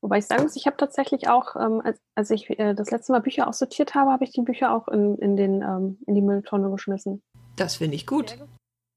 Wobei 0.00 0.18
ich 0.18 0.24
sagen 0.24 0.44
muss, 0.44 0.56
ich 0.56 0.66
habe 0.66 0.78
tatsächlich 0.78 1.28
auch, 1.28 1.56
ähm, 1.56 1.82
als, 1.84 2.00
als 2.14 2.30
ich 2.30 2.48
äh, 2.58 2.72
das 2.72 2.90
letzte 2.90 3.12
Mal 3.12 3.20
Bücher 3.20 3.46
aussortiert 3.46 3.94
habe, 3.94 4.10
habe 4.10 4.24
ich 4.24 4.30
die 4.30 4.40
Bücher 4.40 4.74
auch 4.74 4.88
in, 4.88 5.16
in, 5.18 5.36
den, 5.36 5.60
ähm, 5.60 5.98
in 6.06 6.14
die 6.14 6.22
Mülltonne 6.22 6.70
geschmissen. 6.70 7.20
Das 7.56 7.76
finde 7.76 7.96
ich 7.96 8.06
gut. 8.06 8.38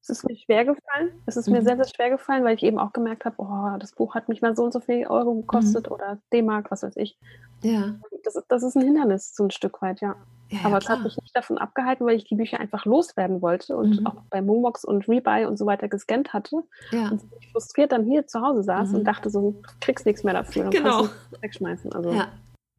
Es 0.01 0.09
ist 0.09 0.25
mir 0.25 0.37
schwer 0.37 0.63
gefallen. 0.63 1.21
Es 1.25 1.35
ist 1.35 1.47
mhm. 1.47 1.55
mir 1.55 1.63
sehr, 1.63 1.75
sehr 1.75 1.87
schwer 1.93 2.09
gefallen, 2.09 2.45
weil 2.45 2.55
ich 2.55 2.63
eben 2.63 2.79
auch 2.79 2.93
gemerkt 2.93 3.25
habe, 3.25 3.35
oh, 3.39 3.77
das 3.79 3.91
Buch 3.91 4.15
hat 4.15 4.29
mich 4.29 4.41
mal 4.41 4.55
so 4.55 4.63
und 4.63 4.71
so 4.71 4.79
viel 4.79 5.05
Euro 5.07 5.35
gekostet 5.35 5.87
mhm. 5.87 5.91
oder 5.93 6.21
D-Mark, 6.31 6.71
was 6.71 6.83
weiß 6.83 6.95
ich. 6.95 7.19
Ja. 7.63 7.99
Das, 8.23 8.41
das 8.47 8.63
ist 8.63 8.77
ein 8.77 8.83
Hindernis, 8.83 9.35
so 9.35 9.43
ein 9.43 9.51
Stück 9.51 9.81
weit, 9.81 9.99
ja. 9.99 10.15
Ja 10.49 10.59
Aber 10.63 10.77
es 10.77 10.89
hat 10.89 11.03
mich 11.03 11.17
nicht 11.17 11.35
davon 11.35 11.57
abgehalten, 11.57 12.05
weil 12.05 12.15
ich 12.15 12.25
die 12.25 12.35
Bücher 12.35 12.59
einfach 12.59 12.85
loswerden 12.85 13.41
wollte 13.41 13.75
und 13.75 13.99
mhm. 13.99 14.07
auch 14.07 14.15
bei 14.29 14.41
Momox 14.41 14.85
und 14.85 15.07
Rebuy 15.07 15.45
und 15.45 15.57
so 15.57 15.65
weiter 15.65 15.87
gescannt 15.87 16.33
hatte. 16.33 16.63
Ja. 16.91 17.09
Und 17.09 17.21
ich 17.39 17.51
frustriert 17.51 17.91
dann 17.91 18.05
hier 18.05 18.27
zu 18.27 18.41
Hause 18.41 18.63
saß 18.63 18.93
und 18.93 19.01
mhm. 19.01 19.05
dachte 19.05 19.29
so, 19.29 19.51
du 19.51 19.61
kriegst 19.79 20.05
nichts 20.05 20.23
mehr 20.23 20.33
dafür. 20.33 20.63
Dann 20.63 20.71
genau. 20.71 21.07
wegschmeißen. 21.41 21.93
Also 21.93 22.11
ja. 22.11 22.27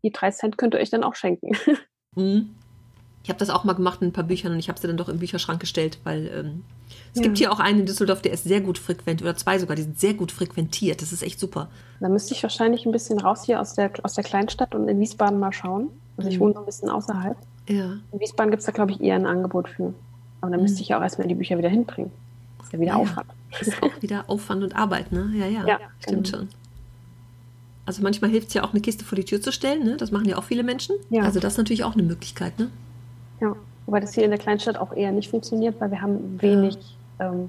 die 0.02 0.12
drei 0.12 0.30
Cent 0.30 0.58
könnt 0.58 0.74
ihr 0.74 0.80
euch 0.80 0.90
dann 0.90 1.04
auch 1.04 1.14
schenken. 1.14 1.56
Mhm. 2.18 2.54
Ich 3.26 3.28
habe 3.28 3.40
das 3.40 3.50
auch 3.50 3.64
mal 3.64 3.72
gemacht 3.72 4.00
in 4.00 4.08
ein 4.08 4.12
paar 4.12 4.24
Büchern 4.24 4.52
und 4.52 4.58
ich 4.60 4.68
habe 4.68 4.78
sie 4.78 4.86
dann 4.86 4.96
doch 4.96 5.08
im 5.08 5.18
Bücherschrank 5.18 5.60
gestellt, 5.60 5.98
weil 6.04 6.28
ähm, 6.28 6.64
es 7.12 7.18
ja. 7.18 7.22
gibt 7.24 7.38
hier 7.38 7.52
auch 7.52 7.58
einen 7.58 7.80
in 7.80 7.86
Düsseldorf, 7.86 8.22
der 8.22 8.32
ist 8.32 8.44
sehr 8.44 8.60
gut 8.60 8.78
frequent, 8.78 9.20
oder 9.20 9.36
zwei 9.36 9.58
sogar, 9.58 9.74
die 9.74 9.82
sind 9.82 9.98
sehr 9.98 10.14
gut 10.14 10.30
frequentiert. 10.30 11.02
Das 11.02 11.12
ist 11.12 11.22
echt 11.22 11.40
super. 11.40 11.68
Da 11.98 12.08
müsste 12.08 12.34
ich 12.34 12.42
wahrscheinlich 12.44 12.86
ein 12.86 12.92
bisschen 12.92 13.18
raus 13.18 13.42
hier 13.44 13.60
aus 13.60 13.74
der, 13.74 13.90
aus 14.04 14.14
der 14.14 14.22
Kleinstadt 14.22 14.76
und 14.76 14.86
in 14.88 15.00
Wiesbaden 15.00 15.40
mal 15.40 15.52
schauen. 15.52 15.90
Also 16.16 16.30
ich 16.30 16.36
mhm. 16.36 16.40
wohne 16.40 16.54
so 16.54 16.60
ein 16.60 16.66
bisschen 16.66 16.88
außerhalb. 16.88 17.36
Ja. 17.68 17.98
In 18.12 18.20
Wiesbaden 18.20 18.50
gibt 18.50 18.60
es 18.60 18.66
da, 18.66 18.72
glaube 18.72 18.92
ich, 18.92 19.00
eher 19.00 19.16
ein 19.16 19.26
Angebot 19.26 19.68
für. 19.68 19.94
Aber 20.40 20.50
da 20.50 20.56
mhm. 20.56 20.62
müsste 20.62 20.82
ich 20.82 20.88
ja 20.88 20.98
auch 20.98 21.02
erstmal 21.02 21.28
die 21.28 21.34
Bücher 21.34 21.58
wieder 21.58 21.68
hinbringen. 21.68 22.12
Das 22.58 22.66
ist 22.66 22.72
ja 22.72 22.80
wieder 22.80 22.92
ja, 22.92 22.96
Aufwand. 22.96 23.28
Das 23.50 23.68
ist 23.68 23.82
auch 23.82 24.02
wieder 24.02 24.24
Aufwand 24.28 24.62
und 24.62 24.76
Arbeit, 24.76 25.12
ne? 25.12 25.30
Ja, 25.34 25.46
ja, 25.46 25.66
ja 25.66 25.78
stimmt 26.00 26.26
genau. 26.26 26.38
schon. 26.38 26.48
Also 27.86 28.02
manchmal 28.02 28.30
hilft 28.30 28.48
es 28.48 28.54
ja 28.54 28.64
auch, 28.64 28.72
eine 28.72 28.80
Kiste 28.80 29.04
vor 29.04 29.16
die 29.16 29.24
Tür 29.24 29.40
zu 29.40 29.52
stellen, 29.52 29.84
ne? 29.84 29.96
Das 29.96 30.10
machen 30.10 30.28
ja 30.28 30.36
auch 30.36 30.44
viele 30.44 30.64
Menschen. 30.64 30.96
Ja. 31.08 31.22
Also 31.22 31.40
das 31.40 31.54
ist 31.54 31.58
natürlich 31.58 31.84
auch 31.84 31.94
eine 31.94 32.02
Möglichkeit, 32.02 32.58
ne? 32.58 32.70
Ja, 33.40 33.54
wobei 33.86 34.00
das 34.00 34.14
hier 34.14 34.24
in 34.24 34.30
der 34.30 34.38
Kleinstadt 34.38 34.76
auch 34.76 34.92
eher 34.92 35.12
nicht 35.12 35.30
funktioniert, 35.30 35.80
weil 35.80 35.90
wir 35.90 36.02
haben 36.02 36.40
wenig, 36.42 36.76
ja. 37.18 37.32
ähm, 37.32 37.48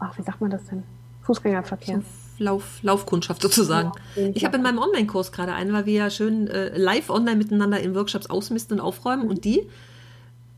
ach, 0.00 0.16
wie 0.16 0.22
sagt 0.22 0.40
man 0.40 0.50
das 0.50 0.64
denn? 0.64 0.82
Fußgängerverkehr. 1.22 1.96
So 1.96 2.02
Lauf, 2.42 2.82
Laufkundschaft 2.82 3.42
sozusagen. 3.42 3.92
Ich 4.34 4.44
habe 4.44 4.56
in 4.56 4.62
meinem 4.62 4.78
Online-Kurs 4.78 5.32
gerade 5.32 5.54
einen, 5.54 5.72
weil 5.72 5.86
wir 5.86 5.94
ja 5.94 6.10
schön 6.10 6.48
äh, 6.48 6.76
live 6.76 7.10
online 7.10 7.36
miteinander 7.36 7.80
in 7.80 7.94
Workshops 7.94 8.26
ausmisten 8.26 8.78
und 8.78 8.84
aufräumen. 8.84 9.28
Und 9.28 9.44
die 9.44 9.62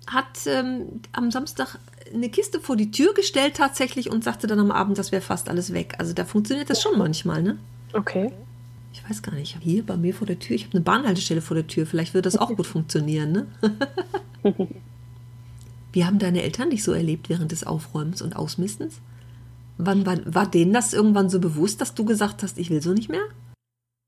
hat 0.06 0.46
ähm, 0.46 1.00
am 1.12 1.30
Samstag 1.30 1.78
eine 2.12 2.28
Kiste 2.28 2.60
vor 2.60 2.76
die 2.76 2.90
Tür 2.90 3.14
gestellt 3.14 3.54
tatsächlich 3.56 4.10
und 4.10 4.24
sagte 4.24 4.46
dann 4.46 4.60
am 4.60 4.70
Abend, 4.70 4.98
das 4.98 5.12
wäre 5.12 5.22
fast 5.22 5.48
alles 5.48 5.72
weg. 5.72 5.94
Also 5.98 6.12
da 6.12 6.24
funktioniert 6.24 6.70
das 6.70 6.82
schon 6.82 6.98
manchmal, 6.98 7.42
ne? 7.42 7.58
Okay 7.92 8.32
ich 8.94 9.10
weiß 9.10 9.22
gar 9.22 9.34
nicht, 9.34 9.58
hier 9.60 9.84
bei 9.84 9.96
mir 9.96 10.14
vor 10.14 10.26
der 10.26 10.38
Tür, 10.38 10.54
ich 10.54 10.64
habe 10.64 10.74
eine 10.74 10.84
Bahnhaltestelle 10.84 11.42
vor 11.42 11.56
der 11.56 11.66
Tür, 11.66 11.84
vielleicht 11.84 12.14
wird 12.14 12.26
das 12.26 12.36
auch 12.36 12.54
gut 12.54 12.66
funktionieren, 12.66 13.32
ne? 13.32 13.46
Wie 15.92 16.04
haben 16.04 16.18
deine 16.18 16.42
Eltern 16.42 16.70
dich 16.70 16.82
so 16.82 16.92
erlebt 16.92 17.28
während 17.28 17.52
des 17.52 17.64
Aufräumens 17.64 18.22
und 18.22 18.34
Ausmistens? 18.34 19.00
Wann, 19.78 20.06
wann, 20.06 20.34
war 20.34 20.46
denen 20.46 20.72
das 20.72 20.92
irgendwann 20.92 21.28
so 21.28 21.40
bewusst, 21.40 21.80
dass 21.80 21.94
du 21.94 22.04
gesagt 22.04 22.42
hast, 22.42 22.58
ich 22.58 22.70
will 22.70 22.80
so 22.80 22.92
nicht 22.92 23.10
mehr? 23.10 23.24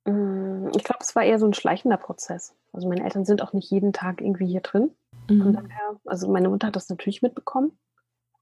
Mm, 0.04 0.68
ich 0.76 0.84
glaube, 0.84 1.00
es 1.00 1.16
war 1.16 1.24
eher 1.24 1.38
so 1.38 1.46
ein 1.46 1.54
schleichender 1.54 1.96
Prozess. 1.96 2.54
Also 2.72 2.88
meine 2.88 3.04
Eltern 3.04 3.24
sind 3.24 3.42
auch 3.42 3.52
nicht 3.52 3.70
jeden 3.70 3.92
Tag 3.92 4.20
irgendwie 4.20 4.46
hier 4.46 4.60
drin. 4.60 4.90
Mhm. 5.28 5.54
Daher, 5.54 6.00
also 6.04 6.30
meine 6.30 6.48
Mutter 6.48 6.68
hat 6.68 6.76
das 6.76 6.88
natürlich 6.88 7.22
mitbekommen, 7.22 7.72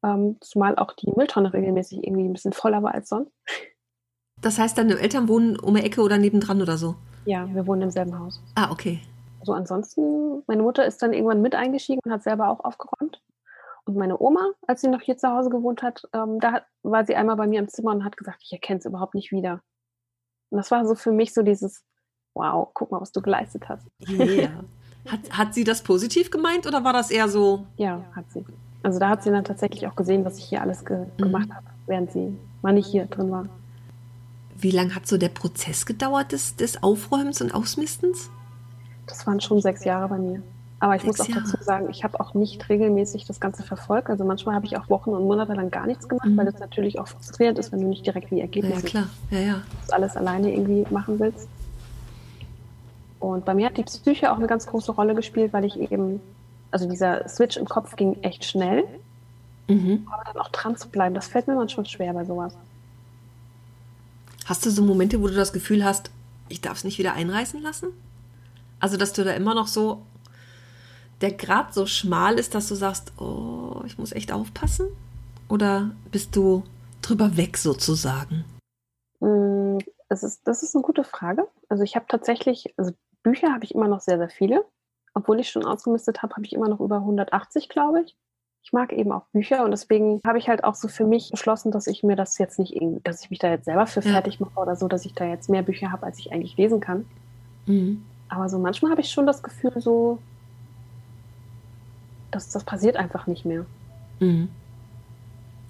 ähm, 0.03 0.37
zumal 0.41 0.77
auch 0.77 0.93
die 0.93 1.11
Mülltonne 1.17 1.53
regelmäßig 1.53 2.05
irgendwie 2.05 2.25
ein 2.25 2.33
bisschen 2.33 2.53
voller 2.53 2.83
war 2.83 2.95
als 2.95 3.09
sonst. 3.09 3.33
Das 4.43 4.59
heißt, 4.59 4.77
deine 4.77 4.99
Eltern 4.99 5.29
wohnen 5.29 5.59
um 5.59 5.75
die 5.75 5.83
Ecke 5.83 6.03
oder 6.03 6.19
nebendran 6.19 6.61
oder 6.61 6.77
so? 6.77 6.97
Ja, 7.25 7.49
wir 7.55 7.67
wohnen 7.67 7.83
im 7.83 7.91
selben 7.91 8.19
Haus. 8.19 8.43
Ah, 8.55 8.71
okay. 8.71 9.01
Also 9.41 9.53
ansonsten, 9.53 10.43
meine 10.47 10.63
Mutter 10.63 10.85
ist 10.85 11.03
dann 11.03 11.13
irgendwann 11.13 11.41
mit 11.41 11.55
eingestiegen 11.55 12.01
und 12.05 12.13
hat 12.13 12.23
selber 12.23 12.49
auch 12.49 12.61
aufgeräumt. 12.65 13.23
Und 13.87 13.97
meine 13.97 14.19
Oma, 14.21 14.53
als 14.67 14.81
sie 14.81 14.89
noch 14.89 15.03
hier 15.03 15.17
zu 15.17 15.29
Hause 15.29 15.51
gewohnt 15.51 15.83
hat, 15.83 16.09
ähm, 16.13 16.41
da 16.41 16.53
hat, 16.53 16.67
war 16.83 17.05
sie 17.05 17.17
einmal 17.17 17.37
bei 17.37 17.47
mir 17.47 17.59
im 17.59 17.69
Zimmer 17.69 17.91
und 17.91 18.05
hat 18.05 18.17
gesagt, 18.17 18.43
ich 18.43 18.53
erkenne 18.53 18.79
es 18.79 18.87
überhaupt 18.87 19.15
nicht 19.15 19.31
wieder. 19.31 19.63
Und 20.51 20.59
das 20.59 20.71
war 20.71 20.87
so 20.87 20.95
für 20.95 21.13
mich 21.13 21.35
so 21.35 21.43
dieses, 21.43 21.85
wow, 22.35 22.69
guck 22.73 22.91
mal, 22.91 23.01
was 23.01 23.13
du 23.13 23.21
geleistet 23.21 23.69
hast. 23.69 23.87
Yeah. 24.09 24.65
Hat, 25.07 25.21
hat 25.37 25.53
sie 25.53 25.65
das 25.65 25.83
positiv 25.83 26.31
gemeint 26.31 26.67
oder 26.67 26.83
war 26.83 26.95
das 26.95 27.11
eher 27.11 27.29
so? 27.29 27.67
Ja, 27.77 28.03
hat 28.17 28.25
sie. 28.33 28.43
Also 28.83 28.99
da 28.99 29.11
hat 29.11 29.23
sie 29.23 29.31
dann 29.31 29.45
tatsächlich 29.45 29.87
auch 29.87 29.97
gesehen, 29.97 30.25
was 30.25 30.39
ich 30.39 30.45
hier 30.45 30.63
alles 30.63 30.83
ge 30.83 30.97
mhm. 30.97 31.23
gemacht 31.23 31.51
habe, 31.55 31.67
während 31.85 32.11
sie 32.11 32.35
mal 32.63 32.73
nicht 32.73 32.87
hier 32.87 33.05
drin 33.05 33.31
war. 33.31 33.47
Wie 34.57 34.71
lange 34.71 34.95
hat 34.95 35.07
so 35.07 35.19
der 35.19 35.29
Prozess 35.29 35.85
gedauert 35.85 36.33
des, 36.33 36.57
des 36.57 36.83
Aufräumens 36.83 37.43
und 37.43 37.55
Ausmistens? 37.55 38.31
Das 39.07 39.27
waren 39.27 39.43
schon 39.43 39.61
sechs 39.61 39.85
Jahre 39.85 40.09
bei 40.09 40.19
mir. 40.19 40.43
Aber 40.85 40.97
ich 40.97 41.01
sechs 41.01 41.17
muss 41.17 41.27
auch 41.27 41.31
Jahre. 41.31 41.45
dazu 41.47 41.65
sagen, 41.65 41.89
ich 41.89 42.05
habe 42.05 42.21
auch 42.21 42.35
nicht 42.35 42.69
regelmäßig 42.69 43.25
das 43.25 43.41
Ganze 43.41 43.63
verfolgt. 43.63 44.11
Also 44.11 44.23
manchmal 44.27 44.55
habe 44.55 44.67
ich 44.67 44.77
auch 44.77 44.91
Wochen 44.91 45.15
und 45.15 45.25
Monate 45.25 45.55
lang 45.55 45.71
gar 45.71 45.87
nichts 45.87 46.07
gemacht, 46.07 46.27
mhm. 46.27 46.37
weil 46.37 46.45
das 46.45 46.59
natürlich 46.59 46.99
auch 46.99 47.09
frustrierend 47.09 47.59
ist, 47.59 47.73
wenn 47.73 47.81
du 47.81 47.87
nicht 47.87 48.05
direkt 48.05 48.31
die 48.31 48.43
Ergebnisse 48.43 48.83
ja, 48.83 48.87
klar. 48.87 49.07
Ja, 49.31 49.39
ja. 49.39 49.63
Das 49.81 49.89
alles 49.93 50.15
alleine 50.15 50.53
irgendwie 50.53 50.85
machen 50.93 51.19
willst. 51.19 51.49
Und 53.19 53.47
bei 53.47 53.55
mir 53.55 53.65
hat 53.65 53.79
die 53.79 53.85
Psyche 53.85 54.31
auch 54.31 54.37
eine 54.37 54.47
ganz 54.47 54.67
große 54.67 54.93
Rolle 54.93 55.15
gespielt, 55.15 55.55
weil 55.55 55.65
ich 55.65 55.81
eben, 55.81 56.21
also 56.71 56.87
dieser 56.87 57.27
Switch 57.31 57.57
im 57.57 57.65
Kopf 57.65 57.97
ging 57.97 58.23
echt 58.23 58.45
schnell. 58.45 58.85
Mhm. 59.69 60.07
Aber 60.13 60.23
dann 60.27 60.37
auch 60.37 60.51
dran 60.51 60.77
zu 60.77 60.91
bleiben, 60.91 61.15
das 61.15 61.29
fällt 61.29 61.47
mir 61.47 61.55
manchmal 61.55 61.87
schwer 61.87 62.13
bei 62.13 62.27
sowas. 62.27 62.55
Hast 64.45 64.67
du 64.67 64.71
so 64.71 64.83
Momente, 64.83 65.23
wo 65.23 65.29
du 65.29 65.35
das 65.35 65.55
Gefühl 65.55 65.83
hast, 65.83 66.11
ich 66.51 66.61
darf 66.61 66.77
es 66.77 66.85
nicht 66.85 66.99
wieder 66.99 67.15
einreißen 67.15 67.63
lassen? 67.63 67.87
Also, 68.81 68.99
dass 68.99 69.15
du 69.15 69.25
da 69.25 69.31
immer 69.31 69.55
noch 69.55 69.67
so 69.67 70.03
der 71.25 71.33
Grad 71.33 71.73
so 71.75 71.87
schmal 71.87 72.39
ist, 72.39 72.55
dass 72.55 72.69
du 72.69 72.75
sagst, 72.75 73.13
oh, 73.19 73.83
ich 73.87 73.99
muss 73.99 74.13
echt 74.13 74.31
aufpassen? 74.31 74.87
Oder 75.49 75.91
bist 76.11 76.37
du 76.37 76.63
drüber 77.03 77.37
weg 77.37 77.57
sozusagen? 77.57 78.45
Mm, 79.21 79.79
das 80.09 80.23
ist, 80.23 80.47
das 80.47 80.63
ist 80.63 80.75
eine 80.75 80.83
gute 80.83 81.03
Frage. 81.03 81.49
Also 81.69 81.83
ich 81.83 81.97
habe 81.97 82.07
tatsächlich, 82.09 82.75
also 82.77 82.93
Bücher 83.23 83.53
habe 83.53 83.65
ich 83.65 83.75
immer 83.75 83.89
noch 83.89 84.01
sehr, 84.01 84.19
sehr 84.19 84.29
viele. 84.29 84.65
Obwohl 85.15 85.41
ich 85.41 85.51
schon 85.51 85.65
ausgemistet 85.65 86.23
habe, 86.23 86.35
habe 86.35 86.45
ich 86.45 86.53
immer 86.53 86.69
noch 86.69 86.81
über 86.81 86.97
180, 86.97 87.69
glaube 87.69 88.03
ich 88.03 88.17
ich 88.65 88.73
mag 88.73 88.93
eben 88.95 89.13
auch 89.13 89.27
Bücher 89.33 89.63
und 89.63 89.73
deswegen 89.73 90.21
habe 90.27 90.39
ich 90.39 90.49
halt 90.49 90.65
auch 90.65 90.75
so 90.75 90.89
für 90.89 91.05
mich 91.05 91.31
beschlossen, 91.31 91.71
dass 91.71 91.87
ich 91.87 92.03
mir 92.03 92.17
das 92.17 92.39
jetzt 92.39 92.59
nicht 92.59 92.75
irgendwie, 92.75 93.03
dass 93.05 93.23
ich 93.23 93.29
mich 93.29 93.39
da 93.39 93.51
jetzt 93.51 93.67
selber 93.67 93.87
für 93.87 94.01
fertig 94.01 94.41
mache 94.41 94.59
oder 94.59 94.75
so, 94.75 94.89
dass 94.89 95.05
ich 95.05 95.13
da 95.13 95.27
jetzt 95.27 95.51
mehr 95.51 95.63
Bücher 95.63 95.93
habe, 95.93 96.07
als 96.07 96.19
ich 96.19 96.33
eigentlich 96.33 96.57
lesen 96.57 96.81
kann. 96.81 97.05
Mhm. 97.67 98.03
Aber 98.31 98.49
so 98.49 98.59
manchmal 98.59 98.91
habe 98.91 99.03
ich 99.03 99.11
schon 99.11 99.27
das 99.27 99.43
Gefühl, 99.43 99.73
so, 99.77 100.19
dass 102.35 102.51
das 102.51 102.65
passiert 102.65 102.97
einfach 102.97 103.27
nicht 103.27 103.45
mehr. 103.45 103.65
Mhm. 104.21 104.49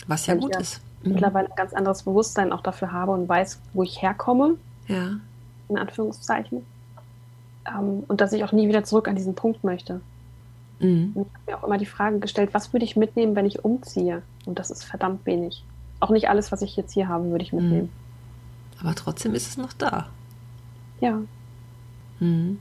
Was 0.06 0.26
ja 0.26 0.34
Weil 0.34 0.40
gut 0.40 0.56
ist. 0.56 0.80
Mhm. 1.02 1.12
Mittlerweile 1.12 1.50
ein 1.50 1.56
ganz 1.56 1.72
anderes 1.72 2.02
Bewusstsein 2.02 2.52
auch 2.52 2.62
dafür 2.62 2.92
habe 2.92 3.12
und 3.12 3.28
weiß, 3.28 3.60
wo 3.72 3.82
ich 3.82 4.00
herkomme. 4.00 4.56
Ja. 4.88 5.16
In 5.68 5.78
Anführungszeichen. 5.78 6.64
Ähm, 7.66 8.04
und 8.08 8.20
dass 8.20 8.32
ich 8.32 8.44
auch 8.44 8.52
nie 8.52 8.68
wieder 8.68 8.84
zurück 8.84 9.08
an 9.08 9.16
diesen 9.16 9.34
Punkt 9.34 9.64
möchte. 9.64 10.00
Mhm. 10.80 11.12
Und 11.14 11.26
ich 11.26 11.34
habe 11.34 11.44
mir 11.46 11.58
auch 11.58 11.64
immer 11.64 11.78
die 11.78 11.86
Frage 11.86 12.18
gestellt, 12.18 12.50
was 12.52 12.72
würde 12.72 12.84
ich 12.84 12.96
mitnehmen, 12.96 13.36
wenn 13.36 13.46
ich 13.46 13.64
umziehe? 13.64 14.22
Und 14.46 14.58
das 14.58 14.70
ist 14.70 14.84
verdammt 14.84 15.24
wenig. 15.26 15.64
Auch 16.00 16.10
nicht 16.10 16.28
alles, 16.28 16.52
was 16.52 16.62
ich 16.62 16.76
jetzt 16.76 16.92
hier 16.92 17.08
habe, 17.08 17.30
würde 17.30 17.44
ich 17.44 17.52
mhm. 17.52 17.60
mitnehmen. 17.60 17.92
Aber 18.80 18.94
trotzdem 18.94 19.34
ist 19.34 19.48
es 19.48 19.56
noch 19.56 19.72
da. 19.72 20.08
Ja. 21.00 21.20
Mhm. 22.20 22.58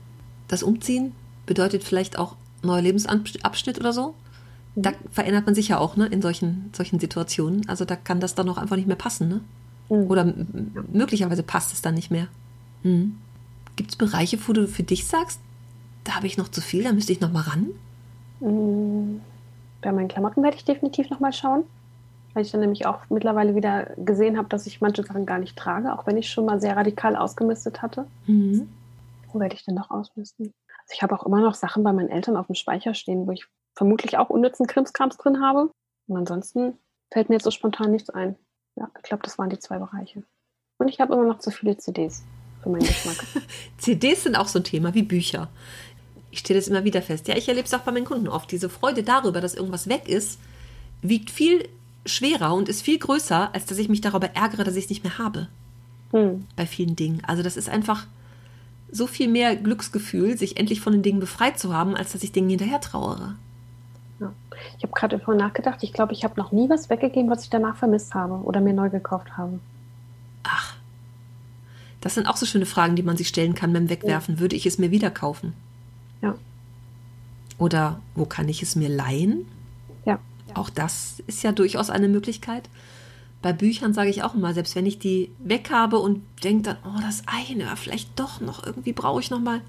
Das 0.48 0.62
Umziehen 0.62 1.12
bedeutet 1.46 1.84
vielleicht 1.84 2.18
auch 2.18 2.36
neuer 2.64 2.82
Lebensabschnitt 2.82 3.78
oder 3.78 3.92
so? 3.92 4.14
Da 4.76 4.90
mhm. 4.90 4.94
verändert 5.10 5.46
man 5.46 5.54
sich 5.54 5.68
ja 5.68 5.78
auch 5.78 5.96
ne, 5.96 6.06
in 6.06 6.22
solchen, 6.22 6.70
solchen 6.74 6.98
Situationen. 6.98 7.68
Also 7.68 7.84
da 7.84 7.96
kann 7.96 8.20
das 8.20 8.34
dann 8.34 8.48
auch 8.48 8.58
einfach 8.58 8.76
nicht 8.76 8.88
mehr 8.88 8.96
passen. 8.96 9.28
Ne? 9.28 9.40
Mhm. 9.88 10.10
Oder 10.10 10.34
möglicherweise 10.92 11.42
passt 11.42 11.72
es 11.72 11.82
dann 11.82 11.94
nicht 11.94 12.10
mehr. 12.10 12.28
Mhm. 12.82 13.16
Gibt 13.76 13.90
es 13.90 13.96
Bereiche, 13.96 14.38
wo 14.46 14.52
du 14.52 14.68
für 14.68 14.82
dich 14.82 15.06
sagst, 15.06 15.40
da 16.04 16.16
habe 16.16 16.26
ich 16.26 16.36
noch 16.36 16.48
zu 16.48 16.60
viel, 16.60 16.84
da 16.84 16.92
müsste 16.92 17.12
ich 17.12 17.20
noch 17.20 17.32
mal 17.32 17.42
ran? 17.42 17.68
Mhm. 18.40 19.20
Bei 19.80 19.92
meinen 19.92 20.08
Klamotten 20.08 20.42
werde 20.42 20.56
ich 20.56 20.64
definitiv 20.64 21.10
noch 21.10 21.20
mal 21.20 21.32
schauen. 21.32 21.64
Weil 22.32 22.42
ich 22.44 22.50
dann 22.50 22.60
nämlich 22.60 22.84
auch 22.84 22.98
mittlerweile 23.10 23.54
wieder 23.54 23.90
gesehen 23.96 24.36
habe, 24.36 24.48
dass 24.48 24.66
ich 24.66 24.80
manche 24.80 25.04
Sachen 25.04 25.24
gar 25.24 25.38
nicht 25.38 25.56
trage, 25.56 25.92
auch 25.92 26.04
wenn 26.06 26.16
ich 26.16 26.30
schon 26.30 26.44
mal 26.44 26.60
sehr 26.60 26.76
radikal 26.76 27.14
ausgemistet 27.14 27.80
hatte. 27.80 28.06
Mhm. 28.26 28.68
Wo 29.32 29.38
werde 29.38 29.54
ich 29.54 29.64
denn 29.64 29.76
noch 29.76 29.90
ausmisten? 29.90 30.52
Also 30.84 30.94
ich 30.94 31.02
habe 31.02 31.18
auch 31.18 31.26
immer 31.26 31.40
noch 31.40 31.54
Sachen 31.54 31.82
bei 31.82 31.92
meinen 31.92 32.10
Eltern 32.10 32.36
auf 32.36 32.46
dem 32.46 32.54
Speicher 32.54 32.94
stehen, 32.94 33.26
wo 33.26 33.32
ich 33.32 33.46
vermutlich 33.74 34.18
auch 34.18 34.30
unnützen 34.30 34.66
Krimskrams 34.66 35.16
drin 35.16 35.40
habe. 35.40 35.70
Und 36.06 36.16
ansonsten 36.16 36.78
fällt 37.12 37.28
mir 37.28 37.36
jetzt 37.36 37.44
so 37.44 37.50
spontan 37.50 37.90
nichts 37.90 38.10
ein. 38.10 38.36
Ja, 38.76 38.90
ich 38.96 39.02
glaube, 39.02 39.22
das 39.22 39.38
waren 39.38 39.50
die 39.50 39.58
zwei 39.58 39.78
Bereiche. 39.78 40.24
Und 40.78 40.88
ich 40.88 41.00
habe 41.00 41.14
immer 41.14 41.24
noch 41.24 41.38
zu 41.38 41.50
viele 41.50 41.76
CDs 41.76 42.22
für 42.62 42.68
meinen 42.68 42.86
Geschmack. 42.86 43.24
CDs 43.78 44.24
sind 44.24 44.36
auch 44.36 44.48
so 44.48 44.58
ein 44.58 44.64
Thema 44.64 44.94
wie 44.94 45.02
Bücher. 45.02 45.48
Ich 46.30 46.40
stelle 46.40 46.58
das 46.58 46.68
immer 46.68 46.84
wieder 46.84 47.00
fest. 47.00 47.28
Ja, 47.28 47.36
ich 47.36 47.48
erlebe 47.48 47.66
es 47.66 47.74
auch 47.74 47.80
bei 47.80 47.92
meinen 47.92 48.04
Kunden 48.04 48.28
oft. 48.28 48.50
Diese 48.50 48.68
Freude 48.68 49.04
darüber, 49.04 49.40
dass 49.40 49.54
irgendwas 49.54 49.88
weg 49.88 50.08
ist, 50.08 50.40
wiegt 51.00 51.30
viel 51.30 51.68
schwerer 52.04 52.54
und 52.54 52.68
ist 52.68 52.82
viel 52.82 52.98
größer, 52.98 53.54
als 53.54 53.66
dass 53.66 53.78
ich 53.78 53.88
mich 53.88 54.00
darüber 54.00 54.30
ärgere, 54.34 54.64
dass 54.64 54.76
ich 54.76 54.84
es 54.84 54.90
nicht 54.90 55.04
mehr 55.04 55.18
habe. 55.18 55.48
Hm. 56.10 56.46
Bei 56.56 56.66
vielen 56.66 56.96
Dingen. 56.96 57.22
Also 57.26 57.42
das 57.42 57.56
ist 57.56 57.68
einfach 57.68 58.06
so 58.94 59.06
viel 59.08 59.28
mehr 59.28 59.56
Glücksgefühl, 59.56 60.38
sich 60.38 60.56
endlich 60.56 60.80
von 60.80 60.92
den 60.92 61.02
Dingen 61.02 61.18
befreit 61.18 61.58
zu 61.58 61.74
haben, 61.74 61.96
als 61.96 62.12
dass 62.12 62.22
ich 62.22 62.30
Dingen 62.30 62.48
hinterher 62.48 62.80
trauere. 62.80 63.34
Ja. 64.20 64.32
Ich 64.78 64.84
habe 64.84 64.92
gerade 64.94 65.18
davon 65.18 65.36
nachgedacht, 65.36 65.82
ich 65.82 65.92
glaube, 65.92 66.12
ich 66.12 66.22
habe 66.22 66.38
noch 66.38 66.52
nie 66.52 66.70
was 66.70 66.88
weggegeben, 66.90 67.28
was 67.28 67.42
ich 67.42 67.50
danach 67.50 67.76
vermisst 67.76 68.14
habe 68.14 68.34
oder 68.34 68.60
mir 68.60 68.72
neu 68.72 68.90
gekauft 68.90 69.36
habe. 69.36 69.58
Ach, 70.44 70.76
das 72.00 72.14
sind 72.14 72.28
auch 72.28 72.36
so 72.36 72.46
schöne 72.46 72.66
Fragen, 72.66 72.94
die 72.94 73.02
man 73.02 73.16
sich 73.16 73.28
stellen 73.28 73.54
kann 73.54 73.72
beim 73.72 73.88
Wegwerfen. 73.88 74.36
Ja. 74.36 74.40
Würde 74.40 74.54
ich 74.54 74.66
es 74.66 74.78
mir 74.78 74.90
wieder 74.92 75.10
kaufen? 75.10 75.54
Ja. 76.22 76.36
Oder 77.58 77.98
wo 78.14 78.26
kann 78.26 78.48
ich 78.48 78.62
es 78.62 78.76
mir 78.76 78.88
leihen? 78.88 79.46
Ja. 80.04 80.20
Auch 80.54 80.70
das 80.70 81.20
ist 81.26 81.42
ja 81.42 81.50
durchaus 81.50 81.90
eine 81.90 82.08
Möglichkeit. 82.08 82.68
Bei 83.44 83.52
Büchern 83.52 83.92
sage 83.92 84.08
ich 84.08 84.22
auch 84.22 84.34
immer, 84.34 84.54
selbst 84.54 84.74
wenn 84.74 84.86
ich 84.86 84.98
die 84.98 85.30
weg 85.38 85.68
habe 85.70 85.98
und 85.98 86.22
denke 86.42 86.62
dann, 86.62 86.76
oh, 86.82 86.98
das 87.02 87.24
eine, 87.26 87.76
vielleicht 87.76 88.18
doch 88.18 88.40
noch, 88.40 88.64
irgendwie 88.64 88.94
brauche 88.94 89.20
ich 89.20 89.30
noch 89.30 89.38
mal. 89.38 89.60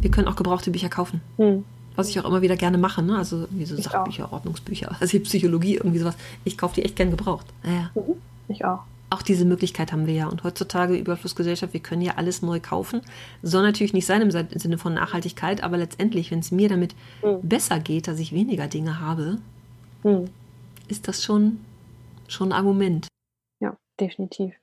Wir 0.00 0.10
können 0.10 0.26
auch 0.26 0.36
gebrauchte 0.36 0.70
Bücher 0.70 0.88
kaufen. 0.88 1.20
Hm. 1.36 1.66
Was 1.96 2.08
ich 2.08 2.18
auch 2.18 2.24
immer 2.24 2.40
wieder 2.40 2.56
gerne 2.56 2.78
mache, 2.78 3.02
ne? 3.02 3.18
Also 3.18 3.40
irgendwie 3.40 3.66
so 3.66 3.76
ich 3.76 3.84
Sachbücher, 3.84 4.24
auch. 4.24 4.32
Ordnungsbücher, 4.32 4.96
also 5.00 5.20
Psychologie, 5.20 5.74
irgendwie 5.74 5.98
sowas. 5.98 6.16
Ich 6.44 6.56
kaufe 6.56 6.76
die 6.76 6.82
echt 6.82 6.96
gern 6.96 7.10
gebraucht. 7.10 7.44
Ja. 7.62 7.90
Mhm. 7.94 8.14
Ich 8.48 8.64
auch. 8.64 8.80
Auch 9.10 9.20
diese 9.20 9.44
Möglichkeit 9.44 9.92
haben 9.92 10.06
wir 10.06 10.14
ja. 10.14 10.28
Und 10.28 10.42
heutzutage 10.42 10.96
Überflussgesellschaft, 10.96 11.74
wir 11.74 11.80
können 11.80 12.00
ja 12.00 12.14
alles 12.16 12.40
neu 12.40 12.58
kaufen. 12.58 13.02
Soll 13.42 13.64
natürlich 13.64 13.92
nicht 13.92 14.06
sein 14.06 14.22
im 14.22 14.30
Sinne 14.30 14.78
von 14.78 14.94
Nachhaltigkeit, 14.94 15.62
aber 15.62 15.76
letztendlich, 15.76 16.30
wenn 16.30 16.38
es 16.38 16.50
mir 16.50 16.70
damit 16.70 16.94
mhm. 17.22 17.46
besser 17.46 17.80
geht, 17.80 18.08
dass 18.08 18.18
ich 18.18 18.32
weniger 18.32 18.66
Dinge 18.66 18.98
habe, 18.98 19.36
mhm. 20.04 20.30
ist 20.88 21.06
das 21.06 21.22
schon, 21.22 21.58
schon 22.28 22.50
ein 22.50 22.58
Argument. 22.58 23.08
Ja, 23.60 23.76
definitiv. 24.00 24.54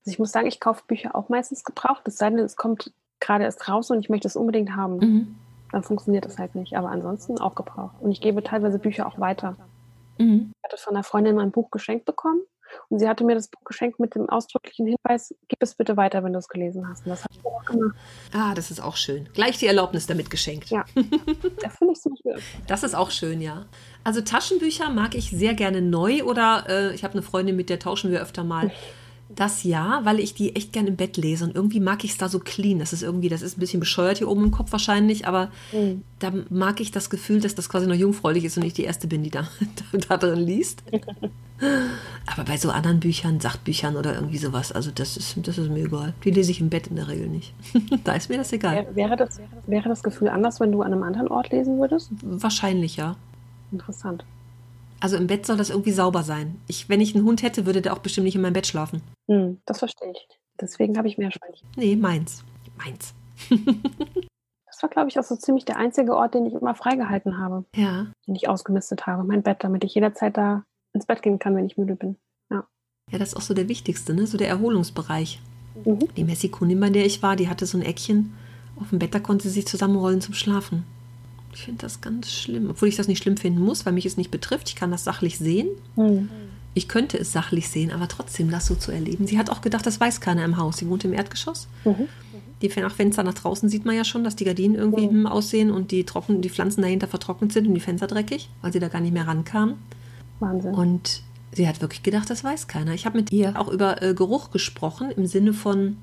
Also 0.00 0.12
ich 0.12 0.18
muss 0.18 0.32
sagen, 0.32 0.46
ich 0.46 0.60
kaufe 0.60 0.82
Bücher 0.86 1.14
auch 1.14 1.28
meistens 1.28 1.64
gebraucht, 1.64 2.06
es 2.06 2.16
sei 2.16 2.30
denn, 2.30 2.38
es 2.38 2.56
kommt 2.56 2.92
gerade 3.20 3.44
erst 3.44 3.68
raus 3.68 3.90
und 3.90 4.00
ich 4.00 4.08
möchte 4.08 4.28
es 4.28 4.36
unbedingt 4.36 4.76
haben. 4.76 4.96
Mhm 4.98 5.36
dann 5.72 5.82
funktioniert 5.82 6.24
das 6.24 6.38
halt 6.38 6.54
nicht. 6.54 6.76
Aber 6.76 6.90
ansonsten 6.90 7.38
auch 7.38 7.54
gebraucht. 7.54 7.96
Und 8.00 8.10
ich 8.10 8.20
gebe 8.20 8.42
teilweise 8.42 8.78
Bücher 8.78 9.06
auch 9.06 9.18
weiter. 9.18 9.56
Mhm. 10.18 10.52
Ich 10.56 10.64
hatte 10.64 10.82
von 10.82 10.94
einer 10.94 11.04
Freundin 11.04 11.36
mein 11.36 11.50
Buch 11.50 11.70
geschenkt 11.70 12.04
bekommen 12.06 12.40
und 12.88 12.98
sie 12.98 13.08
hatte 13.08 13.24
mir 13.24 13.34
das 13.34 13.48
Buch 13.48 13.62
geschenkt 13.64 14.00
mit 14.00 14.14
dem 14.14 14.28
ausdrücklichen 14.28 14.86
Hinweis, 14.86 15.34
gib 15.48 15.62
es 15.62 15.74
bitte 15.74 15.96
weiter, 15.96 16.24
wenn 16.24 16.32
du 16.32 16.38
es 16.38 16.48
gelesen 16.48 16.88
hast. 16.88 17.04
Und 17.04 17.10
das 17.10 17.24
habe 17.24 17.34
ich 17.34 17.44
auch 17.44 17.64
gemacht. 17.64 17.96
Ah, 18.32 18.54
das 18.54 18.70
ist 18.70 18.80
auch 18.80 18.96
schön. 18.96 19.28
Gleich 19.34 19.58
die 19.58 19.66
Erlaubnis 19.66 20.06
damit 20.06 20.30
geschenkt. 20.30 20.70
Ja, 20.70 20.84
das 20.94 21.76
finde 21.76 21.92
ich 21.92 22.00
so 22.00 22.10
schön. 22.22 22.40
Das 22.66 22.82
ist 22.82 22.94
auch 22.94 23.10
schön, 23.10 23.40
ja. 23.40 23.66
Also 24.06 24.20
Taschenbücher 24.20 24.88
mag 24.88 25.16
ich 25.16 25.30
sehr 25.30 25.54
gerne 25.54 25.82
neu 25.82 26.22
oder 26.22 26.64
äh, 26.68 26.94
ich 26.94 27.02
habe 27.02 27.14
eine 27.14 27.22
Freundin, 27.22 27.56
mit 27.56 27.68
der 27.68 27.80
tauschen 27.80 28.12
wir 28.12 28.22
öfter 28.22 28.44
mal. 28.44 28.70
Das 29.28 29.64
ja, 29.64 29.98
weil 30.04 30.20
ich 30.20 30.32
die 30.32 30.54
echt 30.54 30.72
gern 30.72 30.86
im 30.86 30.94
Bett 30.94 31.16
lese 31.16 31.42
und 31.42 31.56
irgendwie 31.56 31.80
mag 31.80 32.04
ich 32.04 32.12
es 32.12 32.16
da 32.16 32.28
so 32.28 32.38
clean. 32.38 32.78
Das 32.78 32.92
ist 32.92 33.02
irgendwie, 33.02 33.28
das 33.28 33.42
ist 33.42 33.56
ein 33.56 33.60
bisschen 33.60 33.80
bescheuert 33.80 34.18
hier 34.18 34.28
oben 34.28 34.44
im 34.44 34.50
Kopf 34.52 34.70
wahrscheinlich, 34.70 35.26
aber 35.26 35.50
mhm. 35.72 36.04
da 36.20 36.32
mag 36.50 36.80
ich 36.80 36.92
das 36.92 37.10
Gefühl, 37.10 37.40
dass 37.40 37.56
das 37.56 37.68
quasi 37.68 37.88
noch 37.88 37.96
jungfräulich 37.96 38.44
ist 38.44 38.56
und 38.56 38.64
ich 38.64 38.74
die 38.74 38.84
erste 38.84 39.08
bin, 39.08 39.24
die 39.24 39.30
da, 39.30 39.48
da 40.08 40.16
drin 40.16 40.38
liest. 40.38 40.84
aber 42.26 42.44
bei 42.44 42.58
so 42.58 42.70
anderen 42.70 43.00
Büchern, 43.00 43.40
Sachbüchern 43.40 43.96
oder 43.96 44.14
irgendwie 44.14 44.38
sowas, 44.38 44.70
also 44.70 44.92
das 44.94 45.16
ist, 45.16 45.36
das 45.42 45.58
ist 45.58 45.68
mir 45.68 45.86
egal. 45.86 46.14
Die 46.22 46.30
lese 46.30 46.52
ich 46.52 46.60
im 46.60 46.68
Bett 46.68 46.86
in 46.86 46.94
der 46.94 47.08
Regel 47.08 47.28
nicht. 47.28 47.54
da 48.04 48.12
ist 48.12 48.30
mir 48.30 48.36
das 48.36 48.52
egal. 48.52 48.86
Wäre 48.94 49.16
das, 49.16 49.40
wäre 49.66 49.88
das 49.88 50.04
Gefühl 50.04 50.28
anders, 50.28 50.60
wenn 50.60 50.70
du 50.70 50.82
an 50.82 50.92
einem 50.92 51.02
anderen 51.02 51.26
Ort 51.26 51.50
lesen 51.50 51.80
würdest? 51.80 52.12
Wahrscheinlich, 52.22 52.96
ja. 52.96 53.16
Interessant. 53.72 54.24
Also 55.00 55.16
im 55.16 55.26
Bett 55.26 55.46
soll 55.46 55.56
das 55.56 55.70
irgendwie 55.70 55.92
sauber 55.92 56.22
sein. 56.22 56.60
Ich, 56.68 56.88
wenn 56.88 57.00
ich 57.00 57.14
einen 57.14 57.24
Hund 57.24 57.42
hätte, 57.42 57.66
würde 57.66 57.82
der 57.82 57.92
auch 57.92 57.98
bestimmt 57.98 58.24
nicht 58.24 58.34
in 58.34 58.40
meinem 58.40 58.54
Bett 58.54 58.66
schlafen. 58.66 59.02
Hm, 59.28 59.60
das 59.66 59.78
verstehe 59.78 60.10
ich. 60.10 60.28
Deswegen 60.60 60.96
habe 60.96 61.08
ich 61.08 61.18
Meerschweinchen. 61.18 61.68
Nee, 61.76 61.96
meins. 61.96 62.44
Meins. 62.78 63.14
das 63.50 64.82
war, 64.82 64.88
glaube 64.88 65.08
ich, 65.08 65.18
auch 65.18 65.24
so 65.24 65.36
ziemlich 65.36 65.66
der 65.66 65.76
einzige 65.76 66.16
Ort, 66.16 66.34
den 66.34 66.46
ich 66.46 66.54
immer 66.54 66.74
freigehalten 66.74 67.38
habe. 67.38 67.64
Ja. 67.74 68.06
Den 68.26 68.34
ich 68.34 68.48
ausgemistet 68.48 69.06
habe. 69.06 69.24
Mein 69.24 69.42
Bett, 69.42 69.58
damit 69.60 69.84
ich 69.84 69.94
jederzeit 69.94 70.36
da 70.36 70.64
ins 70.94 71.06
Bett 71.06 71.22
gehen 71.22 71.38
kann, 71.38 71.54
wenn 71.54 71.66
ich 71.66 71.76
müde 71.76 71.94
bin. 71.94 72.16
Ja. 72.50 72.66
Ja, 73.10 73.18
das 73.18 73.30
ist 73.30 73.36
auch 73.36 73.42
so 73.42 73.52
der 73.52 73.68
wichtigste, 73.68 74.14
ne? 74.14 74.26
So 74.26 74.38
der 74.38 74.48
Erholungsbereich. 74.48 75.40
Mhm. 75.84 76.08
Die 76.16 76.24
Messikunin, 76.24 76.80
bei 76.80 76.88
der 76.88 77.04
ich 77.04 77.22
war, 77.22 77.36
die 77.36 77.50
hatte 77.50 77.66
so 77.66 77.76
ein 77.76 77.82
Eckchen 77.82 78.34
auf 78.80 78.90
dem 78.90 78.98
Bett, 78.98 79.14
da 79.14 79.20
konnte 79.20 79.44
sie 79.44 79.54
sich 79.54 79.66
zusammenrollen 79.66 80.20
zum 80.20 80.34
Schlafen. 80.34 80.84
Ich 81.56 81.62
finde 81.62 81.80
das 81.80 82.02
ganz 82.02 82.30
schlimm, 82.30 82.68
obwohl 82.68 82.88
ich 82.88 82.96
das 82.96 83.08
nicht 83.08 83.22
schlimm 83.22 83.38
finden 83.38 83.62
muss, 83.62 83.86
weil 83.86 83.94
mich 83.94 84.04
es 84.04 84.18
nicht 84.18 84.30
betrifft. 84.30 84.68
Ich 84.68 84.76
kann 84.76 84.90
das 84.90 85.04
sachlich 85.04 85.38
sehen. 85.38 85.68
Mhm. 85.96 86.28
Ich 86.74 86.86
könnte 86.86 87.16
es 87.16 87.32
sachlich 87.32 87.70
sehen, 87.70 87.90
aber 87.90 88.08
trotzdem 88.08 88.50
das 88.50 88.66
so 88.66 88.74
zu 88.74 88.92
erleben. 88.92 89.26
Sie 89.26 89.38
hat 89.38 89.48
auch 89.48 89.62
gedacht, 89.62 89.86
das 89.86 89.98
weiß 89.98 90.20
keiner 90.20 90.44
im 90.44 90.58
Haus. 90.58 90.76
Sie 90.76 90.86
wohnt 90.86 91.06
im 91.06 91.14
Erdgeschoss. 91.14 91.66
Mhm. 91.86 92.08
Die 92.60 92.68
Fenster 92.68 93.22
nach 93.22 93.32
draußen 93.32 93.70
sieht 93.70 93.86
man 93.86 93.96
ja 93.96 94.04
schon, 94.04 94.22
dass 94.22 94.36
die 94.36 94.44
Gardinen 94.44 94.74
irgendwie 94.74 95.08
mhm. 95.08 95.26
aussehen 95.26 95.70
und 95.70 95.92
die, 95.92 96.04
trocken, 96.04 96.42
die 96.42 96.50
Pflanzen 96.50 96.82
dahinter 96.82 97.06
vertrocknet 97.06 97.54
sind 97.54 97.66
und 97.66 97.72
die 97.72 97.80
Fenster 97.80 98.06
dreckig, 98.06 98.50
weil 98.60 98.74
sie 98.74 98.78
da 98.78 98.88
gar 98.88 99.00
nicht 99.00 99.14
mehr 99.14 99.26
rankam. 99.26 99.78
Wahnsinn. 100.40 100.74
Und 100.74 101.22
sie 101.52 101.66
hat 101.66 101.80
wirklich 101.80 102.02
gedacht, 102.02 102.28
das 102.28 102.44
weiß 102.44 102.68
keiner. 102.68 102.92
Ich 102.92 103.06
habe 103.06 103.16
mit 103.16 103.32
ihr 103.32 103.58
auch 103.58 103.68
über 103.68 104.02
äh, 104.02 104.12
Geruch 104.12 104.50
gesprochen, 104.50 105.10
im 105.10 105.26
Sinne 105.26 105.54
von, 105.54 105.96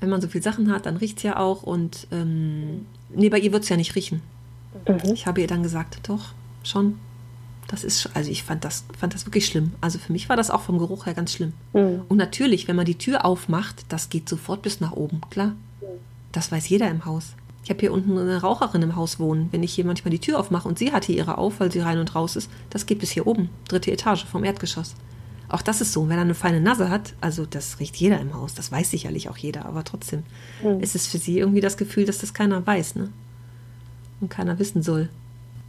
wenn 0.00 0.10
man 0.10 0.20
so 0.20 0.28
viele 0.28 0.44
Sachen 0.44 0.70
hat, 0.70 0.84
dann 0.84 0.98
riecht 0.98 1.16
es 1.16 1.22
ja 1.22 1.38
auch. 1.38 1.62
Und 1.62 2.06
ähm, 2.12 2.84
nee, 3.08 3.30
bei 3.30 3.38
ihr 3.38 3.52
wird 3.52 3.62
es 3.62 3.70
ja 3.70 3.78
nicht 3.78 3.94
riechen. 3.94 4.20
Mhm. 4.86 5.12
Ich 5.12 5.26
habe 5.26 5.40
ihr 5.40 5.46
dann 5.46 5.62
gesagt, 5.62 6.00
doch, 6.08 6.32
schon. 6.62 6.98
Das 7.68 7.84
ist, 7.84 8.08
also 8.14 8.30
ich 8.30 8.44
fand 8.44 8.64
das, 8.64 8.84
fand 8.98 9.14
das 9.14 9.26
wirklich 9.26 9.44
schlimm. 9.44 9.72
Also 9.82 9.98
für 9.98 10.12
mich 10.12 10.30
war 10.30 10.36
das 10.36 10.50
auch 10.50 10.62
vom 10.62 10.78
Geruch 10.78 11.04
her 11.04 11.14
ganz 11.14 11.32
schlimm. 11.32 11.52
Mhm. 11.74 12.02
Und 12.08 12.16
natürlich, 12.16 12.66
wenn 12.66 12.76
man 12.76 12.86
die 12.86 12.96
Tür 12.96 13.24
aufmacht, 13.24 13.84
das 13.90 14.08
geht 14.08 14.28
sofort 14.28 14.62
bis 14.62 14.80
nach 14.80 14.92
oben, 14.92 15.20
klar. 15.30 15.54
Das 16.32 16.50
weiß 16.50 16.68
jeder 16.68 16.90
im 16.90 17.04
Haus. 17.04 17.34
Ich 17.64 17.70
habe 17.70 17.80
hier 17.80 17.92
unten 17.92 18.16
eine 18.16 18.40
Raucherin 18.40 18.80
im 18.80 18.96
Haus 18.96 19.18
wohnen. 19.18 19.48
Wenn 19.50 19.62
ich 19.62 19.74
hier 19.74 19.84
manchmal 19.84 20.10
die 20.10 20.20
Tür 20.20 20.38
aufmache 20.38 20.66
und 20.66 20.78
sie 20.78 20.92
hat 20.92 21.04
hier 21.04 21.16
ihre 21.16 21.36
auf, 21.36 21.60
weil 21.60 21.70
sie 21.70 21.80
rein 21.80 21.98
und 21.98 22.14
raus 22.14 22.36
ist, 22.36 22.50
das 22.70 22.86
geht 22.86 22.98
bis 22.98 23.10
hier 23.10 23.26
oben, 23.26 23.50
dritte 23.68 23.92
Etage 23.92 24.24
vom 24.24 24.44
Erdgeschoss. 24.44 24.94
Auch 25.50 25.62
das 25.62 25.80
ist 25.80 25.92
so. 25.92 26.08
Wenn 26.08 26.16
er 26.16 26.22
eine 26.22 26.34
feine 26.34 26.60
Nase 26.60 26.90
hat, 26.90 27.14
also 27.20 27.44
das 27.44 27.80
riecht 27.80 27.96
jeder 27.96 28.20
im 28.20 28.34
Haus, 28.34 28.54
das 28.54 28.70
weiß 28.70 28.90
sicherlich 28.90 29.28
auch 29.28 29.36
jeder, 29.36 29.66
aber 29.66 29.84
trotzdem 29.84 30.22
mhm. 30.62 30.80
ist 30.80 30.94
es 30.94 31.06
für 31.06 31.18
sie 31.18 31.38
irgendwie 31.38 31.60
das 31.60 31.76
Gefühl, 31.76 32.04
dass 32.04 32.18
das 32.18 32.34
keiner 32.34 32.66
weiß, 32.66 32.96
ne? 32.96 33.10
Und 34.20 34.28
keiner 34.28 34.58
wissen 34.58 34.82
soll. 34.82 35.08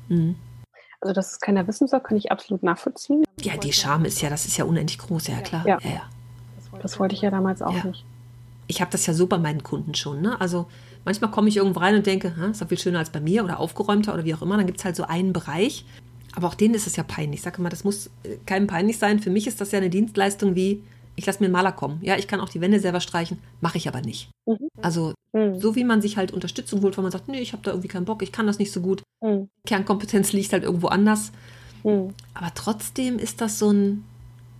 Mhm. 0.07 0.35
Also, 1.01 1.13
dass 1.13 1.31
es 1.31 1.39
keiner 1.39 1.65
wissen 1.67 1.87
soll, 1.87 2.01
kann 2.01 2.17
ich 2.17 2.31
absolut 2.31 2.61
nachvollziehen. 2.61 3.23
Ja, 3.41 3.55
die 3.55 3.71
Scham 3.71 4.03
ist 4.03 4.21
ja, 4.21 4.29
das 4.29 4.45
ist 4.45 4.57
ja 4.57 4.65
unendlich 4.65 4.97
groß, 4.97 5.27
ja 5.27 5.39
klar. 5.41 5.65
Ja, 5.65 5.77
ja. 5.81 5.89
ja. 5.89 6.01
Das 6.81 6.99
wollte 6.99 7.15
ich 7.15 7.21
ja 7.21 7.31
damals 7.31 7.61
auch 7.61 7.73
ja. 7.73 7.85
nicht. 7.85 8.05
Ich 8.67 8.81
habe 8.81 8.91
das 8.91 9.05
ja 9.05 9.13
so 9.13 9.27
bei 9.27 9.37
meinen 9.37 9.63
Kunden 9.63 9.95
schon. 9.95 10.21
Ne? 10.21 10.39
Also 10.39 10.67
manchmal 11.05 11.31
komme 11.31 11.49
ich 11.49 11.57
irgendwo 11.57 11.79
rein 11.79 11.95
und 11.95 12.05
denke, 12.05 12.33
ist 12.51 12.61
doch 12.61 12.67
viel 12.67 12.77
schöner 12.77 12.99
als 12.99 13.09
bei 13.09 13.19
mir 13.19 13.43
oder 13.43 13.59
aufgeräumter 13.59 14.13
oder 14.13 14.25
wie 14.25 14.35
auch 14.35 14.41
immer. 14.41 14.57
Dann 14.57 14.67
gibt 14.67 14.79
es 14.79 14.85
halt 14.85 14.95
so 14.95 15.03
einen 15.03 15.33
Bereich. 15.33 15.85
Aber 16.35 16.47
auch 16.47 16.55
denen 16.55 16.75
ist 16.75 16.85
es 16.85 16.95
ja 16.95 17.03
peinlich. 17.03 17.39
Ich 17.39 17.43
sage 17.43 17.57
immer, 17.57 17.69
das 17.69 17.83
muss 17.83 18.07
äh, 18.23 18.37
keinem 18.45 18.67
peinlich 18.67 18.99
sein. 18.99 19.19
Für 19.19 19.31
mich 19.31 19.47
ist 19.47 19.59
das 19.61 19.71
ja 19.71 19.79
eine 19.79 19.89
Dienstleistung 19.89 20.55
wie, 20.55 20.83
Ich 21.19 21.25
lasse 21.25 21.39
mir 21.41 21.47
einen 21.47 21.53
Maler 21.53 21.73
kommen. 21.73 21.99
Ja, 22.01 22.17
ich 22.17 22.27
kann 22.27 22.39
auch 22.39 22.47
die 22.47 22.61
Wände 22.61 22.79
selber 22.79 23.01
streichen, 23.01 23.39
mache 23.59 23.77
ich 23.77 23.87
aber 23.89 23.99
nicht. 24.01 24.29
Mhm. 24.45 24.69
Also 24.81 25.13
Mhm. 25.33 25.59
so 25.59 25.75
wie 25.75 25.83
man 25.83 26.01
sich 26.01 26.17
halt 26.17 26.31
Unterstützung 26.31 26.81
holt, 26.81 26.95
wenn 26.97 27.03
man 27.03 27.11
sagt, 27.11 27.27
nee, 27.27 27.39
ich 27.41 27.51
habe 27.53 27.61
da 27.61 27.71
irgendwie 27.71 27.89
keinen 27.89 28.05
Bock, 28.05 28.23
ich 28.23 28.31
kann 28.31 28.47
das 28.47 28.57
nicht 28.57 28.71
so 28.71 28.79
gut. 28.81 29.03
Mhm. 29.21 29.49
Kernkompetenz 29.67 30.31
liegt 30.33 30.53
halt 30.53 30.63
irgendwo 30.63 30.87
anders. 30.87 31.31
Mhm. 31.83 32.13
Aber 32.33 32.51
trotzdem 32.55 33.19
ist 33.19 33.41
das 33.41 33.59
so 33.59 33.69
ein, 33.71 34.05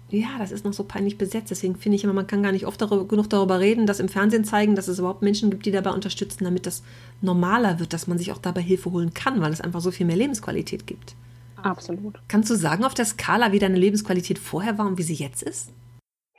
ja, 0.10 0.28
das 0.38 0.52
ist 0.52 0.66
noch 0.66 0.74
so 0.74 0.84
peinlich 0.84 1.18
besetzt. 1.18 1.50
Deswegen 1.50 1.76
finde 1.78 1.96
ich 1.96 2.04
immer, 2.04 2.14
man 2.14 2.28
kann 2.28 2.44
gar 2.44 2.52
nicht 2.52 2.66
oft 2.68 2.82
darüber, 2.82 3.08
genug 3.08 3.30
darüber 3.30 3.60
reden, 3.60 3.86
das 3.88 4.00
im 4.02 4.10
Fernsehen 4.10 4.44
zeigen, 4.44 4.76
dass 4.76 4.90
es 4.90 5.00
überhaupt 5.00 5.22
Menschen 5.22 5.50
gibt, 5.50 5.66
die 5.66 5.72
dabei 5.72 5.92
unterstützen, 5.92 6.44
damit 6.44 6.66
das 6.66 6.84
normaler 7.22 7.80
wird, 7.80 7.94
dass 7.94 8.06
man 8.08 8.18
sich 8.18 8.32
auch 8.34 8.38
dabei 8.40 8.62
Hilfe 8.62 8.92
holen 8.92 9.14
kann, 9.14 9.40
weil 9.42 9.54
es 9.54 9.62
einfach 9.62 9.82
so 9.82 9.92
viel 9.92 10.06
mehr 10.06 10.18
Lebensqualität 10.18 10.86
gibt. 10.86 11.16
Absolut. 11.56 12.20
Kannst 12.28 12.50
du 12.50 12.56
sagen 12.56 12.84
auf 12.86 12.94
der 12.94 13.06
Skala, 13.06 13.52
wie 13.52 13.60
deine 13.60 13.78
Lebensqualität 13.78 14.40
vorher 14.40 14.78
war 14.78 14.86
und 14.88 14.98
wie 14.98 15.04
sie 15.04 15.16
jetzt 15.16 15.44
ist? 15.44 15.72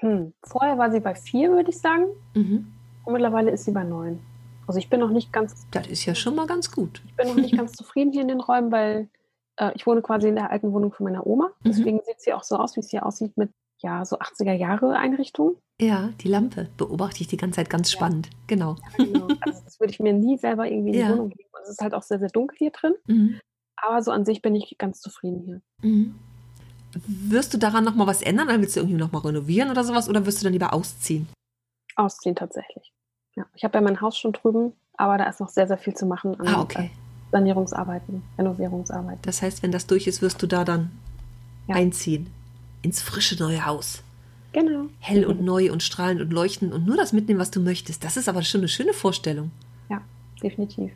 Hm. 0.01 0.33
Vorher 0.43 0.77
war 0.79 0.91
sie 0.91 1.01
bei 1.01 1.15
vier, 1.15 1.51
würde 1.53 1.71
ich 1.71 1.79
sagen. 1.79 2.07
Mhm. 2.35 2.73
Und 3.05 3.13
mittlerweile 3.13 3.51
ist 3.51 3.65
sie 3.65 3.71
bei 3.73 3.85
neun. 3.85 4.21
Also 4.67 4.79
ich 4.79 4.89
bin 4.91 5.01
noch 5.01 5.11
nicht 5.11 5.33
ganz, 5.33 5.67
Das 5.71 5.87
ist 5.89 6.05
ja 6.05 6.15
schon 6.15 6.35
mal 6.37 6.47
ganz 6.47 6.71
gut. 6.71 7.03
ich 7.07 7.15
bin 7.17 7.29
noch 7.29 7.35
nicht 7.35 7.57
ganz 7.57 7.73
zufrieden 7.73 8.13
hier 8.13 8.23
in 8.23 8.29
den 8.29 8.41
Räumen, 8.41 8.71
weil 8.71 9.09
äh, 9.57 9.73
ich 9.75 9.87
wohne 9.87 10.01
quasi 10.03 10.29
in 10.29 10.37
der 10.37 10.51
alten 10.51 10.73
Wohnung 10.73 10.93
von 10.93 11.05
meiner 11.05 11.27
Oma. 11.27 11.47
Mhm. 11.47 11.69
Deswegen 11.69 12.01
sieht 12.05 12.21
sie 12.21 12.33
auch 12.33 12.43
so 12.45 12.57
aus, 12.57 12.77
wie 12.77 12.81
es 12.81 12.91
hier 12.91 13.05
aussieht, 13.05 13.37
mit 13.37 13.51
ja 13.79 14.05
so 14.05 14.19
80er 14.19 14.53
Jahre 14.53 14.97
Einrichtung. 14.97 15.57
Ja, 15.81 16.11
die 16.21 16.29
Lampe 16.29 16.69
beobachte 16.77 17.23
ich 17.23 17.29
die 17.29 17.39
ganze 17.39 17.57
Zeit 17.57 17.71
ganz 17.71 17.91
Ja. 17.93 17.97
spannend. 17.99 18.29
Genau. 18.47 18.77
Genau. 18.97 19.27
Also 19.41 19.63
das 19.65 19.81
würde 19.81 19.93
ich 19.93 19.99
mir 20.01 20.13
nie 20.13 20.37
selber 20.37 20.67
irgendwie 20.71 20.89
in 20.91 20.95
die 20.95 20.99
Ja. 21.01 21.11
Wohnung 21.13 21.31
geben. 21.31 21.49
Und 21.53 21.63
es 21.65 21.71
ist 21.71 21.81
halt 21.81 21.95
auch 21.95 22.03
sehr, 22.03 22.19
sehr 22.19 22.29
dunkel 22.29 22.57
hier 22.59 22.71
drin. 22.71 22.95
Mhm. 23.07 23.41
Aber 23.77 24.03
so 24.03 24.11
an 24.13 24.25
sich 24.27 24.43
bin 24.43 24.55
ich 24.55 24.77
ganz 24.79 25.01
zufrieden 25.01 25.41
hier. 25.45 25.63
Mhm. 25.91 26.15
Wirst 27.07 27.55
du 27.55 27.59
daran 27.59 27.85
nochmal 27.85 28.07
was 28.07 28.23
ändern? 28.23 28.49
Oder 28.49 28.61
willst 28.61 28.77
du 28.77 28.81
irgendwie 28.81 28.99
nochmal 28.99 29.23
renovieren 29.23 29.71
oder 29.71 29.85
sowas? 29.85 30.09
Oder 30.09 30.27
wirst 30.27 30.41
du 30.41 30.45
dann 30.45 30.53
lieber 30.53 30.73
ausziehen? 30.73 31.29
Ausziehen 31.97 32.35
tatsächlich. 32.35 32.93
Ja. 33.37 33.47
Ich 33.55 33.63
habe 33.65 33.79
ja 33.79 33.81
mein 33.81 34.01
Haus 34.01 34.19
schon 34.19 34.33
drüben, 34.33 34.73
aber 34.97 35.19
da 35.19 35.25
ist 35.25 35.41
noch 35.41 35.49
sehr, 35.49 35.67
sehr 35.69 35.79
viel 35.79 35.95
zu 35.95 36.07
machen 36.07 36.39
an 36.41 36.47
Ah, 36.49 36.61
okay. 36.63 36.87
äh, 36.87 36.91
Sanierungsarbeiten, 37.33 38.23
Renovierungsarbeiten. 38.39 39.23
Das 39.23 39.41
heißt, 39.43 39.63
wenn 39.63 39.71
das 39.73 39.87
durch 39.87 40.07
ist, 40.07 40.21
wirst 40.23 40.43
du 40.43 40.47
da 40.49 40.65
dann 40.65 40.91
Ja. 41.69 41.77
einziehen. 41.77 42.29
Ins 42.83 43.03
frische 43.03 43.37
neue 43.41 43.65
Haus. 43.65 44.03
Genau. 44.53 44.87
Hell 44.99 45.25
und 45.27 45.43
neu 45.43 45.71
und 45.71 45.83
strahlend 45.83 46.21
und 46.21 46.33
leuchtend 46.33 46.73
und 46.73 46.85
nur 46.87 46.97
das 46.97 47.13
mitnehmen, 47.13 47.39
was 47.39 47.53
du 47.53 47.61
möchtest. 47.61 48.03
Das 48.03 48.17
ist 48.17 48.29
aber 48.29 48.43
schon 48.43 48.63
eine 48.63 48.69
schöne 48.69 48.93
Vorstellung. 48.95 49.53
Ja, 49.89 50.01
definitiv. 50.43 50.91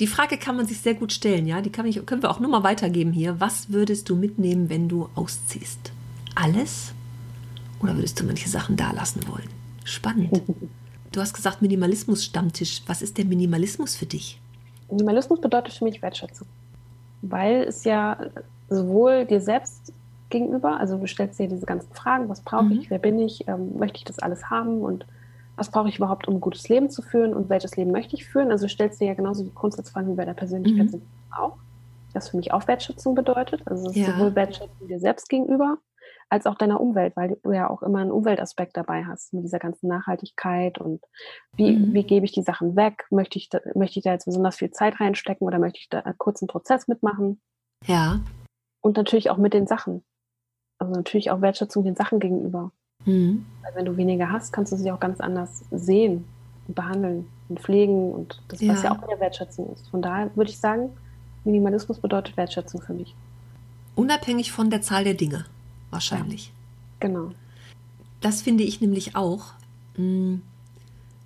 Die 0.00 0.06
Frage 0.06 0.38
kann 0.38 0.56
man 0.56 0.66
sich 0.66 0.80
sehr 0.80 0.94
gut 0.94 1.12
stellen, 1.12 1.46
ja. 1.46 1.60
Die 1.60 1.70
kann 1.70 1.86
ich, 1.86 2.04
können 2.04 2.22
wir 2.22 2.30
auch 2.30 2.40
nur 2.40 2.50
mal 2.50 2.62
weitergeben 2.64 3.12
hier. 3.12 3.40
Was 3.40 3.70
würdest 3.70 4.08
du 4.08 4.16
mitnehmen, 4.16 4.68
wenn 4.68 4.88
du 4.88 5.08
ausziehst? 5.14 5.92
Alles? 6.34 6.92
Oder 7.80 7.94
würdest 7.96 8.18
du 8.18 8.24
manche 8.24 8.48
Sachen 8.48 8.76
da 8.76 8.90
lassen 8.92 9.20
wollen? 9.28 9.48
Spannend. 9.84 10.42
Du 11.12 11.20
hast 11.20 11.32
gesagt 11.32 11.62
Minimalismus-Stammtisch. 11.62 12.82
Was 12.88 13.00
ist 13.00 13.18
der 13.18 13.24
Minimalismus 13.24 13.94
für 13.94 14.04
dich? 14.06 14.40
Minimalismus 14.90 15.40
bedeutet 15.40 15.72
für 15.72 15.84
mich 15.84 16.02
Wertschätzung. 16.02 16.48
Weil 17.22 17.62
es 17.62 17.84
ja 17.84 18.18
sowohl 18.68 19.24
dir 19.24 19.40
selbst 19.40 19.92
gegenüber, 20.28 20.80
also 20.80 20.98
du 20.98 21.06
stellst 21.06 21.38
dir 21.38 21.46
diese 21.46 21.66
ganzen 21.66 21.94
Fragen, 21.94 22.28
was 22.28 22.40
brauche 22.40 22.64
Mhm. 22.64 22.80
ich, 22.80 22.90
wer 22.90 22.98
bin 22.98 23.20
ich, 23.20 23.46
ähm, 23.46 23.78
möchte 23.78 23.98
ich 23.98 24.04
das 24.04 24.18
alles 24.18 24.50
haben 24.50 24.80
und 24.80 25.06
was 25.56 25.70
brauche 25.70 25.88
ich 25.88 25.98
überhaupt, 25.98 26.26
um 26.28 26.34
ein 26.34 26.40
gutes 26.40 26.68
Leben 26.68 26.90
zu 26.90 27.02
führen 27.02 27.34
und 27.34 27.48
welches 27.48 27.76
Leben 27.76 27.92
möchte 27.92 28.16
ich 28.16 28.24
führen? 28.26 28.50
Also 28.50 28.66
du 28.66 28.70
stellst 28.70 29.00
dir 29.00 29.06
ja 29.08 29.14
genauso 29.14 29.44
die 29.44 29.54
Grundsatzfragen 29.54 30.10
wie 30.12 30.16
bei 30.16 30.24
der 30.24 30.34
Persönlichkeit 30.34 30.92
Mhm. 30.92 31.02
auch. 31.30 31.56
Das 32.12 32.30
für 32.30 32.36
mich 32.36 32.52
auch 32.52 32.66
Wertschätzung 32.68 33.14
bedeutet. 33.14 33.62
Also 33.66 33.90
Ja. 33.90 34.12
sowohl 34.12 34.34
Wertschätzung 34.34 34.86
dir 34.86 35.00
selbst 35.00 35.28
gegenüber, 35.28 35.78
als 36.28 36.46
auch 36.46 36.54
deiner 36.56 36.80
Umwelt, 36.80 37.16
weil 37.16 37.36
du 37.42 37.52
ja 37.52 37.68
auch 37.68 37.82
immer 37.82 37.98
einen 38.00 38.12
Umweltaspekt 38.12 38.76
dabei 38.76 39.04
hast 39.04 39.32
mit 39.32 39.44
dieser 39.44 39.58
ganzen 39.58 39.88
Nachhaltigkeit 39.88 40.78
und 40.78 41.04
wie, 41.56 41.76
Mhm. 41.76 41.92
wie 41.92 42.04
gebe 42.04 42.24
ich 42.24 42.32
die 42.32 42.42
Sachen 42.42 42.76
weg? 42.76 43.06
Möchte 43.10 43.38
ich, 43.38 43.48
da, 43.48 43.60
möchte 43.74 43.98
ich 43.98 44.04
da 44.04 44.12
jetzt 44.12 44.26
besonders 44.26 44.56
viel 44.56 44.70
Zeit 44.70 45.00
reinstecken 45.00 45.46
oder 45.46 45.58
möchte 45.58 45.78
ich 45.80 45.88
da 45.88 46.00
einen 46.00 46.18
kurzen 46.18 46.46
Prozess 46.46 46.88
mitmachen? 46.88 47.40
Ja. 47.86 48.20
Und 48.80 48.96
natürlich 48.96 49.30
auch 49.30 49.36
mit 49.38 49.54
den 49.54 49.66
Sachen. 49.66 50.04
Also 50.78 50.92
natürlich 50.92 51.30
auch 51.30 51.40
Wertschätzung 51.40 51.84
den 51.84 51.96
Sachen 51.96 52.18
gegenüber. 52.20 52.72
Mhm. 53.04 53.44
Weil 53.62 53.74
wenn 53.74 53.84
du 53.84 53.96
weniger 53.96 54.30
hast, 54.30 54.52
kannst 54.52 54.72
du 54.72 54.76
sie 54.76 54.90
auch 54.92 55.00
ganz 55.00 55.20
anders 55.20 55.62
sehen 55.70 56.24
und 56.68 56.74
behandeln 56.74 57.26
und 57.48 57.60
pflegen 57.60 58.12
und 58.12 58.40
das, 58.48 58.60
was 58.60 58.82
Ja. 58.82 58.90
ja 58.90 58.92
auch 58.92 59.06
wieder 59.06 59.20
Wertschätzung 59.20 59.72
ist. 59.72 59.88
Von 59.88 60.02
daher 60.02 60.30
würde 60.34 60.50
ich 60.50 60.58
sagen, 60.58 60.90
Minimalismus 61.44 61.98
bedeutet 61.98 62.36
Wertschätzung 62.36 62.80
für 62.80 62.94
mich. 62.94 63.14
Unabhängig 63.96 64.50
von 64.52 64.70
der 64.70 64.80
Zahl 64.82 65.04
der 65.04 65.14
Dinge. 65.14 65.44
Wahrscheinlich. 65.90 66.52
Genau. 67.00 67.30
Das 68.20 68.42
finde 68.42 68.64
ich 68.64 68.80
nämlich 68.80 69.14
auch. 69.14 69.52
Mm, 69.96 70.36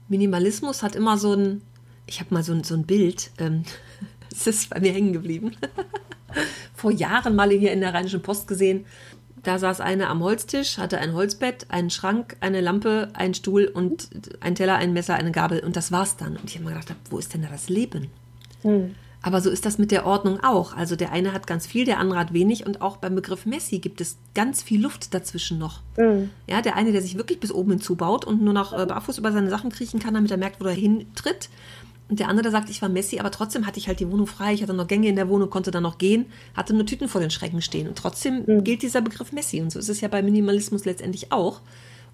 Minimalismus 0.09 0.83
hat 0.83 0.97
immer 0.97 1.17
so 1.17 1.33
ein, 1.35 1.63
ich 2.07 2.21
habe 2.21 2.35
mal 2.35 2.43
so 2.43 2.53
ein, 2.53 2.65
so 2.65 2.75
ein 2.75 2.85
Bild, 2.85 3.31
ähm, 3.39 3.63
es 4.33 4.47
ist 4.47 4.71
bei 4.71 4.81
mir 4.81 4.93
hängen 4.93 5.13
geblieben, 5.13 5.53
vor 6.75 6.91
Jahren 6.91 7.37
mal 7.37 7.51
hier 7.51 7.73
in 7.73 7.81
der 7.81 7.95
Rheinischen 7.95 8.23
Post 8.23 8.49
gesehen. 8.49 8.85
Da 9.49 9.59
saß 9.59 9.81
eine 9.81 10.09
am 10.09 10.23
Holztisch, 10.23 10.77
hatte 10.77 10.99
ein 10.99 11.15
Holzbett, 11.15 11.71
einen 11.71 11.89
Schrank, 11.89 12.37
eine 12.41 12.61
Lampe, 12.61 13.09
einen 13.15 13.33
Stuhl 13.33 13.65
und 13.65 14.11
ein 14.41 14.55
Teller, 14.55 14.75
ein 14.75 14.93
Messer, 14.93 15.15
eine 15.15 15.33
Gabel 15.33 15.61
und 15.61 15.75
das 15.75 15.91
war's 15.91 16.19
dann. 16.19 16.37
Und 16.37 16.45
ich 16.45 16.57
habe 16.57 16.67
mir 16.67 16.79
gedacht, 16.79 16.95
wo 17.09 17.17
ist 17.17 17.33
denn 17.33 17.41
da 17.41 17.49
das 17.49 17.71
Leben? 17.71 18.09
Hm. 18.61 18.95
Aber 19.23 19.41
so 19.41 19.49
ist 19.49 19.65
das 19.65 19.79
mit 19.79 19.91
der 19.91 20.05
Ordnung 20.05 20.41
auch. 20.45 20.77
Also 20.77 20.97
der 20.97 21.13
eine 21.13 21.33
hat 21.33 21.47
ganz 21.47 21.67
viel, 21.67 21.87
der 21.87 21.99
andere 21.99 22.19
hat 22.19 22.35
wenig 22.35 22.67
und 22.67 22.83
auch 22.83 22.99
beim 22.99 23.15
Begriff 23.15 23.47
Messi 23.47 23.79
gibt 23.79 24.03
es 24.03 24.19
ganz 24.35 24.63
viel 24.63 24.83
Luft 24.83 25.15
dazwischen 25.15 25.57
noch. 25.57 25.81
Hm. 25.97 26.29
Ja, 26.47 26.61
der 26.61 26.77
eine, 26.77 26.93
der 26.93 27.01
sich 27.01 27.17
wirklich 27.17 27.41
bis 27.41 27.51
oben 27.51 27.71
hinzubaut 27.71 28.27
und 28.27 28.43
nur 28.43 28.53
noch 28.53 28.79
äh, 28.79 28.85
barfuß 28.85 29.17
über 29.17 29.33
seine 29.33 29.49
Sachen 29.49 29.71
kriechen 29.71 29.99
kann, 29.99 30.13
damit 30.13 30.31
er 30.31 30.37
merkt, 30.37 30.61
wo 30.61 30.67
er 30.67 30.75
hintritt. 30.75 31.49
Und 32.09 32.21
der 32.21 32.29
andere, 32.29 32.45
der 32.45 32.53
sagt, 32.53 32.71
ich 32.71 32.81
war 32.81 32.89
Messi, 32.89 33.19
aber 33.19 33.31
trotzdem 33.31 33.67
hatte 33.67 33.79
ich 33.79 33.87
halt 33.89 34.01
die 34.01 34.11
Wohnung 34.11 34.27
frei, 34.27 34.55
ich 34.55 34.63
hatte 34.63 34.73
noch 34.73 34.87
Gänge 34.87 35.09
in 35.09 35.17
der 35.17 35.29
Wohnung, 35.29 35.51
konnte 35.51 35.71
dann 35.71 35.83
noch 35.83 35.99
gehen, 35.99 36.27
hatte 36.55 36.73
nur 36.73 36.87
Tüten 36.87 37.07
vor 37.09 37.21
den 37.21 37.31
Schränken 37.31 37.61
stehen. 37.61 37.87
Und 37.87 37.99
trotzdem 37.99 38.45
Mhm. 38.47 38.65
gilt 38.65 38.83
dieser 38.83 39.03
Begriff 39.03 39.33
Messi. 39.33 39.61
Und 39.61 39.71
so 39.71 39.79
ist 39.79 39.91
es 39.91 40.01
ja 40.01 40.09
bei 40.09 40.23
Minimalismus 40.23 40.85
letztendlich 40.87 41.33
auch. 41.33 41.61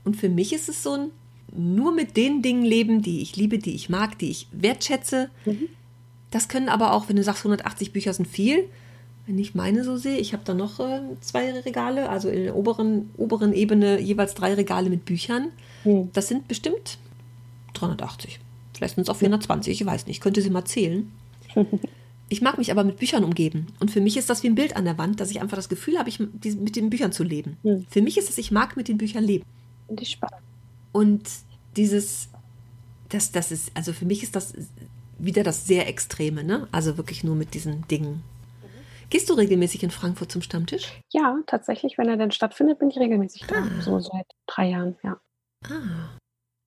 Und 0.05 0.17
für 0.17 0.29
mich 0.29 0.53
ist 0.53 0.69
es 0.69 0.83
so 0.83 0.95
ein 0.95 1.11
nur 1.57 1.93
mit 1.93 2.17
den 2.17 2.43
Dingen 2.43 2.65
leben, 2.65 3.03
die 3.03 3.23
ich 3.23 3.37
liebe, 3.37 3.59
die 3.59 3.75
ich 3.77 3.89
mag, 3.89 4.19
die 4.19 4.31
ich 4.31 4.49
wertschätze. 4.51 5.31
Mhm. 5.45 5.69
Das 6.33 6.49
können 6.49 6.69
aber 6.69 6.93
auch, 6.93 7.09
wenn 7.09 7.15
du 7.15 7.23
sagst, 7.23 7.45
180 7.45 7.93
Bücher 7.93 8.13
sind 8.13 8.27
viel, 8.27 8.65
wenn 9.27 9.39
ich 9.39 9.55
meine 9.55 9.85
so 9.85 9.97
sehe, 9.97 10.19
ich 10.19 10.33
habe 10.33 10.43
da 10.45 10.53
noch 10.53 10.81
äh, 10.81 11.01
zwei 11.21 11.53
Regale, 11.61 12.09
also 12.09 12.29
in 12.29 12.43
der 12.45 12.57
oberen, 12.57 13.11
oberen 13.17 13.53
Ebene 13.53 14.01
jeweils 14.01 14.35
drei 14.35 14.55
Regale 14.55 14.91
mit 14.91 15.05
Büchern. 15.05 15.51
Hm. 15.85 16.11
Das 16.13 16.27
sind 16.29 16.49
bestimmt 16.49 16.99
380. 17.75 18.41
Vielleicht 18.75 18.97
sind 18.97 19.05
es 19.05 19.09
auch 19.09 19.17
420, 19.17 19.81
ich 19.81 19.87
weiß 19.87 20.07
nicht, 20.07 20.21
könnte 20.21 20.43
sie 20.43 20.51
mal 20.51 20.65
zählen. 20.65 21.13
Ich 22.29 22.41
mag 22.41 22.57
mich 22.59 22.71
aber 22.71 22.85
mit 22.85 22.97
Büchern 22.97 23.23
umgeben. 23.23 23.67
Und 23.81 23.91
für 23.91 24.01
mich 24.01 24.17
ist 24.17 24.31
das 24.31 24.43
wie 24.43 24.49
ein 24.49 24.55
Bild 24.55 24.77
an 24.77 24.87
der 24.87 24.97
Wand, 24.97 25.21
dass 25.21 25.31
ich 25.31 25.43
einfach 25.43 25.57
das 25.57 25.69
Gefühl 25.69 25.99
habe, 25.99 26.09
ich, 26.09 26.19
mit 26.19 26.75
den 26.75 26.91
Büchern 26.91 27.13
zu 27.13 27.23
leben. 27.23 27.59
Hm. 27.63 27.87
Für 27.89 28.01
mich 28.01 28.17
ist 28.17 28.31
es, 28.31 28.39
ich 28.39 28.51
mag 28.51 28.77
mit 28.77 28.89
den 28.89 28.99
Büchern 28.99 29.25
leben. 29.25 29.45
Und 29.89 30.01
die 30.01 30.07
spannend. 30.07 30.43
Und 30.93 31.29
dieses, 31.77 32.31
das, 33.11 33.31
das 33.31 33.53
ist, 33.53 33.71
also 33.75 33.93
für 33.93 34.07
mich 34.07 34.23
ist 34.23 34.35
das 34.35 34.55
wieder 35.19 35.43
das 35.43 35.67
sehr 35.67 35.87
Extreme, 35.87 36.45
ne? 36.45 36.67
Also 36.73 36.97
wirklich 36.97 37.25
nur 37.25 37.37
mit 37.37 37.55
diesen 37.55 37.87
Dingen. 37.89 38.23
Gehst 39.11 39.29
du 39.29 39.35
regelmäßig 39.35 39.83
in 39.83 39.91
Frankfurt 39.91 40.33
zum 40.33 40.43
Stammtisch? 40.43 40.93
Ja, 41.13 41.39
tatsächlich, 41.47 41.99
wenn 41.99 42.09
er 42.09 42.17
denn 42.17 42.31
stattfindet, 42.31 42.79
bin 42.79 42.91
ich 42.91 42.99
regelmäßig 42.99 43.45
da. 43.47 43.57
Ah. 43.57 43.81
So 43.81 44.01
seit 44.01 44.27
drei 44.47 44.71
Jahren, 44.71 44.97
ja. 45.03 45.21
Ah, 45.65 46.17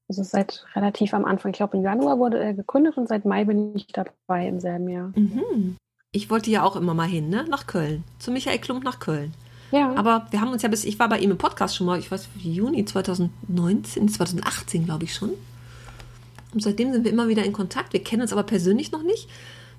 Also 0.10 0.24
seit 0.24 0.66
relativ 0.76 1.14
am 1.14 1.26
Anfang. 1.26 1.52
Ich 1.52 1.58
glaube, 1.58 1.78
im 1.78 1.84
Januar 1.84 2.18
wurde 2.18 2.40
er 2.40 2.54
gegründet 2.54 2.98
und 2.98 3.08
seit 3.08 3.26
Mai 3.26 3.44
bin 3.46 3.76
ich 3.76 3.88
dabei 3.88 4.48
im 4.48 4.60
selben 4.60 4.88
Jahr. 4.90 5.12
mhm. 5.16 5.78
Ich 6.14 6.30
wollte 6.30 6.50
ja 6.50 6.64
auch 6.64 6.78
immer 6.78 6.94
mal 6.94 7.08
hin, 7.08 7.30
ne? 7.30 7.46
Nach 7.50 7.68
Köln. 7.68 8.04
Zu 8.18 8.32
Michael 8.32 8.60
Klump 8.60 8.84
nach 8.84 9.00
Köln. 9.00 9.34
Ja, 9.72 9.94
Aber 9.96 10.28
wir 10.32 10.40
haben 10.40 10.52
uns 10.52 10.62
ja 10.62 10.70
bis, 10.70 10.86
ich 10.86 10.98
war 10.98 11.10
bei 11.10 11.20
ihm 11.20 11.32
im 11.32 11.38
Podcast 11.38 11.76
schon 11.76 11.86
mal, 11.86 12.00
ich 12.00 12.10
weiß, 12.10 12.30
Juni 12.38 12.86
2019, 12.86 14.08
2018 14.08 14.86
glaube 14.86 15.04
ich 15.04 15.14
schon. 15.14 15.32
Und 16.54 16.64
seitdem 16.64 16.94
sind 16.94 17.04
wir 17.04 17.12
immer 17.12 17.28
wieder 17.28 17.44
in 17.44 17.52
Kontakt. 17.52 17.92
Wir 17.92 18.02
kennen 18.02 18.22
uns 18.22 18.32
aber 18.32 18.44
persönlich 18.44 18.94
noch 18.94 19.04
nicht. 19.04 19.30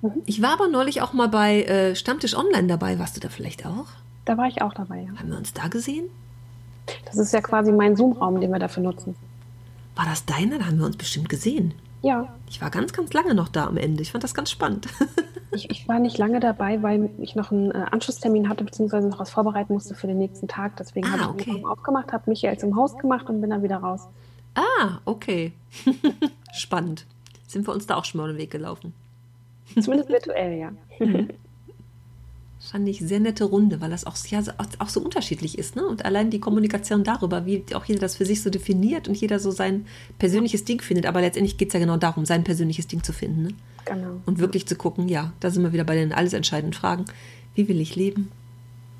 Mhm. 0.02 0.22
Ich 0.26 0.42
war 0.42 0.52
aber 0.52 0.68
neulich 0.68 1.00
auch 1.00 1.14
mal 1.14 1.28
bei 1.28 1.62
äh, 1.62 1.96
Stammtisch 1.96 2.36
Online 2.36 2.68
dabei. 2.68 2.98
Warst 2.98 3.16
du 3.16 3.20
da 3.20 3.30
vielleicht 3.30 3.64
auch? 3.64 3.86
da 4.28 4.36
war 4.36 4.46
ich 4.46 4.60
auch 4.60 4.74
dabei, 4.74 5.00
ja. 5.00 5.18
Haben 5.18 5.30
wir 5.30 5.38
uns 5.38 5.54
da 5.54 5.68
gesehen? 5.68 6.10
Das 7.06 7.16
ist 7.16 7.32
ja 7.32 7.40
quasi 7.40 7.72
mein 7.72 7.96
Zoom-Raum, 7.96 8.40
den 8.40 8.50
wir 8.50 8.58
dafür 8.58 8.82
nutzen. 8.82 9.16
War 9.98 10.04
das 10.06 10.24
deiner? 10.24 10.58
Da 10.58 10.66
haben 10.66 10.78
wir 10.78 10.86
uns 10.86 10.96
bestimmt 10.96 11.28
gesehen. 11.28 11.74
Ja, 12.02 12.32
Ich 12.48 12.60
war 12.62 12.70
ganz, 12.70 12.92
ganz 12.92 13.12
lange 13.12 13.34
noch 13.34 13.48
da 13.48 13.66
am 13.66 13.76
Ende. 13.76 14.00
Ich 14.02 14.12
fand 14.12 14.22
das 14.22 14.32
ganz 14.32 14.52
spannend. 14.52 14.86
ich, 15.50 15.68
ich 15.70 15.88
war 15.88 15.98
nicht 15.98 16.16
lange 16.16 16.38
dabei, 16.38 16.80
weil 16.84 17.10
ich 17.18 17.34
noch 17.34 17.50
einen 17.50 17.72
äh, 17.72 17.86
Anschlusstermin 17.90 18.48
hatte, 18.48 18.62
beziehungsweise 18.62 19.08
noch 19.08 19.18
was 19.18 19.30
vorbereiten 19.30 19.72
musste 19.72 19.96
für 19.96 20.06
den 20.06 20.18
nächsten 20.18 20.46
Tag. 20.46 20.76
Deswegen 20.76 21.08
Ah, 21.08 21.10
habe 21.18 21.22
ich 21.22 21.28
okay. 21.28 21.44
den 21.46 21.54
Raum 21.64 21.72
aufgemacht, 21.72 22.12
habe 22.12 22.30
Michael 22.30 22.56
zum 22.56 22.76
Host 22.76 23.00
gemacht 23.00 23.28
und 23.28 23.40
bin 23.40 23.50
dann 23.50 23.64
wieder 23.64 23.78
raus. 23.78 24.06
ah, 24.54 24.98
okay. 25.04 25.52
spannend. 26.54 27.04
Sind 27.48 27.66
wir 27.66 27.74
uns 27.74 27.86
da 27.88 27.96
auch 27.96 28.04
schon 28.04 28.20
mal 28.20 28.28
den 28.28 28.38
Weg 28.38 28.52
gelaufen? 28.52 28.94
Zumindest 29.80 30.08
virtuell, 30.10 30.56
ja. 30.58 30.70
fand 32.70 32.86
ich 32.86 33.00
sehr 33.00 33.18
nette 33.18 33.44
Runde, 33.44 33.80
weil 33.80 33.90
das 33.90 34.04
auch, 34.04 34.16
ja, 34.26 34.42
auch 34.78 34.88
so 34.88 35.00
unterschiedlich 35.00 35.56
ist. 35.56 35.74
Ne? 35.74 35.86
Und 35.86 36.04
allein 36.04 36.30
die 36.30 36.38
Kommunikation 36.38 37.02
darüber, 37.02 37.46
wie 37.46 37.64
auch 37.74 37.84
jeder 37.86 38.00
das 38.00 38.16
für 38.16 38.26
sich 38.26 38.42
so 38.42 38.50
definiert 38.50 39.08
und 39.08 39.16
jeder 39.16 39.38
so 39.38 39.50
sein 39.50 39.86
persönliches 40.18 40.64
Ding 40.64 40.82
findet. 40.82 41.06
Aber 41.06 41.22
letztendlich 41.22 41.56
geht 41.56 41.68
es 41.68 41.74
ja 41.74 41.80
genau 41.80 41.96
darum, 41.96 42.26
sein 42.26 42.44
persönliches 42.44 42.86
Ding 42.86 43.02
zu 43.02 43.14
finden. 43.14 43.42
Ne? 43.42 43.48
Genau. 43.86 44.20
Und 44.26 44.38
wirklich 44.38 44.66
zu 44.66 44.76
gucken, 44.76 45.08
ja, 45.08 45.32
da 45.40 45.50
sind 45.50 45.62
wir 45.62 45.72
wieder 45.72 45.84
bei 45.84 45.94
den 45.94 46.12
alles 46.12 46.34
entscheidenden 46.34 46.74
Fragen. 46.74 47.06
Wie 47.54 47.68
will 47.68 47.80
ich 47.80 47.96
leben? 47.96 48.30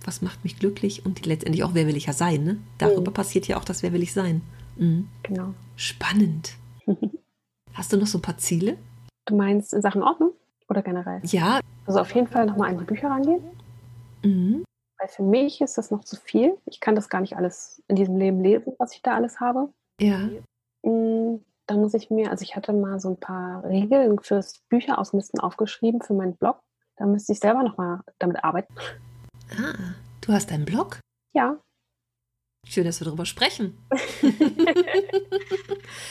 Was 0.03 0.23
macht 0.23 0.45
mich 0.45 0.59
glücklich? 0.59 1.05
Und 1.05 1.27
letztendlich 1.27 1.63
auch, 1.63 1.75
wer 1.75 1.87
will 1.87 1.97
ich 1.97 2.07
ja 2.07 2.15
sein? 2.15 2.45
Ne? 2.45 2.57
Darüber 2.79 3.11
mhm. 3.11 3.15
passiert 3.15 3.49
ja 3.49 3.59
auch 3.59 3.65
das, 3.65 3.83
wer 3.83 3.93
will 3.93 4.03
ich 4.03 4.15
sein? 4.15 4.41
Mhm. 4.77 5.09
Genau. 5.25 5.53
Spannend. 5.77 6.55
Hast 7.75 7.93
du 7.93 7.99
noch 7.99 8.07
so 8.07 8.17
ein 8.17 8.23
paar 8.23 8.39
Ziele? 8.39 8.79
Du 9.27 9.37
meinst 9.37 9.75
in 9.75 9.83
Sachen 9.83 10.03
Ordnung 10.03 10.33
oder 10.71 10.81
generell? 10.81 11.21
Ja. 11.25 11.61
Also 11.85 12.01
auf 12.01 12.15
jeden 12.15 12.29
Fall 12.29 12.47
nochmal 12.47 12.71
an 12.71 12.79
die 12.79 12.85
Bücher 12.85 13.09
rangehen. 13.09 13.43
Mhm. 14.23 14.65
Weil 14.99 15.09
für 15.09 15.23
mich 15.23 15.61
ist 15.61 15.79
das 15.79 15.91
noch 15.91 16.05
zu 16.05 16.17
viel. 16.17 16.57
Ich 16.67 16.81
kann 16.81 16.95
das 16.95 17.09
gar 17.09 17.21
nicht 17.21 17.37
alles 17.37 17.83
in 17.89 17.97
diesem 17.97 18.17
Leben 18.17 18.43
lesen, 18.43 18.75
was 18.79 18.95
ich 18.95 19.03
da 19.03 19.15
alles 19.15 19.41
habe. 19.41 19.73
Ja. 20.01 20.29
Mhm. 20.83 21.45
Da 21.67 21.75
muss 21.75 21.93
ich 21.93 22.11
mir, 22.11 22.31
also 22.31 22.43
ich 22.43 22.57
hatte 22.57 22.73
mal 22.73 22.99
so 22.99 23.11
ein 23.11 23.21
paar 23.21 23.63
Regeln 23.65 24.19
fürs 24.21 24.61
Bücher 24.71 24.99
ausmisten 24.99 25.39
aufgeschrieben 25.39 26.01
für 26.01 26.15
meinen 26.15 26.35
Blog. 26.35 26.59
Da 26.97 27.05
müsste 27.05 27.33
ich 27.33 27.41
selber 27.41 27.63
nochmal 27.63 28.01
damit 28.19 28.43
arbeiten. 28.43 28.75
Ah, 29.51 29.95
du 30.23 30.33
hast 30.33 30.51
einen 30.51 30.65
Blog? 30.65 30.99
Ja. 31.35 31.59
Schön, 32.67 32.85
dass 32.85 33.01
wir 33.01 33.05
darüber 33.05 33.27
sprechen. 33.27 33.79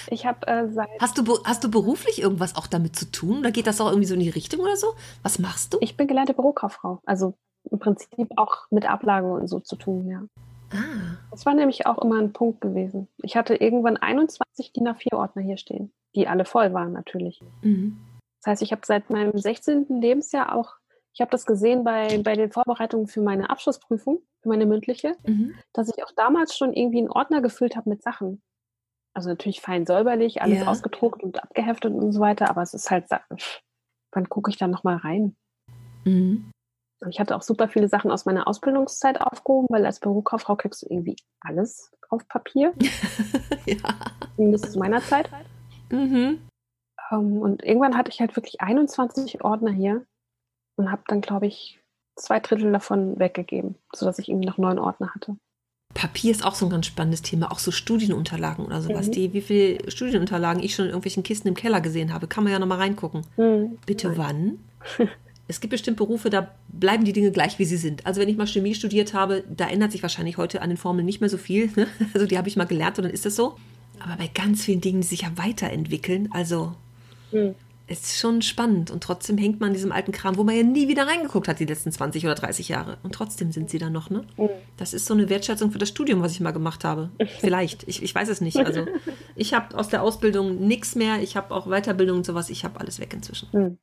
ich 0.09 0.25
habe 0.25 0.47
äh, 0.47 0.69
seit. 0.69 0.89
Hast 0.99 1.17
du, 1.17 1.43
hast 1.43 1.63
du 1.63 1.71
beruflich 1.71 2.21
irgendwas 2.21 2.55
auch 2.55 2.67
damit 2.67 2.95
zu 2.95 3.11
tun? 3.11 3.39
Oder 3.39 3.51
geht 3.51 3.67
das 3.67 3.81
auch 3.81 3.89
irgendwie 3.89 4.07
so 4.07 4.13
in 4.13 4.21
die 4.21 4.29
Richtung 4.29 4.61
oder 4.61 4.75
so? 4.75 4.93
Was 5.23 5.39
machst 5.39 5.73
du? 5.73 5.77
Ich 5.81 5.97
bin 5.97 6.07
gelernte 6.07 6.33
Bürokauffrau. 6.33 6.99
Also 7.05 7.35
im 7.71 7.79
Prinzip 7.79 8.31
auch 8.35 8.65
mit 8.69 8.89
Ablagen 8.89 9.31
und 9.31 9.47
so 9.47 9.59
zu 9.59 9.75
tun, 9.75 10.07
ja. 10.09 10.23
Ah. 10.71 11.17
Das 11.31 11.45
war 11.45 11.53
nämlich 11.53 11.85
auch 11.85 11.97
immer 11.99 12.19
ein 12.19 12.33
Punkt 12.33 12.61
gewesen. 12.61 13.07
Ich 13.23 13.37
hatte 13.37 13.55
irgendwann 13.55 13.97
21 13.97 14.73
DIN 14.73 14.87
A4-Ordner 14.87 15.41
hier 15.41 15.57
stehen, 15.57 15.91
die 16.15 16.27
alle 16.27 16.45
voll 16.45 16.73
waren 16.73 16.91
natürlich. 16.91 17.41
Mhm. 17.61 17.97
Das 18.41 18.51
heißt, 18.51 18.61
ich 18.61 18.71
habe 18.71 18.81
seit 18.85 19.09
meinem 19.09 19.37
16. 19.37 19.87
Lebensjahr 20.01 20.53
auch 20.53 20.75
ich 21.17 21.21
habe 21.21 21.31
das 21.31 21.47
gesehen 21.47 21.83
bei, 21.83 22.21
bei 22.21 22.35
den 22.35 22.51
Vorbereitungen 22.51 23.07
für 23.07 23.21
meine 23.21 23.49
Abschlussprüfung, 23.49 24.19
für 24.43 24.49
meine 24.49 24.67
mündliche, 24.67 25.15
mhm. 25.25 25.55
dass 25.73 25.89
ich 25.89 26.03
auch 26.03 26.11
damals 26.15 26.55
schon 26.55 26.73
irgendwie 26.73 26.99
einen 26.99 27.09
Ordner 27.09 27.41
gefüllt 27.41 27.75
habe 27.75 27.89
mit 27.89 28.03
Sachen. 28.03 28.43
Also 29.15 29.29
natürlich 29.29 29.59
fein 29.59 29.87
säuberlich, 29.87 30.43
alles 30.43 30.59
ja. 30.59 30.67
ausgedruckt 30.67 31.23
und 31.23 31.41
abgeheftet 31.41 31.91
und 31.91 32.11
so 32.11 32.19
weiter, 32.19 32.51
aber 32.51 32.61
es 32.61 32.75
ist 32.75 32.91
halt, 32.91 33.05
wann 34.11 34.29
gucke 34.29 34.51
ich 34.51 34.57
da 34.57 34.67
nochmal 34.67 34.97
rein? 34.97 35.35
Mhm. 36.05 36.51
Ich 37.09 37.19
hatte 37.19 37.35
auch 37.35 37.41
super 37.41 37.67
viele 37.67 37.87
Sachen 37.87 38.11
aus 38.11 38.25
meiner 38.25 38.47
Ausbildungszeit 38.47 39.21
aufgehoben, 39.21 39.67
weil 39.69 39.85
als 39.85 39.99
Bürokauffrau 39.99 40.55
kriegst 40.55 40.81
du 40.81 40.87
irgendwie 40.89 41.15
alles 41.41 41.91
auf 42.09 42.27
Papier. 42.27 42.73
ja. 43.65 43.77
Zumindest 44.35 44.71
zu 44.71 44.79
meiner 44.79 45.01
Zeit. 45.01 45.29
Mhm. 45.91 46.41
Um, 47.11 47.19
ähm, 47.19 47.37
und 47.37 47.63
irgendwann 47.63 47.95
hatte 47.95 48.11
ich 48.11 48.19
halt 48.19 48.35
wirklich 48.35 48.61
21 48.61 49.43
Ordner 49.43 49.71
hier 49.71 50.05
und 50.75 50.91
habe 50.91 51.03
dann, 51.07 51.21
glaube 51.21 51.47
ich, 51.47 51.79
zwei 52.15 52.39
Drittel 52.39 52.71
davon 52.71 53.19
weggegeben, 53.19 53.75
sodass 53.93 54.19
ich 54.19 54.29
irgendwie 54.29 54.47
noch 54.47 54.57
neun 54.57 54.79
Ordner 54.79 55.13
hatte. 55.13 55.37
Papier 55.93 56.31
ist 56.31 56.45
auch 56.45 56.55
so 56.55 56.65
ein 56.65 56.69
ganz 56.69 56.85
spannendes 56.85 57.21
Thema, 57.21 57.51
auch 57.51 57.59
so 57.59 57.71
Studienunterlagen 57.71 58.65
oder 58.65 58.81
sowas. 58.81 59.07
Mhm. 59.07 59.11
Die, 59.11 59.33
wie 59.33 59.41
viele 59.41 59.89
Studienunterlagen 59.89 60.61
ich 60.61 60.75
schon 60.75 60.85
in 60.85 60.91
irgendwelchen 60.91 61.23
Kisten 61.23 61.47
im 61.47 61.55
Keller 61.55 61.81
gesehen 61.81 62.13
habe, 62.13 62.27
kann 62.27 62.43
man 62.43 62.53
ja 62.53 62.59
nochmal 62.59 62.79
reingucken. 62.79 63.25
Mhm. 63.37 63.77
Bitte 63.85 64.17
wann? 64.17 64.59
es 65.47 65.59
gibt 65.59 65.71
bestimmt 65.71 65.97
Berufe, 65.97 66.29
da 66.29 66.51
bleiben 66.67 67.05
die 67.05 67.13
Dinge 67.13 67.31
gleich, 67.31 67.59
wie 67.59 67.65
sie 67.65 67.77
sind. 67.77 68.05
Also 68.05 68.19
wenn 68.19 68.29
ich 68.29 68.37
mal 68.37 68.47
Chemie 68.47 68.75
studiert 68.75 69.13
habe, 69.13 69.43
da 69.49 69.69
ändert 69.69 69.91
sich 69.91 70.01
wahrscheinlich 70.01 70.37
heute 70.37 70.61
an 70.61 70.69
den 70.69 70.77
Formeln 70.77 71.05
nicht 71.05 71.21
mehr 71.21 71.29
so 71.29 71.37
viel. 71.37 71.69
Ne? 71.75 71.87
Also 72.13 72.25
die 72.25 72.37
habe 72.37 72.47
ich 72.47 72.55
mal 72.55 72.65
gelernt 72.65 72.97
und 72.97 73.05
dann 73.05 73.13
ist 73.13 73.25
das 73.25 73.35
so. 73.35 73.55
Aber 73.99 74.15
bei 74.17 74.27
ganz 74.27 74.63
vielen 74.63 74.81
Dingen, 74.81 75.01
die 75.01 75.07
sich 75.07 75.21
ja 75.21 75.31
weiterentwickeln, 75.35 76.29
also 76.31 76.75
mhm 77.31 77.55
ist 77.87 78.19
schon 78.19 78.41
spannend 78.41 78.91
und 78.91 79.01
trotzdem 79.01 79.37
hängt 79.37 79.61
man 79.61 79.69
in 79.69 79.73
diesem 79.73 79.93
alten 79.93 80.11
Kram, 80.11 80.35
wo 80.37 80.43
man 80.43 80.55
ja 80.55 80.63
nie 80.63 80.89
wieder 80.89 81.07
reingeguckt 81.07 81.47
hat 81.47 81.59
die 81.59 81.65
letzten 81.65 81.91
20 81.91 82.25
oder 82.25 82.35
30 82.35 82.67
Jahre. 82.67 82.97
Und 83.01 83.15
trotzdem 83.15 83.53
sind 83.53 83.69
sie 83.69 83.77
da 83.77 83.89
noch, 83.89 84.09
ne? 84.09 84.25
Mhm. 84.35 84.49
Das 84.75 84.93
ist 84.93 85.05
so 85.05 85.13
eine 85.13 85.29
Wertschätzung 85.29 85.71
für 85.71 85.77
das 85.77 85.89
Studium, 85.89 86.21
was 86.21 86.33
ich 86.33 86.41
mal 86.41 86.51
gemacht 86.51 86.83
habe. 86.83 87.09
Vielleicht. 87.39 87.87
Ich, 87.87 88.03
ich 88.03 88.13
weiß 88.13 88.27
es 88.27 88.41
nicht. 88.41 88.57
Also 88.57 88.85
ich 89.35 89.53
habe 89.53 89.77
aus 89.77 89.87
der 89.87 90.03
Ausbildung 90.03 90.67
nichts 90.67 90.95
mehr. 90.95 91.21
Ich 91.21 91.37
habe 91.37 91.53
auch 91.55 91.67
Weiterbildung 91.67 92.17
und 92.17 92.25
sowas. 92.25 92.49
Ich 92.49 92.65
habe 92.65 92.79
alles 92.79 92.99
weg 92.99 93.13
inzwischen. 93.13 93.47
Mhm. 93.53 93.77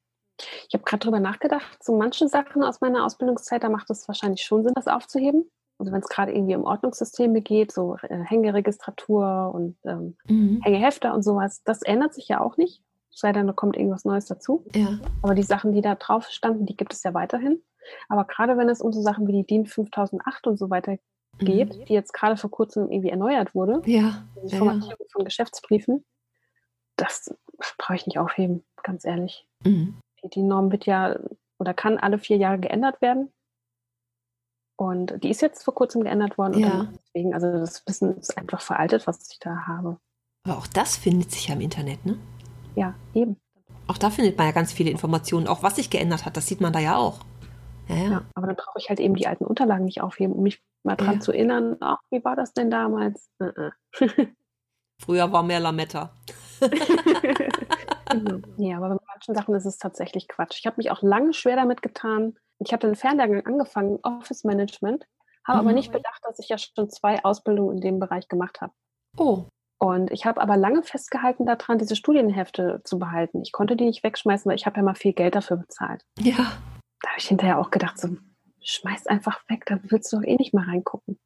Ich 0.68 0.74
habe 0.74 0.84
gerade 0.84 1.04
drüber 1.04 1.20
nachgedacht, 1.20 1.82
so 1.82 1.96
manche 1.96 2.28
Sachen 2.28 2.64
aus 2.64 2.80
meiner 2.80 3.04
Ausbildungszeit, 3.04 3.62
da 3.62 3.68
macht 3.68 3.90
es 3.90 4.08
wahrscheinlich 4.08 4.42
schon 4.42 4.64
Sinn, 4.64 4.72
das 4.74 4.88
aufzuheben. 4.88 5.48
Also 5.78 5.92
wenn 5.92 6.00
es 6.00 6.08
gerade 6.08 6.32
irgendwie 6.32 6.56
um 6.56 6.64
Ordnungssysteme 6.64 7.40
geht, 7.40 7.72
so 7.72 7.96
äh, 8.02 8.22
Hängeregistratur 8.24 9.52
und 9.54 9.76
ähm, 9.84 10.16
mhm. 10.26 10.60
Hängehefte 10.62 11.12
und 11.12 11.22
sowas, 11.22 11.62
das 11.64 11.82
ändert 11.82 12.14
sich 12.14 12.28
ja 12.28 12.40
auch 12.40 12.56
nicht 12.56 12.80
sei 13.14 13.32
denn, 13.32 13.46
da 13.46 13.52
kommt 13.52 13.76
irgendwas 13.76 14.04
Neues 14.04 14.26
dazu. 14.26 14.64
Ja. 14.74 14.98
Aber 15.22 15.34
die 15.34 15.42
Sachen, 15.42 15.72
die 15.72 15.80
da 15.80 15.94
drauf 15.94 16.26
standen, 16.28 16.66
die 16.66 16.76
gibt 16.76 16.92
es 16.92 17.02
ja 17.02 17.14
weiterhin. 17.14 17.62
Aber 18.08 18.24
gerade 18.24 18.56
wenn 18.56 18.68
es 18.68 18.80
um 18.80 18.92
so 18.92 19.00
Sachen 19.02 19.26
wie 19.26 19.32
die 19.32 19.46
DIN 19.46 19.66
5008 19.66 20.46
und 20.46 20.58
so 20.58 20.70
weiter 20.70 20.96
geht, 21.38 21.76
mhm. 21.76 21.84
die 21.86 21.92
jetzt 21.92 22.12
gerade 22.12 22.36
vor 22.36 22.50
kurzem 22.50 22.90
irgendwie 22.90 23.10
erneuert 23.10 23.54
wurde, 23.54 23.82
ja. 23.86 24.24
die 24.48 24.56
Formatierung 24.56 24.96
ja. 25.00 25.06
von 25.12 25.24
Geschäftsbriefen, 25.24 26.04
das 26.96 27.34
brauche 27.78 27.96
ich 27.96 28.06
nicht 28.06 28.18
aufheben, 28.18 28.64
ganz 28.82 29.04
ehrlich. 29.04 29.46
Mhm. 29.64 29.96
Die, 30.32 30.42
Norm 30.42 30.72
wird 30.72 30.86
ja 30.86 31.18
oder 31.58 31.74
kann 31.74 31.98
alle 31.98 32.18
vier 32.18 32.36
Jahre 32.36 32.58
geändert 32.58 33.00
werden. 33.00 33.32
Und 34.76 35.22
die 35.22 35.30
ist 35.30 35.42
jetzt 35.42 35.62
vor 35.62 35.74
kurzem 35.74 36.02
geändert 36.02 36.36
worden. 36.36 36.58
Ja. 36.58 36.88
deswegen, 37.06 37.32
also 37.32 37.50
das 37.52 37.86
Wissen 37.86 38.16
ist 38.18 38.36
einfach 38.36 38.60
veraltet, 38.60 39.06
was 39.06 39.30
ich 39.30 39.38
da 39.38 39.66
habe. 39.66 39.98
Aber 40.44 40.58
auch 40.58 40.66
das 40.66 40.96
findet 40.96 41.30
sich 41.30 41.48
ja 41.48 41.54
im 41.54 41.60
Internet, 41.60 42.04
ne? 42.04 42.18
Ja, 42.74 42.94
eben. 43.14 43.36
Auch 43.86 43.98
da 43.98 44.10
findet 44.10 44.36
man 44.36 44.46
ja 44.46 44.52
ganz 44.52 44.72
viele 44.72 44.90
Informationen. 44.90 45.46
Auch 45.46 45.62
was 45.62 45.76
sich 45.76 45.90
geändert 45.90 46.24
hat, 46.24 46.36
das 46.36 46.46
sieht 46.46 46.60
man 46.60 46.72
da 46.72 46.80
ja 46.80 46.96
auch. 46.96 47.20
Ja, 47.88 47.96
ja. 47.96 48.10
ja 48.10 48.22
aber 48.34 48.48
dann 48.48 48.56
brauche 48.56 48.78
ich 48.78 48.88
halt 48.88 49.00
eben 49.00 49.14
die 49.14 49.26
alten 49.26 49.44
Unterlagen 49.44 49.84
nicht 49.84 50.00
aufheben, 50.00 50.34
um 50.34 50.42
mich 50.42 50.62
mal 50.82 50.96
dran 50.96 51.14
ja. 51.14 51.20
zu 51.20 51.32
erinnern, 51.32 51.76
ach, 51.80 51.98
wie 52.10 52.24
war 52.24 52.36
das 52.36 52.52
denn 52.52 52.70
damals? 52.70 53.30
Uh 53.40 53.44
-uh. 53.44 53.72
Früher 55.00 55.30
war 55.32 55.42
mehr 55.42 55.60
Lametta. 55.60 56.14
genau. 58.10 58.38
Ja, 58.56 58.78
aber 58.78 58.98
manchen 59.26 59.40
Sachen 59.40 59.54
ist 59.54 59.64
es 59.64 59.78
tatsächlich 59.78 60.28
Quatsch. 60.28 60.58
Ich 60.58 60.66
habe 60.66 60.76
mich 60.78 60.90
auch 60.90 61.02
lange 61.02 61.32
schwer 61.32 61.56
damit 61.56 61.82
getan. 61.82 62.36
Ich 62.58 62.72
hatte 62.72 62.86
einen 62.86 62.96
Fernlehrgang 62.96 63.44
angefangen, 63.46 63.98
Office 64.02 64.44
Management, 64.44 65.06
habe 65.46 65.60
mhm. 65.60 65.68
aber 65.68 65.74
nicht 65.74 65.92
bedacht, 65.92 66.20
dass 66.22 66.38
ich 66.38 66.48
ja 66.48 66.58
schon 66.58 66.90
zwei 66.90 67.24
Ausbildungen 67.24 67.76
in 67.76 67.80
dem 67.80 67.98
Bereich 67.98 68.28
gemacht 68.28 68.60
habe. 68.60 68.72
Oh. 69.16 69.44
Und 69.78 70.10
ich 70.10 70.24
habe 70.24 70.40
aber 70.40 70.56
lange 70.56 70.82
festgehalten 70.82 71.46
daran, 71.46 71.78
diese 71.78 71.96
Studienhefte 71.96 72.80
zu 72.84 72.98
behalten. 72.98 73.42
Ich 73.42 73.52
konnte 73.52 73.76
die 73.76 73.84
nicht 73.84 74.04
wegschmeißen, 74.04 74.48
weil 74.48 74.56
ich 74.56 74.66
habe 74.66 74.76
ja 74.76 74.82
mal 74.82 74.94
viel 74.94 75.12
Geld 75.12 75.34
dafür 75.34 75.56
bezahlt. 75.56 76.04
Ja. 76.20 76.36
Da 77.00 77.10
habe 77.10 77.18
ich 77.18 77.28
hinterher 77.28 77.58
auch 77.58 77.70
gedacht, 77.70 77.98
so, 77.98 78.16
schmeiß 78.62 79.06
einfach 79.06 79.40
weg, 79.48 79.64
da 79.66 79.78
willst 79.82 80.12
du 80.12 80.18
doch 80.18 80.24
eh 80.24 80.36
nicht 80.36 80.54
mal 80.54 80.64
reingucken. 80.64 81.18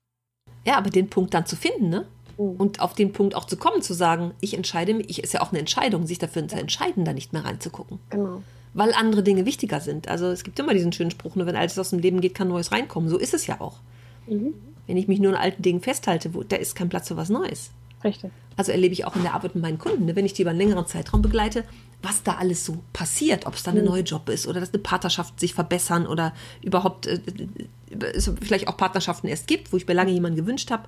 Ja, 0.65 0.77
aber 0.77 0.91
den 0.91 1.09
Punkt 1.09 1.35
dann 1.35 1.47
zu 1.47 1.57
finden, 1.57 1.89
ne? 1.89 2.07
Mhm. 2.39 2.53
Und 2.53 2.80
auf 2.80 2.95
den 2.95 3.12
Punkt 3.12 3.34
auch 3.34 3.45
zu 3.45 3.57
kommen, 3.57 3.82
zu 3.82 3.93
sagen, 3.93 4.32
ich 4.41 4.55
entscheide 4.55 4.95
mich, 4.95 5.11
ich, 5.11 5.22
ist 5.22 5.34
ja 5.34 5.43
auch 5.43 5.51
eine 5.51 5.59
Entscheidung, 5.59 6.07
sich 6.07 6.18
dafür 6.18 6.47
zu 6.47 6.57
entscheiden, 6.57 7.05
da 7.05 7.12
nicht 7.12 7.32
mehr 7.32 7.45
reinzugucken. 7.45 7.99
Genau. 8.11 8.43
Weil 8.74 8.93
andere 8.95 9.22
Dinge 9.22 9.45
wichtiger 9.45 9.80
sind. 9.80 10.09
Also 10.09 10.26
es 10.26 10.45
gibt 10.45 10.59
immer 10.59 10.74
diesen 10.74 10.93
schönen 10.93 11.11
Spruch, 11.11 11.34
nur 11.34 11.47
wenn 11.47 11.57
alles 11.57 11.78
aus 11.78 11.91
dem 11.91 11.99
Leben 11.99 12.20
geht, 12.20 12.34
kann 12.34 12.49
Neues 12.49 12.70
reinkommen. 12.70 13.09
So 13.09 13.18
ist 13.18 13.34
es 13.34 13.47
ja 13.47 13.61
auch. 13.61 13.80
Mhm. 14.26 14.55
Wenn 14.86 14.97
ich 14.97 15.09
mich 15.09 15.20
nur 15.20 15.32
an 15.32 15.41
alten 15.41 15.62
Dingen 15.62 15.80
festhalte, 15.80 16.32
wo, 16.34 16.43
da 16.43 16.57
ist 16.57 16.74
kein 16.74 16.89
Platz 16.89 17.09
für 17.09 17.16
was 17.16 17.28
Neues. 17.28 17.70
Richtig. 18.05 18.30
Also 18.57 18.72
erlebe 18.72 18.93
ich 18.93 19.05
auch 19.05 19.16
in 19.16 19.22
der 19.22 19.34
Arbeit 19.34 19.55
mit 19.55 19.62
meinen 19.62 19.78
Kunden, 19.78 20.07
ne, 20.07 20.16
wenn 20.16 20.24
ich 20.24 20.32
die 20.32 20.43
über 20.43 20.51
einen 20.51 20.61
längeren 20.61 20.86
Zeitraum 20.86 21.22
begleite, 21.22 21.64
was 22.03 22.22
da 22.22 22.34
alles 22.34 22.64
so 22.64 22.78
passiert, 22.93 23.47
ob 23.47 23.55
es 23.55 23.64
da 23.64 23.72
eine 23.72 23.80
mhm. 23.80 23.86
neue 23.86 24.03
Job 24.03 24.28
ist 24.28 24.47
oder 24.47 24.61
dass 24.61 24.72
eine 24.72 24.82
Partnerschaft 24.82 25.39
sich 25.41 25.55
verbessern 25.55 26.07
oder 26.07 26.32
überhaupt 26.62 27.07
äh, 27.07 27.20
es 28.14 28.30
vielleicht 28.41 28.68
auch 28.68 28.76
Partnerschaften 28.76 29.28
erst 29.28 29.47
gibt, 29.47 29.72
wo 29.72 29.76
ich 29.76 29.86
mir 29.86 29.95
lange 29.95 30.12
jemanden 30.12 30.36
gewünscht 30.36 30.70
habe. 30.70 30.84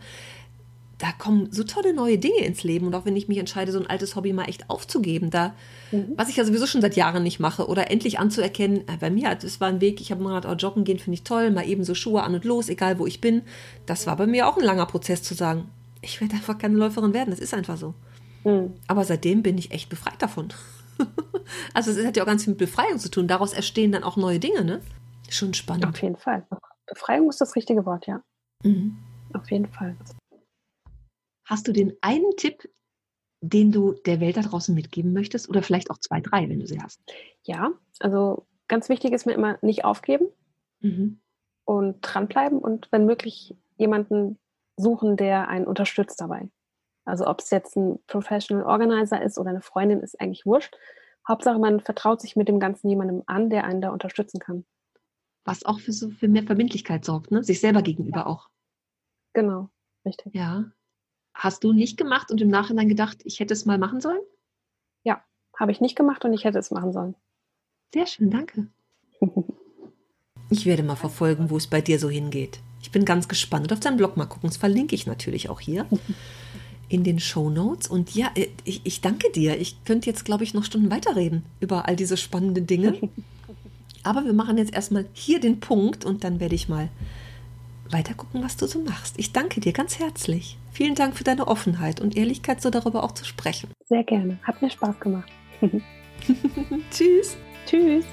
Da 1.00 1.12
kommen 1.18 1.50
so 1.50 1.64
tolle 1.64 1.94
neue 1.94 2.18
Dinge 2.18 2.44
ins 2.44 2.62
Leben 2.62 2.86
und 2.86 2.94
auch 2.94 3.06
wenn 3.06 3.16
ich 3.16 3.26
mich 3.26 3.38
entscheide, 3.38 3.72
so 3.72 3.80
ein 3.80 3.86
altes 3.86 4.16
Hobby 4.16 4.32
mal 4.32 4.44
echt 4.44 4.68
aufzugeben, 4.68 5.30
da, 5.30 5.54
mhm. 5.90 6.12
was 6.16 6.28
ich 6.28 6.36
ja 6.36 6.44
sowieso 6.44 6.66
schon 6.66 6.82
seit 6.82 6.94
Jahren 6.94 7.22
nicht 7.22 7.40
mache 7.40 7.66
oder 7.66 7.90
endlich 7.90 8.18
anzuerkennen, 8.18 8.86
äh, 8.86 8.98
bei 9.00 9.10
mir, 9.10 9.34
das 9.34 9.60
war 9.60 9.68
ein 9.68 9.80
Weg, 9.80 10.00
ich 10.00 10.10
habe 10.12 10.22
mal 10.22 10.34
gedacht, 10.34 10.54
oh, 10.54 10.56
joggen 10.56 10.84
gehen 10.84 10.98
finde 10.98 11.14
ich 11.14 11.24
toll, 11.24 11.50
mal 11.50 11.66
eben 11.66 11.84
so 11.84 11.94
Schuhe 11.94 12.22
an 12.22 12.34
und 12.34 12.44
los, 12.44 12.68
egal 12.68 12.98
wo 12.98 13.06
ich 13.06 13.20
bin. 13.20 13.42
Das 13.86 14.06
war 14.06 14.16
bei 14.16 14.26
mir 14.26 14.46
auch 14.46 14.58
ein 14.58 14.64
langer 14.64 14.86
Prozess 14.86 15.22
zu 15.22 15.34
sagen, 15.34 15.70
ich 16.02 16.20
werde 16.20 16.34
einfach 16.34 16.58
keine 16.58 16.76
Läuferin 16.76 17.14
werden. 17.14 17.30
Das 17.30 17.40
ist 17.40 17.54
einfach 17.54 17.76
so. 17.76 17.94
Mhm. 18.44 18.74
Aber 18.86 19.04
seitdem 19.04 19.42
bin 19.42 19.58
ich 19.58 19.70
echt 19.70 19.88
befreit 19.88 20.20
davon. 20.20 20.48
also 21.74 21.90
es 21.90 22.06
hat 22.06 22.16
ja 22.16 22.22
auch 22.22 22.26
ganz 22.26 22.44
viel 22.44 22.52
mit 22.52 22.58
Befreiung 22.58 22.98
zu 22.98 23.10
tun. 23.10 23.28
Daraus 23.28 23.52
entstehen 23.52 23.92
dann 23.92 24.04
auch 24.04 24.16
neue 24.16 24.38
Dinge, 24.38 24.64
ne? 24.64 24.80
Schon 25.28 25.54
spannend. 25.54 25.86
Auf 25.86 26.02
jeden 26.02 26.16
Fall. 26.16 26.46
Befreiung 26.86 27.28
ist 27.28 27.40
das 27.40 27.54
richtige 27.54 27.84
Wort, 27.86 28.06
ja. 28.06 28.22
Mhm. 28.64 28.96
Auf 29.32 29.50
jeden 29.50 29.66
Fall. 29.66 29.96
Hast 31.50 31.66
du 31.66 31.72
den 31.72 31.96
einen 32.00 32.30
Tipp, 32.36 32.70
den 33.40 33.72
du 33.72 33.94
der 34.06 34.20
Welt 34.20 34.36
da 34.36 34.42
draußen 34.42 34.74
mitgeben 34.74 35.12
möchtest? 35.12 35.48
Oder 35.48 35.62
vielleicht 35.62 35.90
auch 35.90 35.98
zwei, 35.98 36.20
drei, 36.20 36.48
wenn 36.48 36.60
du 36.60 36.66
sie 36.66 36.80
hast? 36.80 37.00
Ja, 37.42 37.72
also 37.98 38.46
ganz 38.68 38.88
wichtig 38.88 39.12
ist 39.12 39.26
mir 39.26 39.32
immer 39.32 39.58
nicht 39.60 39.84
aufgeben. 39.84 40.28
Mhm. 40.82 41.20
und 41.64 41.98
dranbleiben 42.00 42.58
und 42.58 42.90
wenn 42.90 43.04
möglich 43.04 43.54
jemanden 43.76 44.38
suchen, 44.78 45.18
der 45.18 45.48
einen 45.48 45.66
unterstützt 45.66 46.18
dabei. 46.20 46.48
Also 47.04 47.26
ob 47.26 47.40
es 47.40 47.50
jetzt 47.50 47.76
ein 47.76 47.98
Professional 48.06 48.64
Organizer 48.64 49.22
ist 49.22 49.38
oder 49.38 49.50
eine 49.50 49.60
Freundin, 49.60 50.00
ist 50.00 50.18
eigentlich 50.20 50.46
wurscht. 50.46 50.74
Hauptsache, 51.28 51.58
man 51.58 51.80
vertraut 51.80 52.20
sich 52.20 52.34
mit 52.34 52.48
dem 52.48 52.60
Ganzen 52.60 52.88
jemandem 52.88 53.22
an, 53.26 53.50
der 53.50 53.64
einen 53.64 53.82
da 53.82 53.90
unterstützen 53.90 54.38
kann. 54.38 54.64
Was 55.44 55.64
auch 55.64 55.80
für, 55.80 55.92
so, 55.92 56.10
für 56.10 56.28
mehr 56.28 56.44
Verbindlichkeit 56.44 57.04
sorgt, 57.04 57.30
ne? 57.30 57.44
sich 57.44 57.60
selber 57.60 57.82
gegenüber 57.82 58.20
ja. 58.20 58.26
auch. 58.26 58.48
Genau, 59.34 59.68
richtig. 60.06 60.34
Ja. 60.34 60.72
Hast 61.34 61.64
du 61.64 61.72
nicht 61.72 61.96
gemacht 61.96 62.30
und 62.30 62.40
im 62.40 62.48
Nachhinein 62.48 62.88
gedacht, 62.88 63.18
ich 63.24 63.40
hätte 63.40 63.54
es 63.54 63.66
mal 63.66 63.78
machen 63.78 64.00
sollen? 64.00 64.20
Ja, 65.04 65.22
habe 65.56 65.72
ich 65.72 65.80
nicht 65.80 65.96
gemacht 65.96 66.24
und 66.24 66.32
ich 66.32 66.44
hätte 66.44 66.58
es 66.58 66.70
machen 66.70 66.92
sollen. 66.92 67.14
Sehr 67.92 68.06
schön, 68.06 68.30
danke. 68.30 68.68
ich 70.50 70.66
werde 70.66 70.82
mal 70.82 70.96
verfolgen, 70.96 71.50
wo 71.50 71.56
es 71.56 71.66
bei 71.66 71.80
dir 71.80 71.98
so 71.98 72.10
hingeht. 72.10 72.60
Ich 72.82 72.90
bin 72.90 73.04
ganz 73.04 73.28
gespannt. 73.28 73.72
Auf 73.72 73.80
deinen 73.80 73.96
Blog 73.96 74.16
mal 74.16 74.26
gucken. 74.26 74.48
Das 74.48 74.56
verlinke 74.56 74.94
ich 74.94 75.06
natürlich 75.06 75.48
auch 75.48 75.60
hier 75.60 75.86
in 76.88 77.04
den 77.04 77.20
Show 77.20 77.50
Notes. 77.50 77.88
Und 77.88 78.14
ja, 78.14 78.30
äh, 78.34 78.48
ich, 78.64 78.82
ich 78.84 79.00
danke 79.00 79.30
dir. 79.32 79.58
Ich 79.58 79.84
könnte 79.84 80.08
jetzt, 80.08 80.24
glaube 80.24 80.44
ich, 80.44 80.54
noch 80.54 80.64
Stunden 80.64 80.90
weiterreden 80.90 81.44
über 81.60 81.88
all 81.88 81.96
diese 81.96 82.16
spannenden 82.16 82.66
Dinge. 82.66 82.98
Aber 84.02 84.24
wir 84.24 84.32
machen 84.32 84.56
jetzt 84.56 84.72
erstmal 84.72 85.06
hier 85.12 85.40
den 85.40 85.60
Punkt 85.60 86.04
und 86.04 86.24
dann 86.24 86.40
werde 86.40 86.54
ich 86.54 86.68
mal 86.68 86.88
weiter 87.90 88.14
gucken, 88.14 88.42
was 88.42 88.56
du 88.56 88.66
so 88.66 88.80
machst. 88.80 89.14
Ich 89.18 89.32
danke 89.32 89.60
dir 89.60 89.72
ganz 89.72 89.98
herzlich. 89.98 90.56
Vielen 90.72 90.94
Dank 90.94 91.16
für 91.16 91.24
deine 91.24 91.48
Offenheit 91.48 92.00
und 92.00 92.16
Ehrlichkeit, 92.16 92.60
so 92.62 92.70
darüber 92.70 93.04
auch 93.04 93.12
zu 93.12 93.24
sprechen. 93.24 93.70
Sehr 93.88 94.04
gerne. 94.04 94.38
Hat 94.42 94.62
mir 94.62 94.70
Spaß 94.70 94.98
gemacht. 95.00 95.30
Tschüss. 96.90 97.36
Tschüss. 97.66 98.04